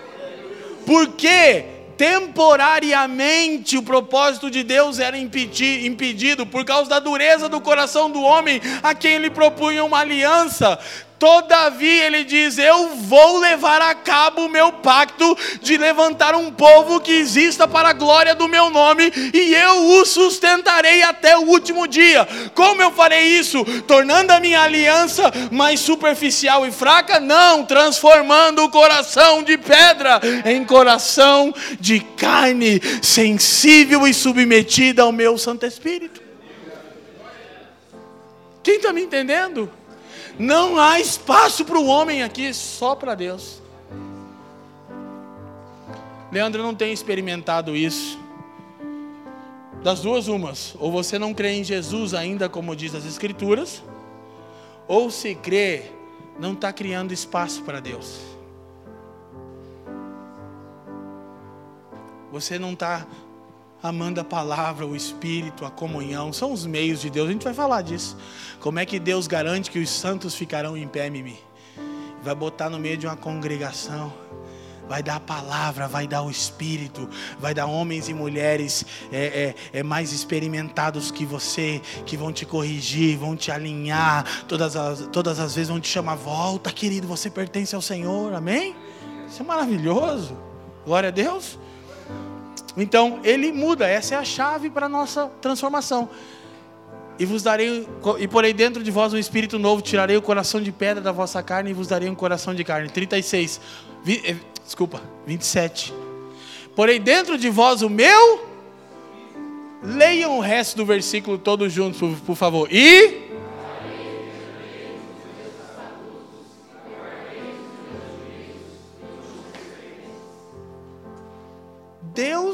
Por 0.84 1.12
quê? 1.12 1.73
Temporariamente 1.96 3.76
o 3.76 3.82
propósito 3.82 4.50
de 4.50 4.62
Deus 4.62 4.98
era 4.98 5.16
impedir, 5.16 5.86
impedido 5.86 6.46
por 6.46 6.64
causa 6.64 6.90
da 6.90 6.98
dureza 6.98 7.48
do 7.48 7.60
coração 7.60 8.10
do 8.10 8.20
homem 8.20 8.60
a 8.82 8.94
quem 8.94 9.14
ele 9.14 9.30
propunha 9.30 9.84
uma 9.84 9.98
aliança. 9.98 10.78
Todavia 11.18 12.06
ele 12.06 12.24
diz: 12.24 12.58
Eu 12.58 12.88
vou 12.96 13.38
levar 13.38 13.80
a 13.80 13.94
cabo 13.94 14.46
o 14.46 14.48
meu 14.48 14.72
pacto 14.72 15.36
de 15.62 15.76
levantar 15.76 16.34
um 16.34 16.50
povo 16.50 17.00
que 17.00 17.12
exista 17.12 17.68
para 17.68 17.90
a 17.90 17.92
glória 17.92 18.34
do 18.34 18.48
meu 18.48 18.68
nome, 18.68 19.12
e 19.32 19.54
eu 19.54 20.00
o 20.00 20.04
sustentarei 20.04 21.02
até 21.02 21.36
o 21.38 21.42
último 21.42 21.86
dia. 21.86 22.26
Como 22.54 22.82
eu 22.82 22.90
farei 22.90 23.26
isso? 23.38 23.64
Tornando 23.82 24.32
a 24.32 24.40
minha 24.40 24.62
aliança 24.62 25.32
mais 25.50 25.80
superficial 25.80 26.66
e 26.66 26.72
fraca? 26.72 27.20
Não, 27.20 27.64
transformando 27.64 28.64
o 28.64 28.70
coração 28.70 29.42
de 29.42 29.56
pedra 29.56 30.20
em 30.44 30.64
coração 30.64 31.54
de 31.78 32.00
carne, 32.00 32.80
sensível 33.02 34.06
e 34.06 34.12
submetida 34.12 35.02
ao 35.02 35.12
meu 35.12 35.38
Santo 35.38 35.64
Espírito. 35.64 36.22
Quem 38.62 38.76
está 38.76 38.92
me 38.92 39.02
entendendo? 39.02 39.70
Não 40.38 40.78
há 40.78 40.98
espaço 40.98 41.64
para 41.64 41.78
o 41.78 41.86
homem 41.86 42.22
aqui, 42.22 42.52
só 42.52 42.94
para 42.94 43.14
Deus. 43.14 43.62
Leandro 46.32 46.62
não 46.62 46.74
tem 46.74 46.92
experimentado 46.92 47.76
isso. 47.76 48.18
Das 49.82 50.00
duas, 50.00 50.26
umas. 50.26 50.74
Ou 50.80 50.90
você 50.90 51.18
não 51.18 51.32
crê 51.32 51.52
em 51.52 51.62
Jesus 51.62 52.14
ainda, 52.14 52.48
como 52.48 52.74
diz 52.74 52.94
as 52.94 53.04
Escrituras, 53.04 53.82
ou 54.88 55.10
se 55.10 55.34
crê, 55.34 55.92
não 56.38 56.54
está 56.54 56.72
criando 56.72 57.12
espaço 57.12 57.62
para 57.62 57.80
Deus. 57.80 58.18
Você 62.32 62.58
não 62.58 62.72
está 62.72 63.06
amando 63.84 64.18
a 64.18 64.24
palavra, 64.24 64.86
o 64.86 64.96
Espírito, 64.96 65.66
a 65.66 65.70
comunhão, 65.70 66.32
são 66.32 66.52
os 66.52 66.64
meios 66.64 67.02
de 67.02 67.10
Deus. 67.10 67.28
A 67.28 67.32
gente 67.32 67.44
vai 67.44 67.52
falar 67.52 67.82
disso. 67.82 68.16
Como 68.58 68.78
é 68.78 68.86
que 68.86 68.98
Deus 68.98 69.26
garante 69.26 69.70
que 69.70 69.78
os 69.78 69.90
santos 69.90 70.34
ficarão 70.34 70.74
em 70.74 70.88
pé, 70.88 71.10
Mimi? 71.10 71.38
Vai 72.22 72.34
botar 72.34 72.70
no 72.70 72.78
meio 72.78 72.96
de 72.96 73.06
uma 73.06 73.16
congregação 73.16 74.10
vai 74.86 75.02
dar 75.02 75.16
a 75.16 75.20
palavra, 75.20 75.88
vai 75.88 76.06
dar 76.06 76.20
o 76.20 76.30
Espírito, 76.30 77.08
vai 77.38 77.54
dar 77.54 77.64
homens 77.64 78.10
e 78.10 78.12
mulheres 78.12 78.84
é, 79.10 79.54
é, 79.72 79.78
é, 79.78 79.82
mais 79.82 80.12
experimentados 80.12 81.10
que 81.10 81.24
você, 81.24 81.80
que 82.04 82.18
vão 82.18 82.30
te 82.30 82.44
corrigir, 82.44 83.16
vão 83.16 83.34
te 83.34 83.50
alinhar, 83.50 84.44
todas 84.46 84.76
as, 84.76 85.08
todas 85.10 85.40
as 85.40 85.54
vezes 85.54 85.70
vão 85.70 85.80
te 85.80 85.88
chamar, 85.88 86.16
volta 86.16 86.70
querido, 86.70 87.06
você 87.06 87.30
pertence 87.30 87.74
ao 87.74 87.80
Senhor, 87.80 88.34
amém? 88.34 88.76
Isso 89.26 89.40
é 89.40 89.44
maravilhoso, 89.44 90.36
glória 90.84 91.08
a 91.08 91.12
Deus. 91.12 91.58
Então, 92.76 93.20
ele 93.22 93.52
muda, 93.52 93.86
essa 93.86 94.14
é 94.14 94.18
a 94.18 94.24
chave 94.24 94.68
para 94.68 94.86
a 94.86 94.88
nossa 94.88 95.30
transformação. 95.40 96.08
E 97.18 97.24
vos 97.24 97.42
darei, 97.42 97.88
e 98.18 98.26
porei 98.26 98.52
dentro 98.52 98.82
de 98.82 98.90
vós 98.90 99.12
um 99.12 99.18
espírito 99.18 99.58
novo, 99.58 99.80
tirarei 99.80 100.16
o 100.16 100.22
coração 100.22 100.60
de 100.60 100.72
pedra 100.72 101.00
da 101.00 101.12
vossa 101.12 101.42
carne 101.42 101.70
e 101.70 101.72
vos 101.72 101.86
darei 101.86 102.08
um 102.08 102.14
coração 102.14 102.52
de 102.54 102.64
carne. 102.64 102.88
36, 102.88 103.60
vi, 104.02 104.20
eh, 104.24 104.36
desculpa, 104.64 105.00
27. 105.24 105.94
Porei 106.74 106.98
dentro 106.98 107.38
de 107.38 107.48
vós 107.48 107.82
o 107.82 107.88
meu. 107.88 108.52
Leiam 109.80 110.38
o 110.38 110.40
resto 110.40 110.76
do 110.76 110.84
versículo 110.84 111.38
todos 111.38 111.72
juntos, 111.72 112.00
por, 112.00 112.16
por 112.26 112.36
favor. 112.36 112.68
E. 112.72 113.23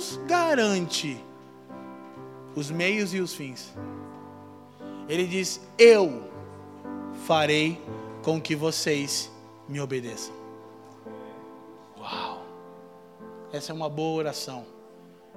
Deus 0.00 0.18
garante 0.26 1.22
os 2.56 2.70
meios 2.70 3.12
e 3.12 3.20
os 3.20 3.34
fins. 3.34 3.70
Ele 5.06 5.26
diz: 5.26 5.60
Eu 5.76 6.26
farei 7.26 7.78
com 8.22 8.40
que 8.40 8.56
vocês 8.56 9.30
me 9.68 9.78
obedeçam. 9.78 10.34
Uau! 11.98 12.46
Essa 13.52 13.72
é 13.72 13.74
uma 13.74 13.90
boa 13.90 14.20
oração. 14.20 14.64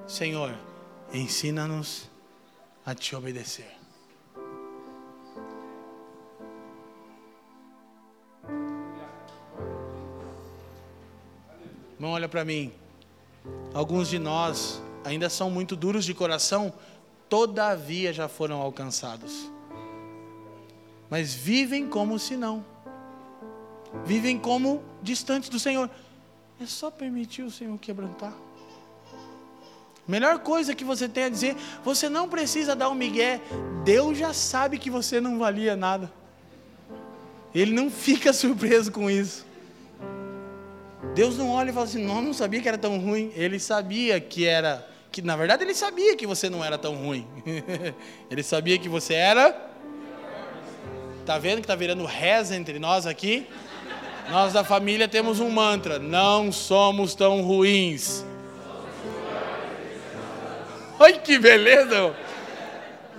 Senhor, 0.08 0.56
ensina-nos 1.14 2.10
a 2.86 2.96
te 2.96 3.18
obedecer. 3.18 3.70
Não 12.00 12.12
olha 12.12 12.30
para 12.30 12.46
mim. 12.46 12.83
Alguns 13.74 14.08
de 14.08 14.20
nós 14.20 14.82
ainda 15.04 15.30
são 15.30 15.50
muito 15.50 15.76
duros 15.76 16.06
de 16.06 16.14
coração, 16.14 16.74
todavia 17.28 18.14
já 18.14 18.28
foram 18.28 18.62
alcançados. 18.62 19.52
Mas 21.10 21.34
vivem 21.34 21.88
como 21.88 22.18
se 22.18 22.38
não. 22.38 22.66
Vivem 24.06 24.38
como 24.38 24.82
distantes 25.02 25.50
do 25.50 25.60
Senhor. 25.60 25.90
É 26.60 26.66
só 26.66 26.90
permitir 26.90 27.44
o 27.44 27.52
Senhor 27.52 27.78
quebrantar. 27.78 28.34
Melhor 30.08 30.40
coisa 30.40 30.76
que 30.76 30.84
você 30.84 31.08
tem 31.08 31.26
a 31.26 31.30
dizer, 31.30 31.56
você 31.84 32.10
não 32.10 32.28
precisa 32.28 32.76
dar 32.76 32.90
um 32.90 32.96
migué. 32.96 33.40
Deus 33.86 34.18
já 34.18 34.34
sabe 34.34 34.78
que 34.78 34.90
você 34.90 35.22
não 35.22 35.40
valia 35.40 35.76
nada. 35.76 36.12
Ele 37.56 37.72
não 37.72 37.90
fica 37.90 38.34
surpreso 38.34 38.92
com 38.92 39.10
isso. 39.10 39.46
Deus 41.14 41.38
não 41.38 41.52
olha 41.52 41.70
e 41.70 41.74
fala 41.74 41.86
assim: 41.86 42.04
não, 42.04 42.22
não 42.22 42.34
sabia 42.34 42.62
que 42.62 42.68
era 42.68 42.78
tão 42.78 42.98
ruim. 43.00 43.32
Ele 43.36 43.60
sabia 43.60 44.20
que 44.20 44.46
era, 44.46 44.88
que 45.12 45.22
na 45.22 45.36
verdade 45.36 45.64
ele 45.64 45.76
sabia 45.76 46.16
que 46.16 46.26
você 46.26 46.50
não 46.50 46.64
era 46.64 46.78
tão 46.78 46.96
ruim. 46.96 47.28
ele 48.30 48.42
sabia 48.42 48.78
que 48.80 48.90
você 48.90 49.14
era. 49.14 49.56
Tá 51.26 51.38
vendo 51.38 51.62
que 51.62 51.68
tá 51.68 51.76
virando 51.76 52.04
reza 52.06 52.56
entre 52.56 52.80
nós 52.80 53.06
aqui? 53.06 53.48
Nós 54.30 54.54
da 54.54 54.64
família 54.64 55.08
temos 55.08 55.40
um 55.40 55.50
mantra: 55.50 56.00
não 56.00 56.52
somos 56.52 57.14
tão 57.14 57.42
ruins. 57.44 58.26
Olha 61.00 61.20
que 61.20 61.38
beleza! 61.38 62.16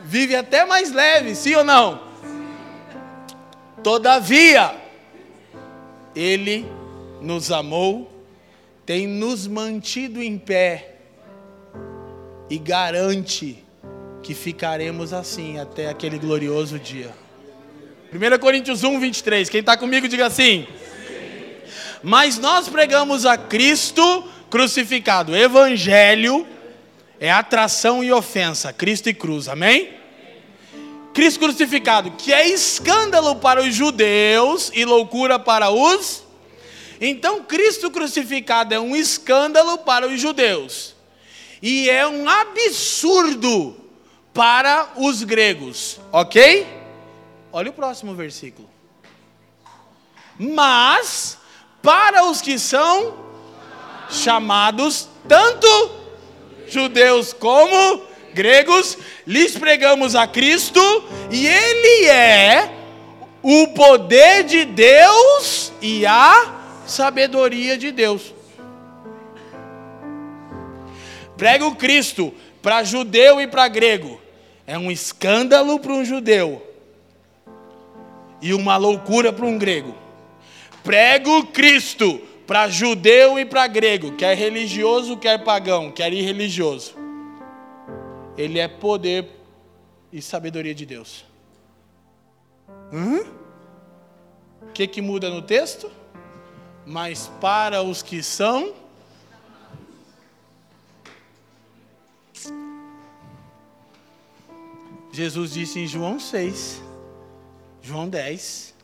Vive 0.02 0.36
até 0.36 0.64
mais 0.66 0.92
leve, 0.92 1.34
sim 1.34 1.54
ou 1.54 1.64
não? 1.64 2.02
Todavia, 3.82 4.74
Ele 6.14 6.66
nos 7.24 7.50
amou, 7.50 8.10
tem 8.84 9.06
nos 9.06 9.46
mantido 9.46 10.22
em 10.22 10.38
pé 10.38 10.96
e 12.50 12.58
garante 12.58 13.64
que 14.22 14.34
ficaremos 14.34 15.12
assim 15.12 15.58
até 15.58 15.88
aquele 15.88 16.18
glorioso 16.18 16.78
dia. 16.78 17.12
1 18.12 18.38
Coríntios 18.38 18.84
1, 18.84 19.00
23. 19.00 19.48
Quem 19.48 19.60
está 19.60 19.76
comigo, 19.76 20.06
diga 20.06 20.26
assim. 20.26 20.66
Mas 22.02 22.38
nós 22.38 22.68
pregamos 22.68 23.24
a 23.24 23.36
Cristo 23.36 24.24
crucificado. 24.50 25.34
Evangelho 25.34 26.46
é 27.18 27.30
atração 27.30 28.04
e 28.04 28.12
ofensa. 28.12 28.72
Cristo 28.72 29.08
e 29.08 29.14
cruz. 29.14 29.48
Amém? 29.48 29.94
Cristo 31.14 31.40
crucificado, 31.40 32.10
que 32.10 32.32
é 32.32 32.48
escândalo 32.48 33.36
para 33.36 33.62
os 33.62 33.72
judeus 33.72 34.70
e 34.74 34.84
loucura 34.84 35.38
para 35.38 35.70
os. 35.70 36.23
Então, 37.06 37.42
Cristo 37.42 37.90
crucificado 37.90 38.72
é 38.72 38.80
um 38.80 38.96
escândalo 38.96 39.76
para 39.76 40.08
os 40.08 40.18
judeus 40.18 40.96
e 41.60 41.90
é 41.90 42.06
um 42.06 42.26
absurdo 42.26 43.76
para 44.32 44.88
os 44.96 45.22
gregos, 45.22 46.00
ok? 46.10 46.66
Olha 47.52 47.68
o 47.68 47.74
próximo 47.74 48.14
versículo. 48.14 48.70
Mas, 50.38 51.36
para 51.82 52.24
os 52.24 52.40
que 52.40 52.58
são 52.58 53.14
chamados, 54.08 55.06
tanto 55.28 55.68
judeus 56.66 57.34
como 57.34 58.02
gregos, 58.32 58.96
lhes 59.26 59.58
pregamos 59.58 60.14
a 60.14 60.26
Cristo, 60.26 60.80
e 61.30 61.46
Ele 61.46 62.06
é 62.06 62.74
o 63.42 63.68
poder 63.74 64.44
de 64.44 64.64
Deus 64.64 65.70
e 65.82 66.06
a 66.06 66.63
sabedoria 66.86 67.76
de 67.76 67.90
Deus. 67.90 68.34
Prega 71.36 71.66
o 71.66 71.74
Cristo 71.74 72.32
para 72.62 72.84
judeu 72.84 73.40
e 73.40 73.46
para 73.46 73.68
grego. 73.68 74.20
É 74.66 74.78
um 74.78 74.90
escândalo 74.90 75.78
para 75.78 75.92
um 75.92 76.04
judeu 76.04 76.62
e 78.40 78.54
uma 78.54 78.76
loucura 78.76 79.32
para 79.32 79.44
um 79.44 79.58
grego. 79.58 79.94
Prego 80.82 81.46
Cristo 81.46 82.20
para 82.46 82.68
judeu 82.68 83.38
e 83.38 83.44
para 83.44 83.66
grego, 83.66 84.12
quer 84.12 84.36
religioso, 84.36 85.16
quer 85.16 85.42
pagão, 85.42 85.90
quer 85.90 86.12
irreligioso 86.12 87.04
ele 88.36 88.58
é 88.58 88.68
poder 88.68 89.28
e 90.12 90.20
sabedoria 90.20 90.74
de 90.74 90.84
Deus. 90.84 91.24
Hum? 92.92 93.24
O 94.62 94.72
que, 94.72 94.86
que 94.86 95.00
muda 95.00 95.30
no 95.30 95.42
texto? 95.42 95.90
Mas 96.86 97.30
para 97.40 97.82
os 97.82 98.02
que 98.02 98.22
são. 98.22 98.74
Jesus 105.12 105.52
disse 105.52 105.78
em 105.78 105.86
João 105.86 106.18
6, 106.18 106.82
João 107.80 108.08
10: 108.08 108.74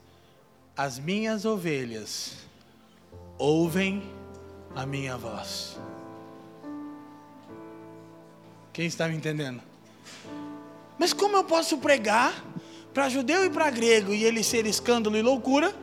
As 0.76 0.98
minhas 0.98 1.44
ovelhas 1.44 2.36
ouvem 3.36 4.02
a 4.76 4.86
minha 4.86 5.16
voz. 5.16 5.78
Quem 8.72 8.86
está 8.86 9.08
me 9.08 9.16
entendendo? 9.16 9.60
Mas 10.98 11.12
como 11.12 11.36
eu 11.36 11.44
posso 11.44 11.78
pregar 11.78 12.44
para 12.94 13.08
judeu 13.08 13.44
e 13.44 13.50
para 13.50 13.70
grego 13.70 14.12
e 14.12 14.24
ele 14.24 14.44
ser 14.44 14.66
escândalo 14.66 15.16
e 15.16 15.22
loucura, 15.22 15.74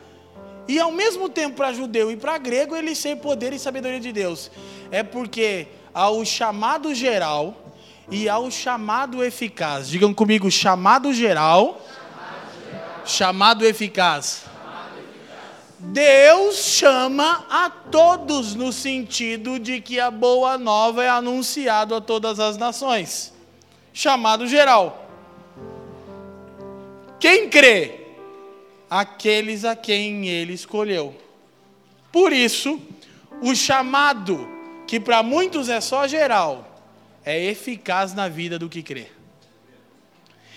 e 0.68 0.78
ao 0.78 0.92
mesmo 0.92 1.30
tempo 1.30 1.56
para 1.56 1.72
judeu 1.72 2.12
e 2.12 2.16
para 2.16 2.36
grego 2.36 2.76
ele 2.76 2.94
ser 2.94 3.16
poder 3.16 3.54
e 3.54 3.58
sabedoria 3.58 3.98
de 3.98 4.12
Deus? 4.12 4.50
É 4.90 5.02
porque 5.02 5.66
ao 5.94 6.22
chamado 6.24 6.94
geral 6.94 7.56
e 8.10 8.28
ao 8.28 8.50
chamado 8.50 9.24
eficaz, 9.24 9.88
digam 9.88 10.12
comigo, 10.12 10.50
chamado 10.50 11.12
geral, 11.12 11.80
chamado, 11.86 12.70
geral. 12.70 13.06
chamado 13.06 13.66
eficaz. 13.66 14.48
Deus 15.80 16.56
chama 16.56 17.46
a 17.48 17.70
todos 17.70 18.54
no 18.54 18.72
sentido 18.72 19.60
de 19.60 19.80
que 19.80 20.00
a 20.00 20.10
boa 20.10 20.58
nova 20.58 21.04
é 21.04 21.08
anunciado 21.08 21.94
a 21.94 22.00
todas 22.00 22.40
as 22.40 22.56
nações. 22.56 23.32
Chamado 23.92 24.46
geral. 24.46 25.08
Quem 27.20 27.48
crê? 27.48 28.07
Aqueles 28.90 29.64
a 29.64 29.76
quem 29.76 30.28
ele 30.28 30.52
escolheu. 30.52 31.14
Por 32.10 32.32
isso, 32.32 32.80
o 33.42 33.54
chamado, 33.54 34.48
que 34.86 34.98
para 34.98 35.22
muitos 35.22 35.68
é 35.68 35.80
só 35.80 36.06
geral, 36.06 36.82
é 37.24 37.44
eficaz 37.44 38.14
na 38.14 38.28
vida 38.28 38.58
do 38.58 38.68
que 38.68 38.82
crê. 38.82 39.08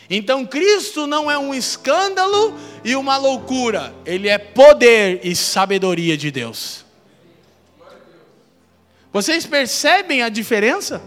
Então 0.09 0.45
Cristo 0.45 1.07
não 1.07 1.31
é 1.31 1.37
um 1.37 1.53
escândalo 1.53 2.53
e 2.83 2.95
uma 2.95 3.17
loucura, 3.17 3.93
ele 4.05 4.27
é 4.27 4.37
poder 4.37 5.21
e 5.23 5.35
sabedoria 5.35 6.17
de 6.17 6.31
Deus. 6.31 6.85
Vocês 9.13 9.45
percebem 9.45 10.21
a 10.21 10.29
diferença? 10.29 11.01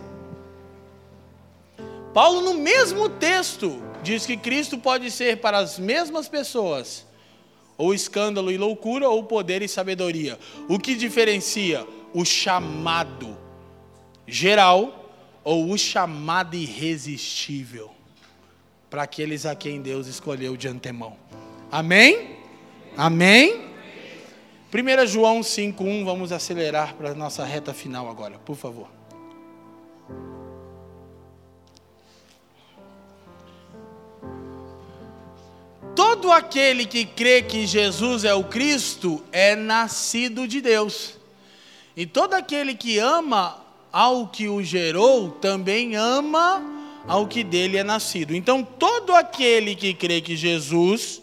Paulo, 2.13 2.43
no 2.43 2.55
mesmo 2.55 3.09
texto, 3.09 3.83
diz 4.03 4.25
que 4.25 4.37
Cristo 4.37 4.79
pode 4.79 5.11
ser 5.11 5.39
para 5.39 5.59
as 5.59 5.79
mesmas 5.79 6.29
pessoas 6.29 7.05
ou 7.77 7.95
escândalo 7.95 8.51
e 8.51 8.57
loucura, 8.57 9.09
ou 9.09 9.25
poder 9.25 9.63
e 9.63 9.69
sabedoria. 9.69 10.39
O 10.69 10.79
que 10.79 10.95
diferencia 10.95 11.87
o 12.13 12.25
chamado 12.25 13.37
geral 14.27 15.11
ou 15.43 15.71
o 15.71 15.77
chamado 15.77 16.57
irresistível? 16.57 17.95
para 18.95 19.03
aqueles 19.03 19.45
a 19.45 19.57
quem 19.57 19.83
Deus 19.83 20.07
escolheu 20.07 20.57
de 20.57 20.69
antemão. 20.69 21.17
Amém? 21.69 22.37
Amém? 22.97 23.69
1 24.73 25.07
João 25.09 25.41
5,1, 25.41 26.05
vamos 26.05 26.31
acelerar 26.31 26.95
para 26.95 27.11
a 27.11 27.15
nossa 27.15 27.45
reta 27.45 27.75
final 27.75 28.09
agora, 28.09 28.39
por 28.39 28.55
favor. 28.55 28.87
Todo 35.95 36.33
aquele 36.33 36.87
que 36.87 37.05
crê 37.05 37.41
que 37.43 37.67
Jesus 37.67 38.25
é 38.25 38.35
o 38.35 38.45
Cristo 38.45 39.23
é 39.31 39.55
nascido 39.55 40.49
de 40.49 40.61
Deus. 40.61 41.15
E 41.97 42.05
todo 42.05 42.35
aquele 42.35 42.75
que 42.75 42.99
ama 42.99 43.63
ao 43.93 44.27
que 44.27 44.49
o 44.49 44.61
gerou 44.61 45.31
também 45.31 45.95
ama 45.95 46.63
ao 47.07 47.29
que 47.29 47.45
dele 47.45 47.77
é 47.77 47.85
nascido. 47.85 48.35
Então, 48.35 48.65
todo 48.65 49.15
aquele 49.15 49.77
que 49.77 49.95
crê 49.95 50.21
que 50.21 50.37
Jesus 50.37 51.23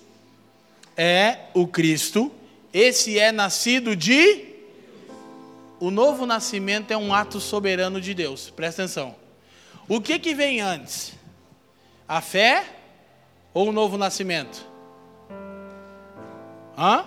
é 0.96 1.40
o 1.54 1.68
Cristo, 1.68 2.32
esse 2.74 3.20
é 3.20 3.32
nascido 3.32 3.96
de. 3.96 4.52
O 5.82 5.92
novo 5.92 6.26
nascimento 6.26 6.92
é 6.92 6.98
um 6.98 7.14
ato 7.14 7.42
soberano 7.42 8.00
de 8.00 8.14
Deus, 8.14 8.50
presta 8.50 8.84
atenção. 8.84 9.16
O 9.90 10.00
que, 10.00 10.20
que 10.20 10.34
vem 10.34 10.62
antes? 10.62 11.14
A 12.08 12.22
fé 12.22 12.81
ou 13.54 13.70
o 13.70 13.72
novo 13.72 13.98
nascimento? 13.98 14.66
Hã? 16.78 17.06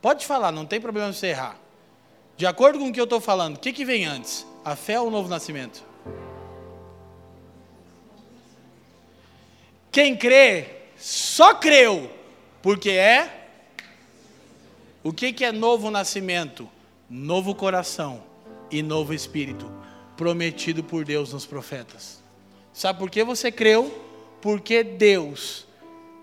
Pode 0.00 0.26
falar, 0.26 0.50
não 0.50 0.66
tem 0.66 0.80
problema 0.80 1.12
você 1.12 1.28
errar. 1.28 1.56
De 2.36 2.46
acordo 2.46 2.78
com 2.78 2.88
o 2.88 2.92
que 2.92 3.00
eu 3.00 3.04
estou 3.04 3.20
falando, 3.20 3.56
o 3.56 3.60
que, 3.60 3.72
que 3.72 3.84
vem 3.84 4.04
antes? 4.04 4.46
A 4.64 4.74
fé 4.74 4.98
ou 4.98 5.08
o 5.08 5.10
novo 5.10 5.28
nascimento? 5.28 5.84
Quem 9.92 10.16
crê, 10.16 10.66
só 10.96 11.54
creu, 11.54 12.10
porque 12.62 12.90
é. 12.90 13.48
O 15.04 15.12
que, 15.12 15.32
que 15.32 15.44
é 15.44 15.52
novo 15.52 15.90
nascimento? 15.90 16.68
Novo 17.10 17.54
coração 17.54 18.24
e 18.70 18.82
novo 18.82 19.12
espírito, 19.12 19.70
prometido 20.16 20.82
por 20.82 21.04
Deus 21.04 21.32
nos 21.32 21.44
profetas. 21.44 22.22
Sabe 22.72 22.98
por 22.98 23.10
que 23.10 23.22
você 23.22 23.52
creu? 23.52 24.01
Porque 24.42 24.82
Deus 24.82 25.66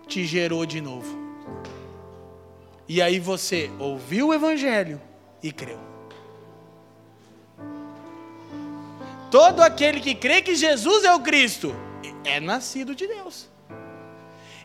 te 0.08 0.26
gerou 0.26 0.66
de 0.66 0.80
novo. 0.82 1.18
E 2.88 3.02
aí 3.02 3.20
você 3.20 3.72
ouviu 3.80 4.28
o 4.28 4.34
Evangelho 4.34 5.02
e 5.42 5.52
creu. 5.52 5.80
Todo 9.32 9.62
aquele 9.62 10.00
que 10.00 10.14
crê 10.14 10.42
que 10.42 10.56
Jesus 10.56 11.04
é 11.04 11.14
o 11.14 11.22
Cristo 11.22 11.76
é 12.24 12.40
nascido 12.40 12.94
de 12.94 13.08
Deus. 13.08 13.48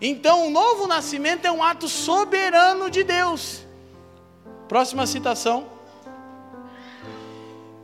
Então, 0.01 0.47
o 0.47 0.51
novo 0.51 0.87
nascimento 0.87 1.45
é 1.45 1.53
um 1.53 1.63
ato 1.63 1.89
soberano 1.89 2.91
de 2.91 3.05
Deus. 3.05 3.65
Próxima 4.69 5.07
citação. 5.07 5.67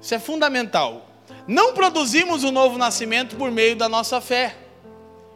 Isso 0.01 0.14
é 0.14 0.18
fundamental. 0.18 1.07
Não 1.47 1.75
produzimos 1.75 2.43
o 2.43 2.51
novo 2.51 2.79
nascimento 2.79 3.37
por 3.37 3.51
meio 3.51 3.77
da 3.77 3.89
nossa 3.89 4.21
fé, 4.21 4.57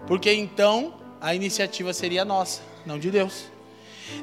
porque 0.07 0.33
então 0.33 0.95
a 1.21 1.35
iniciativa 1.35 1.93
seria 1.93 2.25
nossa, 2.25 2.63
não 2.85 2.99
de 2.99 3.11
Deus. 3.11 3.45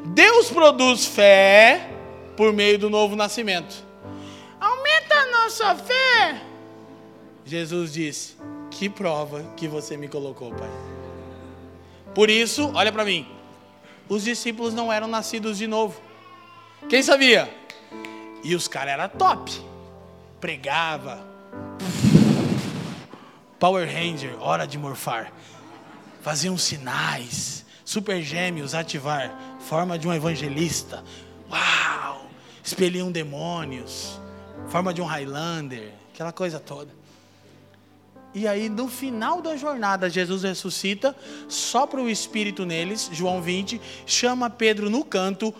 Deus 0.06 0.50
produz 0.50 1.06
fé 1.06 1.90
por 2.38 2.54
meio 2.54 2.78
do 2.78 2.90
novo 2.90 3.16
nascimento. 3.16 3.84
Aumenta 4.60 5.16
a 5.16 5.26
nossa 5.26 5.76
fé. 5.76 6.42
Jesus 7.44 7.94
disse: 7.94 8.38
Que 8.70 8.90
prova 8.90 9.44
que 9.58 9.68
você 9.68 9.98
me 9.98 10.08
colocou, 10.08 10.52
Pai. 10.52 10.70
Por 12.14 12.30
isso, 12.30 12.72
olha 12.76 12.92
para 12.92 13.06
mim. 13.06 13.28
Os 14.08 14.24
discípulos 14.24 14.74
não 14.74 14.92
eram 14.92 15.08
nascidos 15.08 15.58
de 15.58 15.68
novo. 15.68 16.00
Quem 16.90 17.02
sabia? 17.02 17.50
E 18.44 18.56
os 18.56 18.68
caras 18.68 18.94
eram 18.94 19.10
top. 19.10 19.52
Pregava. 20.40 21.26
Power 23.60 23.88
Ranger, 23.88 24.36
hora 24.42 24.66
de 24.66 24.78
morfar. 24.78 25.32
Faziam 26.22 26.58
sinais. 26.58 27.66
Super 27.84 28.22
gêmeos 28.22 28.74
ativar. 28.74 29.58
Forma 29.60 29.98
de 29.98 30.08
um 30.08 30.14
evangelista. 30.14 31.04
Uau! 31.50 32.28
Expeliam 32.64 33.12
demônios. 33.12 34.20
Forma 34.68 34.94
de 34.94 35.02
um 35.02 35.06
Highlander. 35.06 35.92
Aquela 36.14 36.32
coisa 36.32 36.60
toda. 36.60 37.02
E 38.34 38.48
aí, 38.48 38.70
no 38.70 38.88
final 38.88 39.42
da 39.42 39.58
jornada, 39.58 40.10
Jesus 40.10 40.44
ressuscita, 40.44 41.14
sopra 41.50 42.02
o 42.02 42.10
Espírito 42.10 42.66
neles, 42.66 43.10
João 43.12 43.42
20, 43.42 43.82
chama 44.06 44.50
Pedro 44.50 44.90
no 44.90 45.04
canto, 45.04 45.54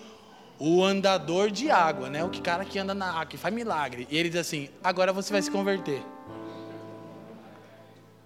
o 0.58 0.82
andador 0.82 1.50
de 1.50 1.70
água, 1.70 2.08
né? 2.08 2.24
O 2.24 2.30
cara 2.40 2.64
que 2.64 2.78
anda 2.78 2.94
na 2.94 3.10
água, 3.10 3.26
que 3.26 3.36
faz 3.36 3.54
milagre. 3.54 4.06
E 4.10 4.16
ele 4.16 4.30
diz 4.30 4.40
assim: 4.40 4.70
agora 4.82 5.12
você 5.12 5.32
vai 5.32 5.42
se 5.42 5.50
converter. 5.50 6.02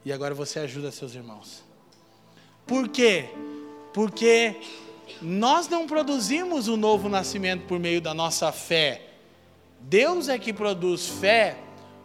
E 0.04 0.12
agora 0.12 0.32
você 0.32 0.60
ajuda 0.60 0.92
seus 0.92 1.14
irmãos. 1.14 1.65
Por 2.66 2.88
quê? 2.88 3.30
Porque 3.92 4.56
nós 5.22 5.68
não 5.68 5.86
produzimos 5.86 6.68
o 6.68 6.76
novo 6.76 7.08
nascimento 7.08 7.64
por 7.66 7.78
meio 7.78 8.00
da 8.00 8.12
nossa 8.12 8.50
fé. 8.52 9.02
Deus 9.80 10.28
é 10.28 10.38
que 10.38 10.52
produz 10.52 11.06
fé 11.06 11.56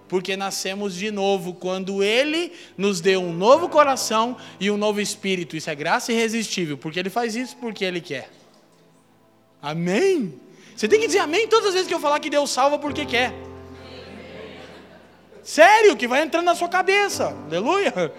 porque 0.07 0.35
nascemos 0.35 0.93
de 0.93 1.09
novo 1.09 1.53
quando 1.53 2.03
Ele 2.03 2.51
nos 2.77 2.99
deu 2.99 3.21
um 3.21 3.33
novo 3.33 3.69
coração 3.69 4.37
e 4.59 4.69
um 4.69 4.77
novo 4.77 4.99
espírito. 4.99 5.55
Isso 5.55 5.69
é 5.69 5.75
graça 5.75 6.11
irresistível, 6.11 6.77
porque 6.77 6.99
Ele 6.99 7.09
faz 7.09 7.35
isso 7.35 7.55
porque 7.57 7.83
Ele 7.83 8.01
quer. 8.01 8.29
Amém? 9.61 10.39
Você 10.75 10.87
tem 10.87 10.99
que 10.99 11.07
dizer 11.07 11.19
amém 11.19 11.47
todas 11.47 11.67
as 11.67 11.73
vezes 11.73 11.87
que 11.87 11.93
eu 11.93 11.99
falar 11.99 12.19
que 12.19 12.29
Deus 12.29 12.49
salva 12.49 12.77
porque 12.77 13.05
quer. 13.05 13.33
Sério, 15.43 15.95
que 15.95 16.07
vai 16.07 16.21
entrando 16.21 16.45
na 16.45 16.55
sua 16.55 16.69
cabeça. 16.69 17.35
Aleluia. 17.47 18.13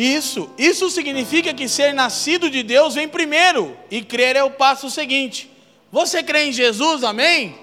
Isso, 0.00 0.48
isso 0.56 0.88
significa 0.88 1.52
que 1.52 1.68
ser 1.68 1.92
nascido 1.92 2.48
de 2.48 2.62
Deus 2.62 2.94
vem 2.94 3.06
primeiro 3.06 3.76
e 3.90 4.00
crer 4.00 4.34
é 4.34 4.42
o 4.42 4.50
passo 4.50 4.88
seguinte. 4.88 5.50
Você 5.92 6.22
crê 6.22 6.44
em 6.44 6.52
Jesus, 6.52 7.04
amém? 7.04 7.54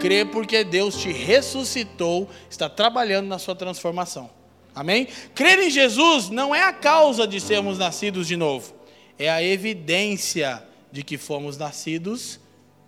Crê 0.00 0.24
porque 0.24 0.64
Deus 0.64 0.96
te 0.96 1.12
ressuscitou, 1.12 2.28
está 2.50 2.68
trabalhando 2.68 3.28
na 3.28 3.38
sua 3.38 3.54
transformação. 3.54 4.28
Amém? 4.74 5.06
Crer 5.36 5.60
em 5.60 5.70
Jesus 5.70 6.28
não 6.30 6.52
é 6.52 6.64
a 6.64 6.72
causa 6.72 7.28
de 7.28 7.40
sermos 7.40 7.78
nascidos 7.78 8.26
de 8.26 8.36
novo, 8.36 8.74
é 9.16 9.30
a 9.30 9.40
evidência 9.40 10.60
de 10.90 11.04
que 11.04 11.16
fomos 11.16 11.56
nascidos 11.56 12.40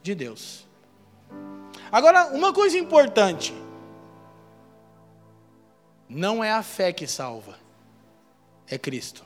de 0.03 0.17
Deus. 0.17 0.67
Agora, 1.93 2.35
uma 2.35 2.53
coisa 2.53 2.77
importante: 2.77 3.55
não 6.09 6.43
é 6.43 6.51
a 6.51 6.65
fé 6.65 6.93
que 6.93 7.07
salva, 7.07 7.60
é 8.71 8.79
Cristo. 8.79 9.25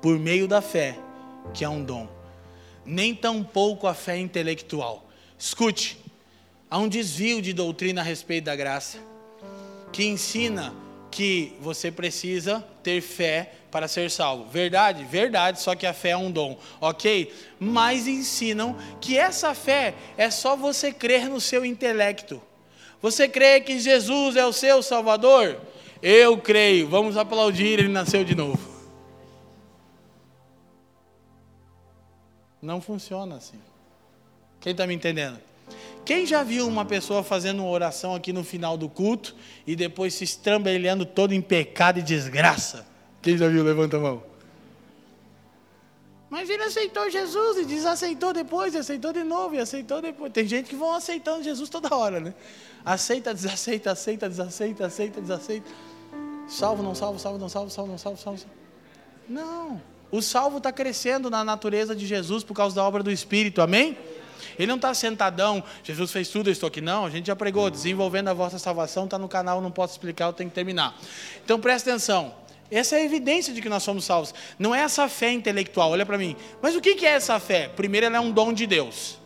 Por 0.00 0.18
meio 0.18 0.46
da 0.46 0.62
fé, 0.62 0.98
que 1.54 1.64
é 1.64 1.68
um 1.68 1.82
dom, 1.82 2.08
nem 2.84 3.14
tampouco 3.14 3.86
a 3.86 3.94
fé 3.94 4.18
intelectual 4.18 5.10
Escute, 5.40 5.96
há 6.70 6.76
um 6.76 6.86
desvio 6.86 7.40
de 7.40 7.54
doutrina 7.54 8.02
a 8.02 8.04
respeito 8.04 8.44
da 8.44 8.54
graça, 8.54 8.98
que 9.90 10.04
ensina 10.04 10.74
que 11.10 11.56
você 11.62 11.90
precisa 11.90 12.62
ter 12.82 13.00
fé 13.00 13.50
para 13.70 13.88
ser 13.88 14.10
salvo. 14.10 14.44
Verdade? 14.50 15.02
Verdade, 15.04 15.58
só 15.58 15.74
que 15.74 15.86
a 15.86 15.94
fé 15.94 16.10
é 16.10 16.16
um 16.16 16.30
dom, 16.30 16.58
ok? 16.78 17.32
Mas 17.58 18.06
ensinam 18.06 18.76
que 19.00 19.16
essa 19.16 19.54
fé 19.54 19.94
é 20.18 20.30
só 20.30 20.54
você 20.54 20.92
crer 20.92 21.26
no 21.26 21.40
seu 21.40 21.64
intelecto. 21.64 22.40
Você 23.00 23.26
crê 23.26 23.62
que 23.62 23.78
Jesus 23.78 24.36
é 24.36 24.44
o 24.44 24.52
seu 24.52 24.82
Salvador? 24.82 25.58
Eu 26.02 26.38
creio. 26.38 26.88
Vamos 26.88 27.16
aplaudir, 27.16 27.78
ele 27.78 27.88
nasceu 27.88 28.24
de 28.24 28.34
novo. 28.34 28.58
Não 32.60 32.80
funciona 32.80 33.36
assim. 33.36 33.58
Quem 34.60 34.72
está 34.72 34.86
me 34.86 34.94
entendendo? 34.94 35.38
Quem 36.04 36.26
já 36.26 36.42
viu 36.42 36.66
uma 36.66 36.84
pessoa 36.84 37.22
fazendo 37.22 37.60
uma 37.62 37.70
oração 37.70 38.14
aqui 38.14 38.32
no 38.32 38.42
final 38.42 38.76
do 38.76 38.88
culto 38.88 39.34
e 39.66 39.76
depois 39.76 40.14
se 40.14 40.24
estrambelhando 40.24 41.06
todo 41.06 41.32
em 41.32 41.40
pecado 41.40 41.98
e 41.98 42.02
desgraça? 42.02 42.86
Quem 43.22 43.36
já 43.36 43.48
viu? 43.48 43.62
Levanta 43.62 43.96
a 43.96 44.00
mão. 44.00 44.22
Mas 46.28 46.48
ele 46.48 46.62
aceitou 46.62 47.10
Jesus 47.10 47.58
e 47.58 47.64
desaceitou 47.64 48.32
depois, 48.32 48.72
e 48.74 48.78
aceitou 48.78 49.12
de 49.12 49.24
novo, 49.24 49.56
e 49.56 49.58
aceitou 49.58 50.00
depois. 50.00 50.32
Tem 50.32 50.46
gente 50.46 50.68
que 50.70 50.76
vão 50.76 50.94
aceitando 50.94 51.42
Jesus 51.42 51.68
toda 51.68 51.92
hora, 51.94 52.20
né? 52.20 52.34
Aceita, 52.84 53.34
desaceita, 53.34 53.90
aceita, 53.90 54.28
desaceita, 54.28 54.86
aceita, 54.86 55.20
desaceita. 55.20 55.68
Salvo, 56.50 56.82
não 56.82 56.94
salvo, 56.94 57.18
salvo, 57.18 57.38
não 57.38 57.48
salvo, 57.48 57.70
salvo, 57.70 57.90
não 57.92 57.98
salvo, 57.98 58.18
salvo. 58.18 58.44
Não. 59.28 59.80
O 60.10 60.20
salvo 60.20 60.58
está 60.58 60.72
crescendo 60.72 61.30
na 61.30 61.44
natureza 61.44 61.94
de 61.94 62.04
Jesus 62.04 62.42
por 62.42 62.54
causa 62.54 62.74
da 62.74 62.84
obra 62.84 63.02
do 63.02 63.10
Espírito, 63.10 63.62
amém? 63.62 63.96
Ele 64.58 64.66
não 64.66 64.76
está 64.76 64.92
sentadão, 64.92 65.62
Jesus 65.84 66.10
fez 66.10 66.28
tudo, 66.28 66.48
eu 66.48 66.52
estou 66.52 66.66
aqui. 66.66 66.80
Não, 66.80 67.04
a 67.04 67.10
gente 67.10 67.26
já 67.26 67.36
pregou, 67.36 67.70
desenvolvendo 67.70 68.28
a 68.28 68.34
vossa 68.34 68.58
salvação, 68.58 69.04
está 69.04 69.16
no 69.16 69.28
canal, 69.28 69.60
não 69.60 69.70
posso 69.70 69.94
explicar, 69.94 70.26
eu 70.26 70.32
tenho 70.32 70.50
que 70.50 70.54
terminar. 70.54 70.98
Então 71.44 71.60
presta 71.60 71.90
atenção. 71.90 72.34
Essa 72.68 72.96
é 72.96 73.02
a 73.02 73.04
evidência 73.04 73.52
de 73.52 73.62
que 73.62 73.68
nós 73.68 73.82
somos 73.82 74.04
salvos. 74.04 74.34
Não 74.58 74.74
é 74.74 74.80
essa 74.80 75.08
fé 75.08 75.30
intelectual, 75.30 75.90
olha 75.90 76.06
para 76.06 76.18
mim. 76.18 76.36
Mas 76.60 76.74
o 76.74 76.80
que 76.80 77.04
é 77.06 77.10
essa 77.10 77.38
fé? 77.38 77.68
Primeiro, 77.68 78.06
ela 78.06 78.16
é 78.16 78.20
um 78.20 78.32
dom 78.32 78.52
de 78.52 78.66
Deus. 78.66 79.19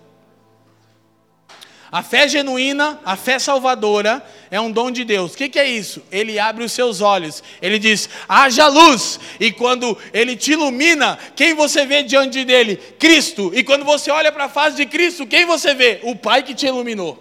A 1.90 2.02
fé 2.02 2.26
genuína, 2.26 3.00
a 3.04 3.16
fé 3.16 3.38
salvadora, 3.38 4.24
é 4.50 4.60
um 4.60 4.70
dom 4.70 4.90
de 4.90 5.04
Deus. 5.04 5.34
O 5.34 5.36
que, 5.36 5.48
que, 5.48 5.58
é 5.58 5.68
isso? 5.68 6.02
Ele 6.10 6.38
abre 6.38 6.64
os 6.64 6.72
seus 6.72 7.00
olhos, 7.00 7.42
ele 7.62 7.78
diz: 7.78 8.08
haja 8.28 8.66
luz. 8.66 9.20
E 9.38 9.52
quando 9.52 9.96
ele 10.12 10.36
te 10.36 10.52
ilumina, 10.52 11.18
quem 11.36 11.54
você 11.54 11.86
vê 11.86 12.02
diante 12.02 12.44
dele? 12.44 12.76
Cristo. 12.76 13.52
E 13.54 13.62
quando 13.62 13.84
você 13.84 14.10
olha 14.10 14.32
para 14.32 14.44
a 14.44 14.48
face 14.48 14.76
de 14.76 14.86
Cristo, 14.86 15.26
quem 15.26 15.46
você 15.46 15.74
vê? 15.74 16.00
O 16.02 16.16
Pai 16.16 16.42
que 16.42 16.54
te 16.54 16.66
iluminou. 16.66 17.20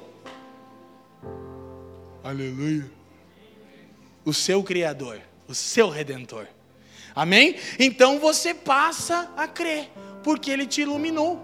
Aleluia. 2.23 2.89
O 4.25 4.33
seu 4.33 4.63
Criador, 4.63 5.19
o 5.47 5.53
seu 5.53 5.89
Redentor. 5.89 6.47
Amém? 7.15 7.57
Então 7.77 8.19
você 8.19 8.53
passa 8.53 9.31
a 9.37 9.47
crer, 9.47 9.89
porque 10.23 10.49
ele 10.49 10.65
te 10.65 10.81
iluminou. 10.81 11.39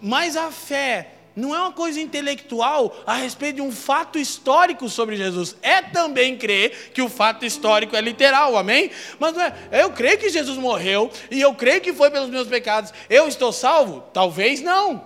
Mas 0.00 0.36
a 0.36 0.50
fé 0.50 1.14
não 1.40 1.54
é 1.54 1.60
uma 1.60 1.72
coisa 1.72 2.00
intelectual 2.00 2.94
a 3.06 3.14
respeito 3.14 3.56
de 3.56 3.62
um 3.62 3.72
fato 3.72 4.18
histórico 4.18 4.88
sobre 4.88 5.16
Jesus. 5.16 5.56
É 5.62 5.80
também 5.80 6.36
crer 6.36 6.92
que 6.92 7.00
o 7.00 7.08
fato 7.08 7.44
histórico 7.44 7.96
é 7.96 8.00
literal, 8.00 8.56
amém? 8.56 8.90
Mas 9.18 9.34
não 9.34 9.42
é, 9.42 9.54
eu 9.72 9.90
creio 9.90 10.18
que 10.18 10.28
Jesus 10.28 10.58
morreu 10.58 11.10
e 11.30 11.40
eu 11.40 11.54
creio 11.54 11.80
que 11.80 11.92
foi 11.92 12.10
pelos 12.10 12.28
meus 12.28 12.46
pecados. 12.46 12.92
Eu 13.08 13.26
estou 13.26 13.52
salvo? 13.52 14.02
Talvez 14.12 14.60
não. 14.60 15.04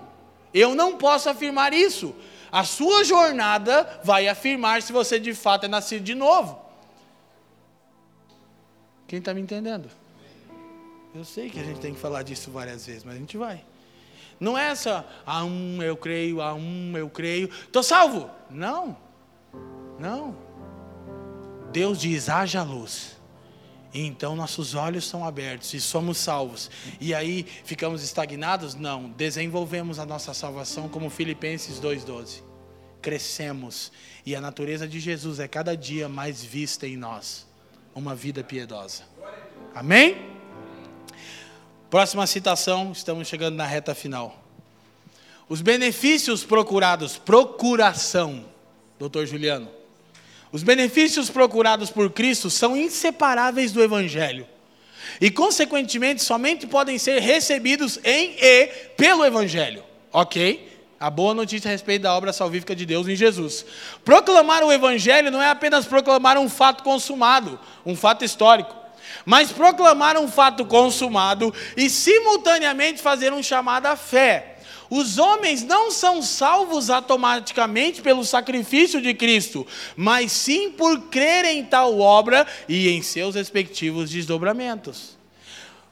Eu 0.53 0.75
não 0.75 0.97
posso 0.97 1.29
afirmar 1.31 1.73
isso. 1.73 2.15
A 2.51 2.65
sua 2.65 3.05
jornada 3.05 4.01
vai 4.05 4.29
afirmar 4.29 4.83
se 4.83 4.93
você 4.93 5.19
de 5.19 5.35
fato 5.35 5.65
é 5.65 5.69
nascido 5.69 6.03
de 6.03 6.15
novo. 6.15 6.61
Quem 9.07 9.19
está 9.19 9.35
me 9.35 9.41
entendendo? 9.41 9.89
Eu 11.15 11.25
sei 11.25 11.49
que 11.49 11.61
a 11.61 11.63
gente 11.63 11.81
tem 11.81 11.95
que 11.95 12.01
falar 12.01 12.23
disso 12.23 12.51
várias 12.51 12.87
vezes, 12.87 13.05
mas 13.05 13.15
a 13.15 13.19
gente 13.19 13.37
vai. 13.37 13.65
Não 14.45 14.59
é 14.59 14.69
essa, 14.69 15.07
a 15.25 15.43
um 15.43 15.83
eu 15.83 15.97
creio, 15.97 16.43
a 16.43 16.53
um 16.53 16.97
eu 16.97 17.09
creio, 17.09 17.49
estou 17.49 17.83
salvo. 17.83 18.31
Não, 18.51 18.95
não. 19.99 20.37
Deus 21.73 21.99
diz: 21.99 22.29
haja 22.29 22.63
luz. 22.63 23.17
E 23.95 24.03
então 24.03 24.37
nossos 24.37 24.75
olhos 24.75 25.07
são 25.07 25.25
abertos 25.25 25.73
e 25.73 25.81
somos 25.81 26.19
salvos. 26.19 26.71
E 27.01 27.15
aí 27.15 27.47
ficamos 27.65 28.03
estagnados? 28.03 28.75
Não. 28.75 29.09
Desenvolvemos 29.11 29.99
a 29.99 30.05
nossa 30.05 30.35
salvação 30.35 30.89
como 30.89 31.09
Filipenses 31.09 31.81
2,12. 31.81 32.43
Crescemos. 33.01 33.93
E 34.27 34.37
a 34.37 34.41
natureza 34.41 34.87
de 34.87 35.01
Jesus 35.01 35.39
é 35.39 35.49
cada 35.49 35.77
dia 35.77 36.09
mais 36.09 36.45
vista 36.45 36.87
em 36.87 36.97
nós. 36.97 37.47
Uma 37.95 38.15
vida 38.15 38.43
piedosa. 38.45 39.05
Amém? 39.75 40.34
Próxima 41.95 42.27
citação, 42.27 42.91
estamos 42.91 43.29
chegando 43.29 43.55
na 43.55 43.65
reta 43.65 43.95
final. 43.95 44.43
Os 45.49 45.63
benefícios 45.63 46.43
procurados, 46.43 47.19
procuração, 47.19 48.47
doutor 48.99 49.29
Juliano. 49.29 49.71
Os 50.51 50.65
benefícios 50.65 51.31
procurados 51.31 51.91
por 51.91 52.11
Cristo 52.11 52.51
são 52.51 52.77
inseparáveis 52.77 53.71
do 53.71 53.81
Evangelho. 53.81 54.45
E, 55.21 55.31
consequentemente, 55.31 56.25
somente 56.25 56.67
podem 56.67 56.99
ser 56.99 57.21
recebidos 57.21 58.01
em 58.03 58.35
e 58.41 58.67
pelo 58.97 59.25
Evangelho. 59.25 59.85
Ok? 60.13 60.77
A 60.99 61.09
boa 61.09 61.33
notícia 61.33 61.69
a 61.69 61.71
respeito 61.71 62.03
da 62.03 62.17
obra 62.17 62.33
salvífica 62.33 62.75
de 62.75 62.85
Deus 62.85 63.07
em 63.07 63.15
Jesus. 63.15 63.65
Proclamar 64.05 64.65
o 64.65 64.73
Evangelho 64.73 65.31
não 65.31 65.41
é 65.41 65.49
apenas 65.49 65.87
proclamar 65.87 66.39
um 66.39 66.49
fato 66.49 66.83
consumado, 66.83 67.57
um 67.87 67.95
fato 67.95 68.25
histórico, 68.25 68.84
mas 69.25 69.53
proclamar 69.53 70.17
um 70.17 70.29
fato 70.29 70.65
consumado 70.65 71.53
e, 71.77 71.89
simultaneamente, 71.89 73.03
fazer 73.03 73.33
um 73.33 73.43
chamado 73.43 73.87
à 73.87 73.97
fé. 73.97 74.55
Os 74.91 75.19
homens 75.19 75.65
não 75.65 75.91
são 75.91 76.23
salvos 76.23 76.91
automaticamente 76.91 78.03
pelo 78.03 78.25
sacrifício 78.25 79.01
de 79.01 79.15
Cristo, 79.15 79.67
mas 79.97 80.31
sim 80.31 80.71
por 80.71 81.09
crerem 81.09 81.61
em 81.61 81.65
tal 81.65 81.99
obra 81.99 82.47
e 82.69 82.89
em 82.91 83.03
seus 83.03 83.35
respectivos 83.35 84.11
desdobramentos. 84.11 85.17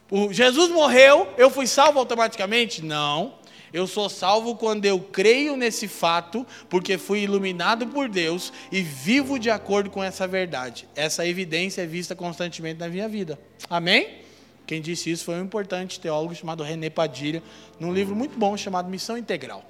O 0.09 0.31
Jesus 0.31 0.69
morreu, 0.69 1.27
eu 1.37 1.49
fui 1.49 1.65
salvo 1.65 1.99
automaticamente? 1.99 2.83
Não. 2.83 3.33
Eu 3.73 3.87
sou 3.87 4.07
salvo 4.07 4.55
quando 4.55 4.85
eu 4.85 4.99
creio 4.99 5.57
nesse 5.57 5.87
fato, 5.87 6.45
porque 6.69 6.95
fui 6.95 7.21
iluminado 7.21 7.87
por 7.87 8.07
Deus 8.07 8.53
e 8.71 8.83
vivo 8.83 9.39
de 9.39 9.49
acordo 9.49 9.89
com 9.89 10.03
essa 10.03 10.27
verdade. 10.27 10.87
Essa 10.95 11.25
evidência 11.25 11.81
é 11.81 11.87
vista 11.87 12.15
constantemente 12.15 12.79
na 12.79 12.87
minha 12.87 13.09
vida. 13.09 13.39
Amém? 13.67 14.19
Quem 14.67 14.79
disse 14.79 15.09
isso 15.09 15.25
foi 15.25 15.35
um 15.35 15.43
importante 15.43 15.99
teólogo 15.99 16.35
chamado 16.35 16.63
René 16.63 16.91
Padilha, 16.91 17.41
num 17.79 17.91
livro 17.91 18.15
muito 18.15 18.37
bom 18.37 18.55
chamado 18.55 18.89
Missão 18.89 19.17
Integral. 19.17 19.65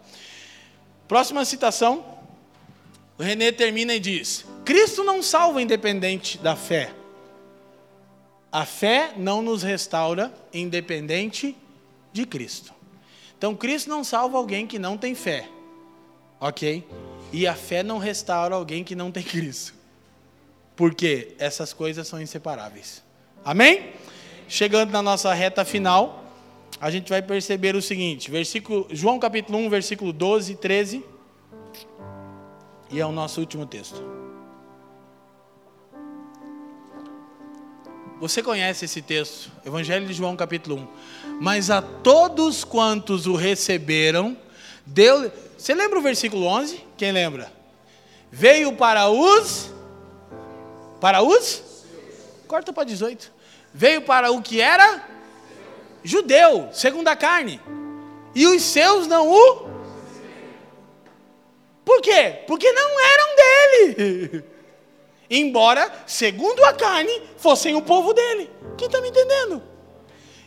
Próxima 1.08 1.45
citação. 1.45 2.04
O 3.18 3.24
René 3.24 3.54
termina 3.54 3.95
e 3.95 4.01
diz: 4.01 4.45
Cristo 4.66 5.04
não 5.04 5.24
salva 5.24 5.62
independente 5.62 6.38
da 6.39 6.58
fé. 6.58 6.91
A 8.51 8.66
fé 8.66 9.14
não 9.16 9.41
nos 9.41 9.64
restaura 9.64 10.34
independente 10.54 11.56
de 12.12 12.26
Cristo. 12.26 12.72
Então, 13.43 13.53
Cristo 13.53 13.89
não 13.89 14.05
salva 14.05 14.37
alguém 14.37 14.65
que 14.65 14.79
não 14.79 14.97
tem 14.97 15.13
fé, 15.13 15.49
ok? 16.39 16.87
E 17.33 17.45
a 17.45 17.53
fé 17.53 17.83
não 17.83 17.97
restaura 17.97 18.55
alguém 18.55 18.85
que 18.85 18.95
não 18.95 19.11
tem 19.11 19.21
Cristo, 19.21 19.73
porque 20.77 21.35
essas 21.37 21.73
coisas 21.73 22.07
são 22.07 22.21
inseparáveis. 22.21 23.03
Amém? 23.43 23.91
Chegando 24.47 24.91
na 24.91 25.01
nossa 25.01 25.33
reta 25.33 25.65
final, 25.65 26.23
a 26.79 26.89
gente 26.89 27.09
vai 27.09 27.21
perceber 27.21 27.75
o 27.75 27.81
seguinte: 27.81 28.31
versículo, 28.31 28.87
João 28.91 29.19
capítulo 29.19 29.57
1, 29.57 29.69
versículo 29.69 30.13
12 30.13 30.53
e 30.53 30.55
13, 30.55 31.05
e 32.91 33.01
é 33.01 33.05
o 33.05 33.11
nosso 33.11 33.41
último 33.41 33.65
texto. 33.65 34.01
Você 38.21 38.41
conhece 38.41 38.85
esse 38.85 39.01
texto, 39.01 39.51
Evangelho 39.65 40.07
de 40.07 40.13
João, 40.13 40.33
capítulo 40.37 40.77
1. 40.77 40.87
Mas 41.43 41.69
a 41.69 41.81
todos 41.81 42.63
quantos 42.63 43.27
o 43.27 43.35
receberam, 43.35 44.37
deu. 44.85 45.29
Você 45.57 45.73
lembra 45.73 45.99
o 45.99 46.01
versículo 46.01 46.45
11? 46.45 46.81
Quem 46.95 47.11
lembra? 47.11 47.51
Veio 48.31 48.71
para 48.77 49.09
os. 49.09 49.69
Para 51.01 51.21
os? 51.21 51.61
Corta 52.47 52.71
para 52.71 52.85
18. 52.85 53.29
Veio 53.73 54.03
para 54.03 54.31
o 54.31 54.41
que 54.41 54.61
era? 54.61 55.05
Judeu, 56.01 56.69
segundo 56.71 57.09
a 57.09 57.15
carne. 57.17 57.59
E 58.33 58.47
os 58.47 58.61
seus 58.61 59.05
não 59.05 59.29
o. 59.29 59.69
Por 61.83 62.01
quê? 62.01 62.39
Porque 62.47 62.71
não 62.71 62.89
eram 63.01 63.35
dele. 63.35 64.45
embora, 65.29 65.91
segundo 66.07 66.63
a 66.63 66.71
carne, 66.71 67.21
fossem 67.35 67.75
o 67.75 67.81
povo 67.81 68.13
dele. 68.13 68.49
Quem 68.77 68.85
está 68.85 69.01
me 69.01 69.09
entendendo? 69.09 69.72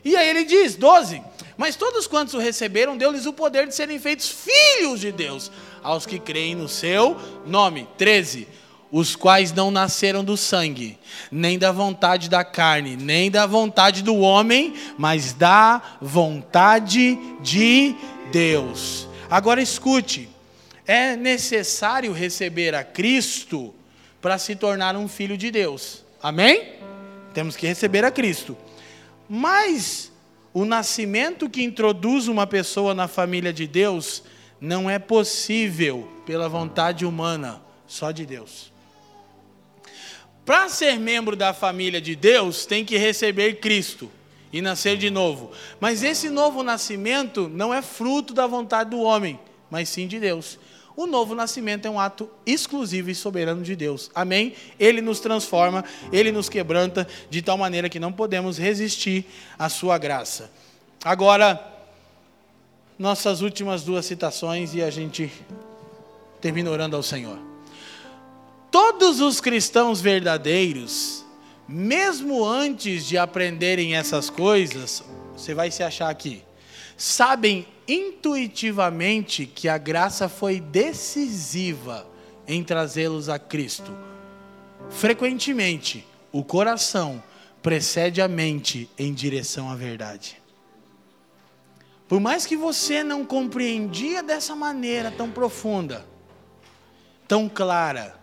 E 0.07 0.15
aí 0.15 0.29
ele 0.29 0.45
diz, 0.45 0.77
12: 0.77 1.21
Mas 1.57 1.75
todos 1.75 2.07
quantos 2.07 2.33
o 2.33 2.39
receberam, 2.39 2.97
deu-lhes 2.97 3.27
o 3.27 3.33
poder 3.33 3.67
de 3.67 3.75
serem 3.75 3.99
feitos 3.99 4.29
filhos 4.29 5.01
de 5.01 5.11
Deus, 5.11 5.51
aos 5.83 6.07
que 6.07 6.21
creem 6.21 6.55
no 6.55 6.69
seu 6.69 7.17
nome. 7.45 7.89
13 7.99 8.47
os 8.93 9.17
quais 9.17 9.53
não 9.53 9.69
nasceram 9.69 10.23
do 10.23 10.37
sangue, 10.37 10.97
nem 11.29 11.59
da 11.59 11.73
vontade 11.73 12.31
da 12.31 12.45
carne, 12.45 12.97
nem 12.97 13.33
da 13.33 13.47
vontade 13.47 14.01
do 14.01 14.15
homem, 14.19 14.75
mas 14.97 15.33
da 15.33 15.83
vontade 16.01 17.19
de 17.41 17.97
Deus. 18.31 19.09
Agora 19.29 19.61
escute: 19.61 20.29
é 20.87 21.17
necessário 21.17 22.13
receber 22.13 22.77
a 22.77 22.85
Cristo 22.85 23.75
para 24.23 24.39
se 24.39 24.55
tornar 24.55 24.95
um 24.95 25.09
filho 25.09 25.37
de 25.37 25.51
Deus. 25.51 26.05
Amém? 26.23 26.75
Temos 27.35 27.57
que 27.57 27.67
receber 27.67 28.05
a 28.05 28.11
Cristo. 28.13 28.57
Mas 29.29 30.12
o 30.53 30.64
nascimento 30.64 31.51
que 31.51 31.62
introduz 31.62 32.29
uma 32.29 32.47
pessoa 32.47 32.95
na 32.95 33.09
família 33.09 33.53
de 33.53 33.66
Deus 33.66 34.22
não 34.61 34.89
é 34.89 34.99
possível 34.99 36.09
pela 36.24 36.49
vontade 36.49 37.05
humana, 37.05 37.61
só 37.87 38.11
de 38.11 38.24
Deus. 38.24 38.72
Para 40.45 40.68
ser 40.68 40.99
membro 40.99 41.35
da 41.35 41.53
família 41.53 42.01
de 42.01 42.14
Deus, 42.14 42.66
tem 42.66 42.85
que 42.85 42.97
receber 42.97 43.55
Cristo 43.61 44.11
e 44.53 44.62
nascer 44.62 44.97
de 44.97 45.11
novo. 45.11 45.51
Mas 45.81 46.03
esse 46.03 46.31
novo 46.31 46.62
nascimento 46.62 47.49
não 47.49 47.74
é 47.74 47.83
fruto 47.83 48.33
da 48.33 48.47
vontade 48.47 48.91
do 48.91 49.01
homem, 49.01 49.39
mas 49.70 49.89
sim 49.89 50.07
de 50.07 50.20
Deus. 50.20 50.59
O 50.97 51.07
novo 51.07 51.34
nascimento 51.34 51.86
é 51.86 51.90
um 51.90 52.01
ato 52.01 52.30
exclusivo 52.47 53.11
e 53.11 53.14
soberano 53.14 53.62
de 53.62 53.76
Deus. 53.76 54.11
Amém? 54.14 54.55
Ele 54.80 55.03
nos 55.03 55.20
transforma, 55.20 55.84
ele 56.11 56.32
nos 56.32 56.49
quebranta 56.49 57.07
de 57.28 57.42
tal 57.42 57.59
maneira 57.59 57.90
que 57.90 58.01
não 58.01 58.11
podemos 58.11 58.57
resistir 58.57 59.26
à 59.59 59.68
sua 59.68 59.99
graça. 59.99 60.51
Agora, 61.05 61.62
nossas 62.99 63.42
últimas 63.42 63.82
duas 63.82 64.07
citações 64.07 64.74
e 64.74 64.82
a 64.82 64.88
gente 64.88 65.30
termina 66.40 66.70
orando 66.70 66.97
ao 66.97 67.03
Senhor. 67.03 67.38
Todos 68.70 69.20
os 69.20 69.38
cristãos 69.38 70.01
verdadeiros, 70.01 71.26
mesmo 71.68 72.42
antes 72.42 73.07
de 73.07 73.18
aprenderem 73.18 73.97
essas 73.97 74.30
coisas, 74.30 75.05
você 75.36 75.53
vai 75.53 75.70
se 75.70 75.82
achar 75.82 76.09
aqui, 76.09 76.42
sabem 76.97 77.66
intuitivamente 77.89 79.47
que 79.47 79.68
a 79.68 79.78
graça 79.78 80.28
foi 80.28 80.61
decisiva 80.61 82.07
em 82.47 82.62
trazê-los 82.62 83.28
a 83.28 83.39
Cristo. 83.39 83.91
Frequentemente, 84.91 86.07
o 86.32 86.45
coração 86.45 87.22
precede 87.62 88.20
a 88.20 88.28
mente 88.28 88.90
em 88.98 89.12
direção 89.12 89.70
à 89.70 89.74
verdade. 89.74 90.40
Por 92.09 92.20
mais 92.20 92.47
que 92.47 92.56
você 92.56 93.02
não 93.02 93.24
compreendia 93.24 94.23
dessa 94.23 94.55
maneira 94.55 95.11
tão 95.11 95.31
profunda, 95.31 96.06
tão 97.27 97.48
clara, 97.48 98.20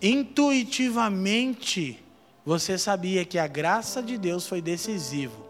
intuitivamente 0.00 2.02
você 2.44 2.78
sabia 2.78 3.24
que 3.24 3.38
a 3.38 3.46
graça 3.46 4.02
de 4.02 4.16
Deus 4.16 4.46
foi 4.46 4.62
decisivo. 4.62 5.46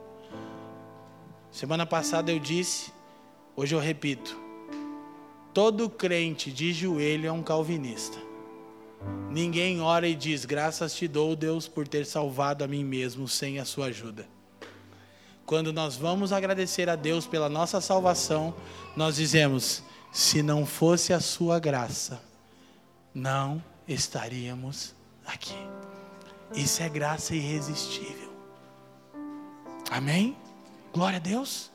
Semana 1.52 1.86
passada 1.86 2.32
eu 2.32 2.40
disse 2.40 2.90
Hoje 3.54 3.74
eu 3.74 3.78
repito: 3.78 4.36
todo 5.52 5.90
crente 5.90 6.50
de 6.50 6.72
joelho 6.72 7.26
é 7.26 7.32
um 7.32 7.42
calvinista. 7.42 8.18
Ninguém 9.30 9.80
ora 9.80 10.06
e 10.06 10.14
diz: 10.14 10.44
Graças 10.44 10.94
te 10.94 11.08
dou, 11.08 11.34
Deus, 11.34 11.68
por 11.68 11.86
ter 11.86 12.06
salvado 12.06 12.64
a 12.64 12.68
mim 12.68 12.84
mesmo 12.84 13.28
sem 13.28 13.58
a 13.58 13.64
sua 13.64 13.86
ajuda. 13.86 14.26
Quando 15.44 15.72
nós 15.72 15.96
vamos 15.96 16.32
agradecer 16.32 16.88
a 16.88 16.96
Deus 16.96 17.26
pela 17.26 17.48
nossa 17.48 17.80
salvação, 17.80 18.54
nós 18.96 19.16
dizemos: 19.16 19.82
Se 20.12 20.42
não 20.42 20.64
fosse 20.64 21.12
a 21.12 21.20
sua 21.20 21.58
graça, 21.58 22.22
não 23.14 23.62
estaríamos 23.86 24.94
aqui. 25.26 25.58
Isso 26.54 26.82
é 26.82 26.88
graça 26.88 27.34
irresistível. 27.34 28.32
Amém? 29.90 30.36
Glória 30.92 31.16
a 31.16 31.20
Deus. 31.20 31.71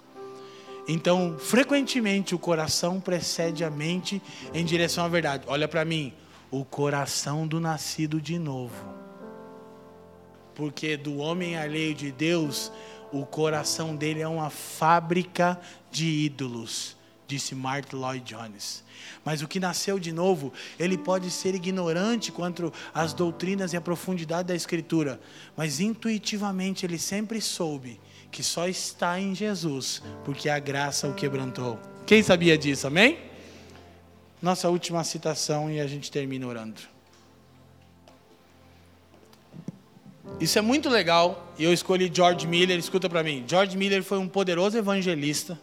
Então, 0.88 1.38
frequentemente 1.38 2.34
o 2.34 2.40
coração 2.40 3.02
precede 3.02 3.64
a 3.64 3.70
mente 3.70 4.22
em 4.54 4.64
direção 4.64 5.04
à 5.04 5.10
verdade. 5.10 5.44
Olha 5.48 5.68
para 5.68 5.84
mim, 5.84 6.14
o 6.50 6.64
coração 6.64 7.46
do 7.46 7.60
nascido 7.60 8.22
de 8.22 8.40
novo. 8.40 8.96
Porque 10.56 10.96
do 10.96 11.18
homem 11.18 11.58
alheio 11.58 11.94
de 11.94 12.10
Deus, 12.10 12.72
o 13.12 13.26
coração 13.26 13.98
dele 13.98 14.22
é 14.22 14.28
uma 14.28 14.50
fábrica 14.50 15.60
de 15.92 16.06
ídolos, 16.06 16.96
disse 17.28 17.54
Martin 17.54 17.98
Lloyd 17.98 18.24
Jones. 18.24 18.82
Mas 19.26 19.42
o 19.42 19.48
que 19.48 19.60
nasceu 19.60 20.00
de 20.00 20.14
novo, 20.14 20.54
ele 20.80 20.98
pode 20.98 21.30
ser 21.30 21.54
ignorante 21.54 22.32
quanto 22.32 22.72
às 22.94 23.12
doutrinas 23.14 23.74
e 23.74 23.78
à 23.78 23.82
profundidade 23.82 24.48
da 24.48 24.56
Escritura, 24.56 25.20
mas 25.56 25.82
intuitivamente 25.82 26.86
ele 26.86 26.98
sempre 26.98 27.42
soube 27.42 28.00
que 28.32 28.44
só 28.44 28.68
está 28.68 29.20
em 29.20 29.34
Jesus, 29.34 30.02
porque 30.26 30.50
a 30.50 30.60
graça 30.60 31.08
o 31.08 31.14
quebrantou. 31.14 31.80
Quem 32.06 32.22
sabia 32.22 32.58
disso, 32.58 32.88
amém? 32.88 33.20
Nossa 34.42 34.70
última 34.70 35.04
citação 35.04 35.70
e 35.72 35.80
a 35.80 35.88
gente 35.88 36.12
termina 36.12 36.46
orando. 36.48 36.82
Isso 40.40 40.60
é 40.60 40.62
muito 40.62 40.88
legal 40.90 41.52
e 41.58 41.64
eu 41.64 41.74
escolhi 41.74 42.12
George 42.14 42.46
Miller. 42.46 42.78
Escuta 42.78 43.10
para 43.10 43.24
mim. 43.24 43.44
George 43.48 43.76
Miller 43.76 44.04
foi 44.04 44.20
um 44.20 44.28
poderoso 44.28 44.78
evangelista, 44.78 45.60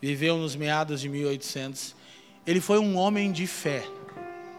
viveu 0.00 0.36
nos 0.36 0.54
meados 0.54 1.00
de 1.00 1.08
1800. 1.08 1.96
Ele 2.46 2.60
foi 2.60 2.78
um 2.78 2.96
homem 2.96 3.32
de 3.32 3.46
fé. 3.46 3.82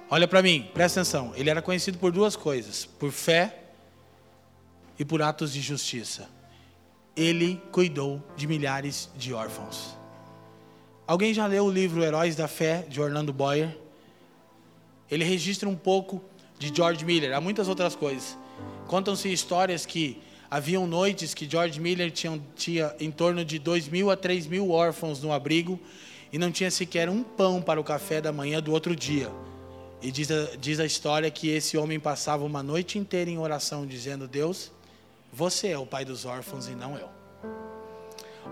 Olha 0.10 0.28
para 0.28 0.42
mim, 0.42 0.70
presta 0.74 1.02
atenção. 1.02 1.34
Ele 1.36 1.50
era 1.50 1.62
conhecido 1.62 2.00
por 2.00 2.12
duas 2.12 2.36
coisas: 2.36 2.86
por 2.86 3.12
fé 3.12 3.60
e 4.98 5.06
por 5.06 5.22
atos 5.22 5.54
de 5.54 5.62
justiça. 5.62 6.28
Ele 7.16 7.62
cuidou 7.72 8.22
de 8.36 8.48
milhares 8.48 9.10
de 9.16 9.34
órfãos. 9.34 9.96
Alguém 11.06 11.34
já 11.34 11.46
leu 11.46 11.66
o 11.66 11.72
livro 11.72 12.04
Heróis 12.04 12.36
da 12.36 12.48
Fé 12.48 12.86
de 12.88 13.02
Orlando 13.02 13.34
Boyer? 13.34 13.78
Ele 15.10 15.26
registra 15.26 15.68
um 15.68 15.76
pouco 15.76 16.24
de 16.58 16.72
George 16.74 17.04
Miller, 17.04 17.36
há 17.36 17.42
muitas 17.42 17.68
outras 17.68 17.96
coisas. 17.96 18.38
Contam-se 18.88 19.32
histórias 19.32 19.86
que 19.86 20.22
haviam 20.50 20.86
noites 20.86 21.34
que 21.34 21.50
George 21.50 21.80
Miller 21.80 22.12
tinha, 22.12 22.42
tinha 22.56 22.96
em 23.00 23.10
torno 23.10 23.44
de 23.44 23.58
2 23.58 23.88
mil 23.88 24.12
a 24.12 24.16
3 24.16 24.48
mil 24.48 24.72
órfãos 24.72 25.22
no 25.22 25.34
abrigo 25.34 25.80
e 26.32 26.38
não 26.38 26.52
tinha 26.52 26.72
sequer 26.72 27.10
um 27.10 27.24
pão 27.24 27.62
para 27.62 27.80
o 27.80 27.84
café 27.84 28.22
da 28.22 28.32
manhã 28.32 28.62
do 28.62 28.72
outro 28.72 28.96
dia. 28.96 29.30
E 30.02 30.12
diz 30.12 30.32
a, 30.32 30.56
diz 30.60 30.80
a 30.80 30.86
história 30.86 31.30
que 31.30 31.50
esse 31.50 31.78
homem 31.78 32.00
passava 32.00 32.44
uma 32.44 32.64
noite 32.64 32.98
inteira 32.98 33.30
em 33.30 33.38
oração, 33.38 33.86
dizendo: 33.86 34.28
Deus, 34.28 34.72
você 35.32 35.70
é 35.70 35.78
o 35.78 35.86
pai 35.86 36.04
dos 36.04 36.26
órfãos 36.26 36.68
e 36.68 36.76
não 36.76 36.98
eu. 36.98 37.10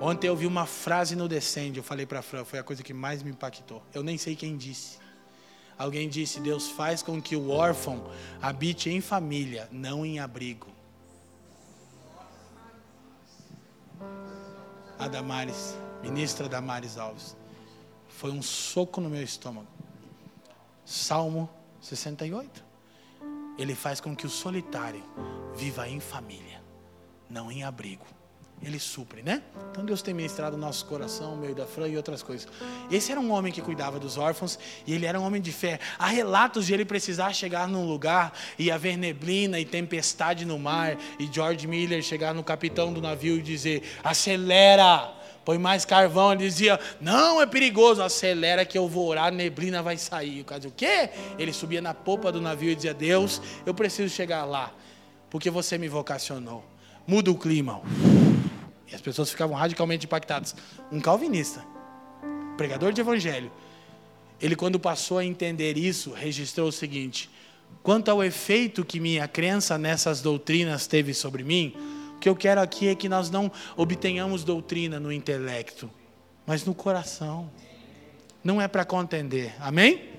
Ontem 0.02 0.28
eu 0.28 0.36
vi 0.36 0.48
uma 0.48 0.66
frase 0.66 1.16
no 1.16 1.28
Descende, 1.28 1.78
eu 1.80 1.84
falei 1.84 2.06
para 2.06 2.22
Fran, 2.22 2.46
foi 2.46 2.60
a 2.60 2.64
coisa 2.64 2.82
que 2.82 2.94
mais 2.94 3.22
me 3.22 3.32
impactou. 3.32 3.84
Eu 3.94 4.02
nem 4.02 4.18
sei 4.18 4.36
quem 4.36 4.56
disse. 4.56 4.98
Alguém 5.78 6.08
disse: 6.08 6.40
Deus 6.40 6.70
faz 6.70 7.02
com 7.04 7.22
que 7.22 7.36
o 7.36 7.50
órfão 7.50 8.10
habite 8.42 8.90
em 8.90 9.02
família, 9.02 9.68
não 9.72 10.06
em 10.06 10.20
abrigo. 10.20 10.68
A 14.98 15.08
Damares, 15.08 15.78
ministra 16.02 16.48
Damares 16.48 16.98
Alves. 16.98 17.36
Foi 18.08 18.32
um 18.32 18.42
soco 18.42 19.00
no 19.00 19.10
meu 19.10 19.24
estômago. 19.24 19.68
Salmo 20.86 21.50
68. 21.82 22.66
Ele 23.58 23.76
faz 23.76 24.00
com 24.00 24.16
que 24.16 24.26
o 24.26 24.30
solitário 24.30 25.04
viva 25.56 25.88
em 25.88 26.00
família, 26.00 26.49
não 27.30 27.52
em 27.52 27.64
abrigo 27.64 28.06
ele 28.62 28.80
supre, 28.80 29.22
né? 29.24 29.42
Então 29.72 29.86
Deus 29.86 30.02
tem 30.02 30.14
ministrado 30.14 30.56
o 30.56 30.60
nosso 30.60 30.86
coração, 30.86 31.34
o 31.34 31.38
meio 31.38 31.56
da 31.56 31.66
Fran 31.66 31.88
e 31.88 31.96
outras 31.96 32.22
coisas. 32.22 32.48
Esse 32.92 33.12
era 33.12 33.20
um 33.20 33.32
homem 33.32 33.54
que 33.54 33.62
cuidava 33.62 34.00
dos 34.00 34.18
órfãos 34.18 34.60
e 34.86 34.94
ele 34.94 35.06
era 35.06 35.20
um 35.20 35.24
homem 35.24 35.42
de 35.42 35.52
fé. 35.52 35.80
Há 35.98 36.08
relatos 36.08 36.66
de 36.66 36.74
ele 36.74 36.84
precisar 36.84 37.34
chegar 37.34 37.68
num 37.68 37.88
lugar 37.88 38.34
e 38.58 38.70
haver 38.70 38.98
neblina 38.98 39.60
e 39.60 39.66
tempestade 39.66 40.46
no 40.46 40.60
mar 40.60 40.98
e 41.18 41.30
George 41.32 41.66
Miller 41.68 42.02
chegar 42.02 42.34
no 42.34 42.44
capitão 42.44 42.92
do 42.92 43.02
navio 43.02 43.38
e 43.38 43.42
dizer: 43.42 43.84
acelera, 44.04 45.10
põe 45.46 45.58
mais 45.58 45.86
carvão. 45.86 46.34
Ele 46.34 46.44
dizia: 46.44 46.78
não, 47.00 47.42
é 47.42 47.46
perigoso, 47.46 48.04
acelera 48.04 48.66
que 48.66 48.78
eu 48.78 48.90
vou 48.90 49.08
orar, 49.08 49.28
a 49.28 49.32
neblina 49.32 49.82
vai 49.82 49.98
sair. 49.98 50.42
O 50.42 50.46
cara 50.46 50.60
dizia: 50.60 50.72
o 50.72 50.76
quê? 50.76 51.10
Ele 51.38 51.54
subia 51.54 51.82
na 51.82 51.94
popa 51.94 52.30
do 52.30 52.42
navio 52.42 52.72
e 52.72 52.76
dizia: 52.76 52.94
Deus, 52.94 53.42
eu 53.66 53.74
preciso 53.74 54.14
chegar 54.14 54.44
lá 54.44 54.74
porque 55.30 55.50
você 55.50 55.78
me 55.78 55.88
vocacionou. 55.88 56.66
Muda 57.10 57.32
o 57.32 57.36
clima. 57.36 57.82
E 58.88 58.94
as 58.94 59.02
pessoas 59.02 59.32
ficavam 59.32 59.58
radicalmente 59.58 60.06
impactadas. 60.06 60.56
Um 60.92 61.00
calvinista, 61.00 61.66
pregador 62.56 62.94
de 62.94 63.02
evangelho, 63.02 63.52
ele, 64.40 64.56
quando 64.56 64.80
passou 64.80 65.18
a 65.18 65.26
entender 65.26 65.76
isso, 65.76 66.12
registrou 66.12 66.68
o 66.68 66.72
seguinte: 66.72 67.28
quanto 67.82 68.10
ao 68.10 68.24
efeito 68.24 68.86
que 68.86 69.00
minha 69.00 69.28
crença 69.28 69.76
nessas 69.76 70.22
doutrinas 70.22 70.86
teve 70.86 71.16
sobre 71.16 71.44
mim, 71.44 71.74
o 72.16 72.20
que 72.20 72.30
eu 72.30 72.36
quero 72.36 72.62
aqui 72.62 72.88
é 72.88 72.94
que 72.94 73.10
nós 73.10 73.32
não 73.32 73.52
obtenhamos 73.76 74.44
doutrina 74.44 75.00
no 75.00 75.12
intelecto, 75.12 75.90
mas 76.46 76.64
no 76.64 76.76
coração. 76.76 77.50
Não 78.44 78.62
é 78.62 78.68
para 78.68 78.86
contender, 78.86 79.56
amém? 79.60 80.12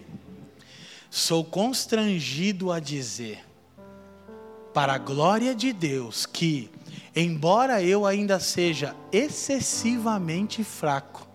Sou 1.08 1.44
constrangido 1.44 2.72
a 2.72 2.80
dizer, 2.80 3.44
para 4.74 4.94
a 4.94 4.98
glória 4.98 5.54
de 5.54 5.72
Deus, 5.72 6.26
que 6.26 6.68
embora 7.14 7.82
eu 7.82 8.06
ainda 8.06 8.38
seja 8.38 8.94
excessivamente 9.12 10.62
fraco 10.62 11.28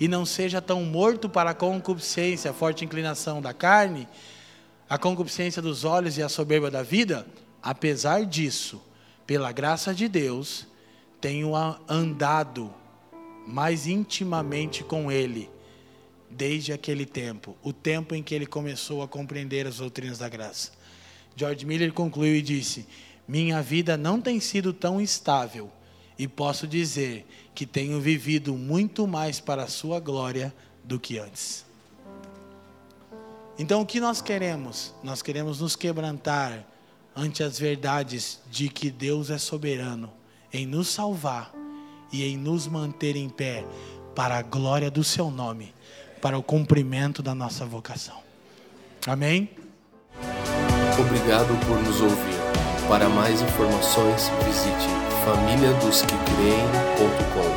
e 0.00 0.08
não 0.08 0.24
seja 0.26 0.60
tão 0.60 0.82
morto 0.84 1.28
para 1.28 1.50
a 1.50 1.54
concupiscência, 1.54 2.50
a 2.50 2.54
forte 2.54 2.84
inclinação 2.84 3.40
da 3.40 3.52
carne, 3.52 4.08
a 4.88 4.98
concupiscência 4.98 5.62
dos 5.62 5.84
olhos 5.84 6.18
e 6.18 6.22
a 6.22 6.28
soberba 6.28 6.70
da 6.70 6.82
vida, 6.82 7.26
apesar 7.62 8.24
disso, 8.24 8.82
pela 9.26 9.52
graça 9.52 9.94
de 9.94 10.08
Deus, 10.08 10.66
tenho 11.20 11.52
andado 11.88 12.72
mais 13.46 13.86
intimamente 13.86 14.82
com 14.84 15.10
Ele 15.10 15.50
desde 16.34 16.72
aquele 16.72 17.06
tempo, 17.06 17.56
o 17.62 17.72
tempo 17.72 18.14
em 18.14 18.22
que 18.22 18.34
ele 18.34 18.46
começou 18.46 19.02
a 19.02 19.08
compreender 19.08 19.66
as 19.66 19.76
doutrinas 19.76 20.18
da 20.18 20.28
graça. 20.28 20.72
George 21.36 21.64
Miller 21.64 21.92
concluiu 21.92 22.36
e 22.36 22.42
disse: 22.42 22.86
minha 23.26 23.62
vida 23.62 23.96
não 23.96 24.20
tem 24.20 24.38
sido 24.40 24.72
tão 24.72 25.00
estável 25.00 25.70
e 26.18 26.28
posso 26.28 26.66
dizer 26.66 27.26
que 27.54 27.66
tenho 27.66 28.00
vivido 28.00 28.54
muito 28.54 29.06
mais 29.06 29.40
para 29.40 29.64
a 29.64 29.68
Sua 29.68 29.98
glória 30.00 30.54
do 30.82 30.98
que 30.98 31.18
antes. 31.18 31.64
Então, 33.58 33.80
o 33.80 33.86
que 33.86 34.00
nós 34.00 34.20
queremos? 34.20 34.92
Nós 35.02 35.22
queremos 35.22 35.60
nos 35.60 35.76
quebrantar 35.76 36.64
ante 37.14 37.42
as 37.42 37.58
verdades 37.58 38.40
de 38.50 38.68
que 38.68 38.90
Deus 38.90 39.30
é 39.30 39.38
soberano 39.38 40.12
em 40.52 40.66
nos 40.66 40.88
salvar 40.88 41.52
e 42.12 42.24
em 42.24 42.36
nos 42.36 42.66
manter 42.66 43.16
em 43.16 43.28
pé 43.28 43.64
para 44.14 44.38
a 44.38 44.42
glória 44.42 44.90
do 44.90 45.04
Seu 45.04 45.30
nome, 45.30 45.72
para 46.20 46.38
o 46.38 46.42
cumprimento 46.42 47.22
da 47.22 47.34
nossa 47.34 47.64
vocação. 47.64 48.18
Amém? 49.06 49.50
Obrigado 50.98 51.54
por 51.66 51.80
nos 51.82 52.00
ouvir. 52.00 52.33
Para 52.88 53.08
mais 53.08 53.40
informações, 53.40 54.30
visite 54.44 54.88
famíliadosquecreem.com. 55.24 57.53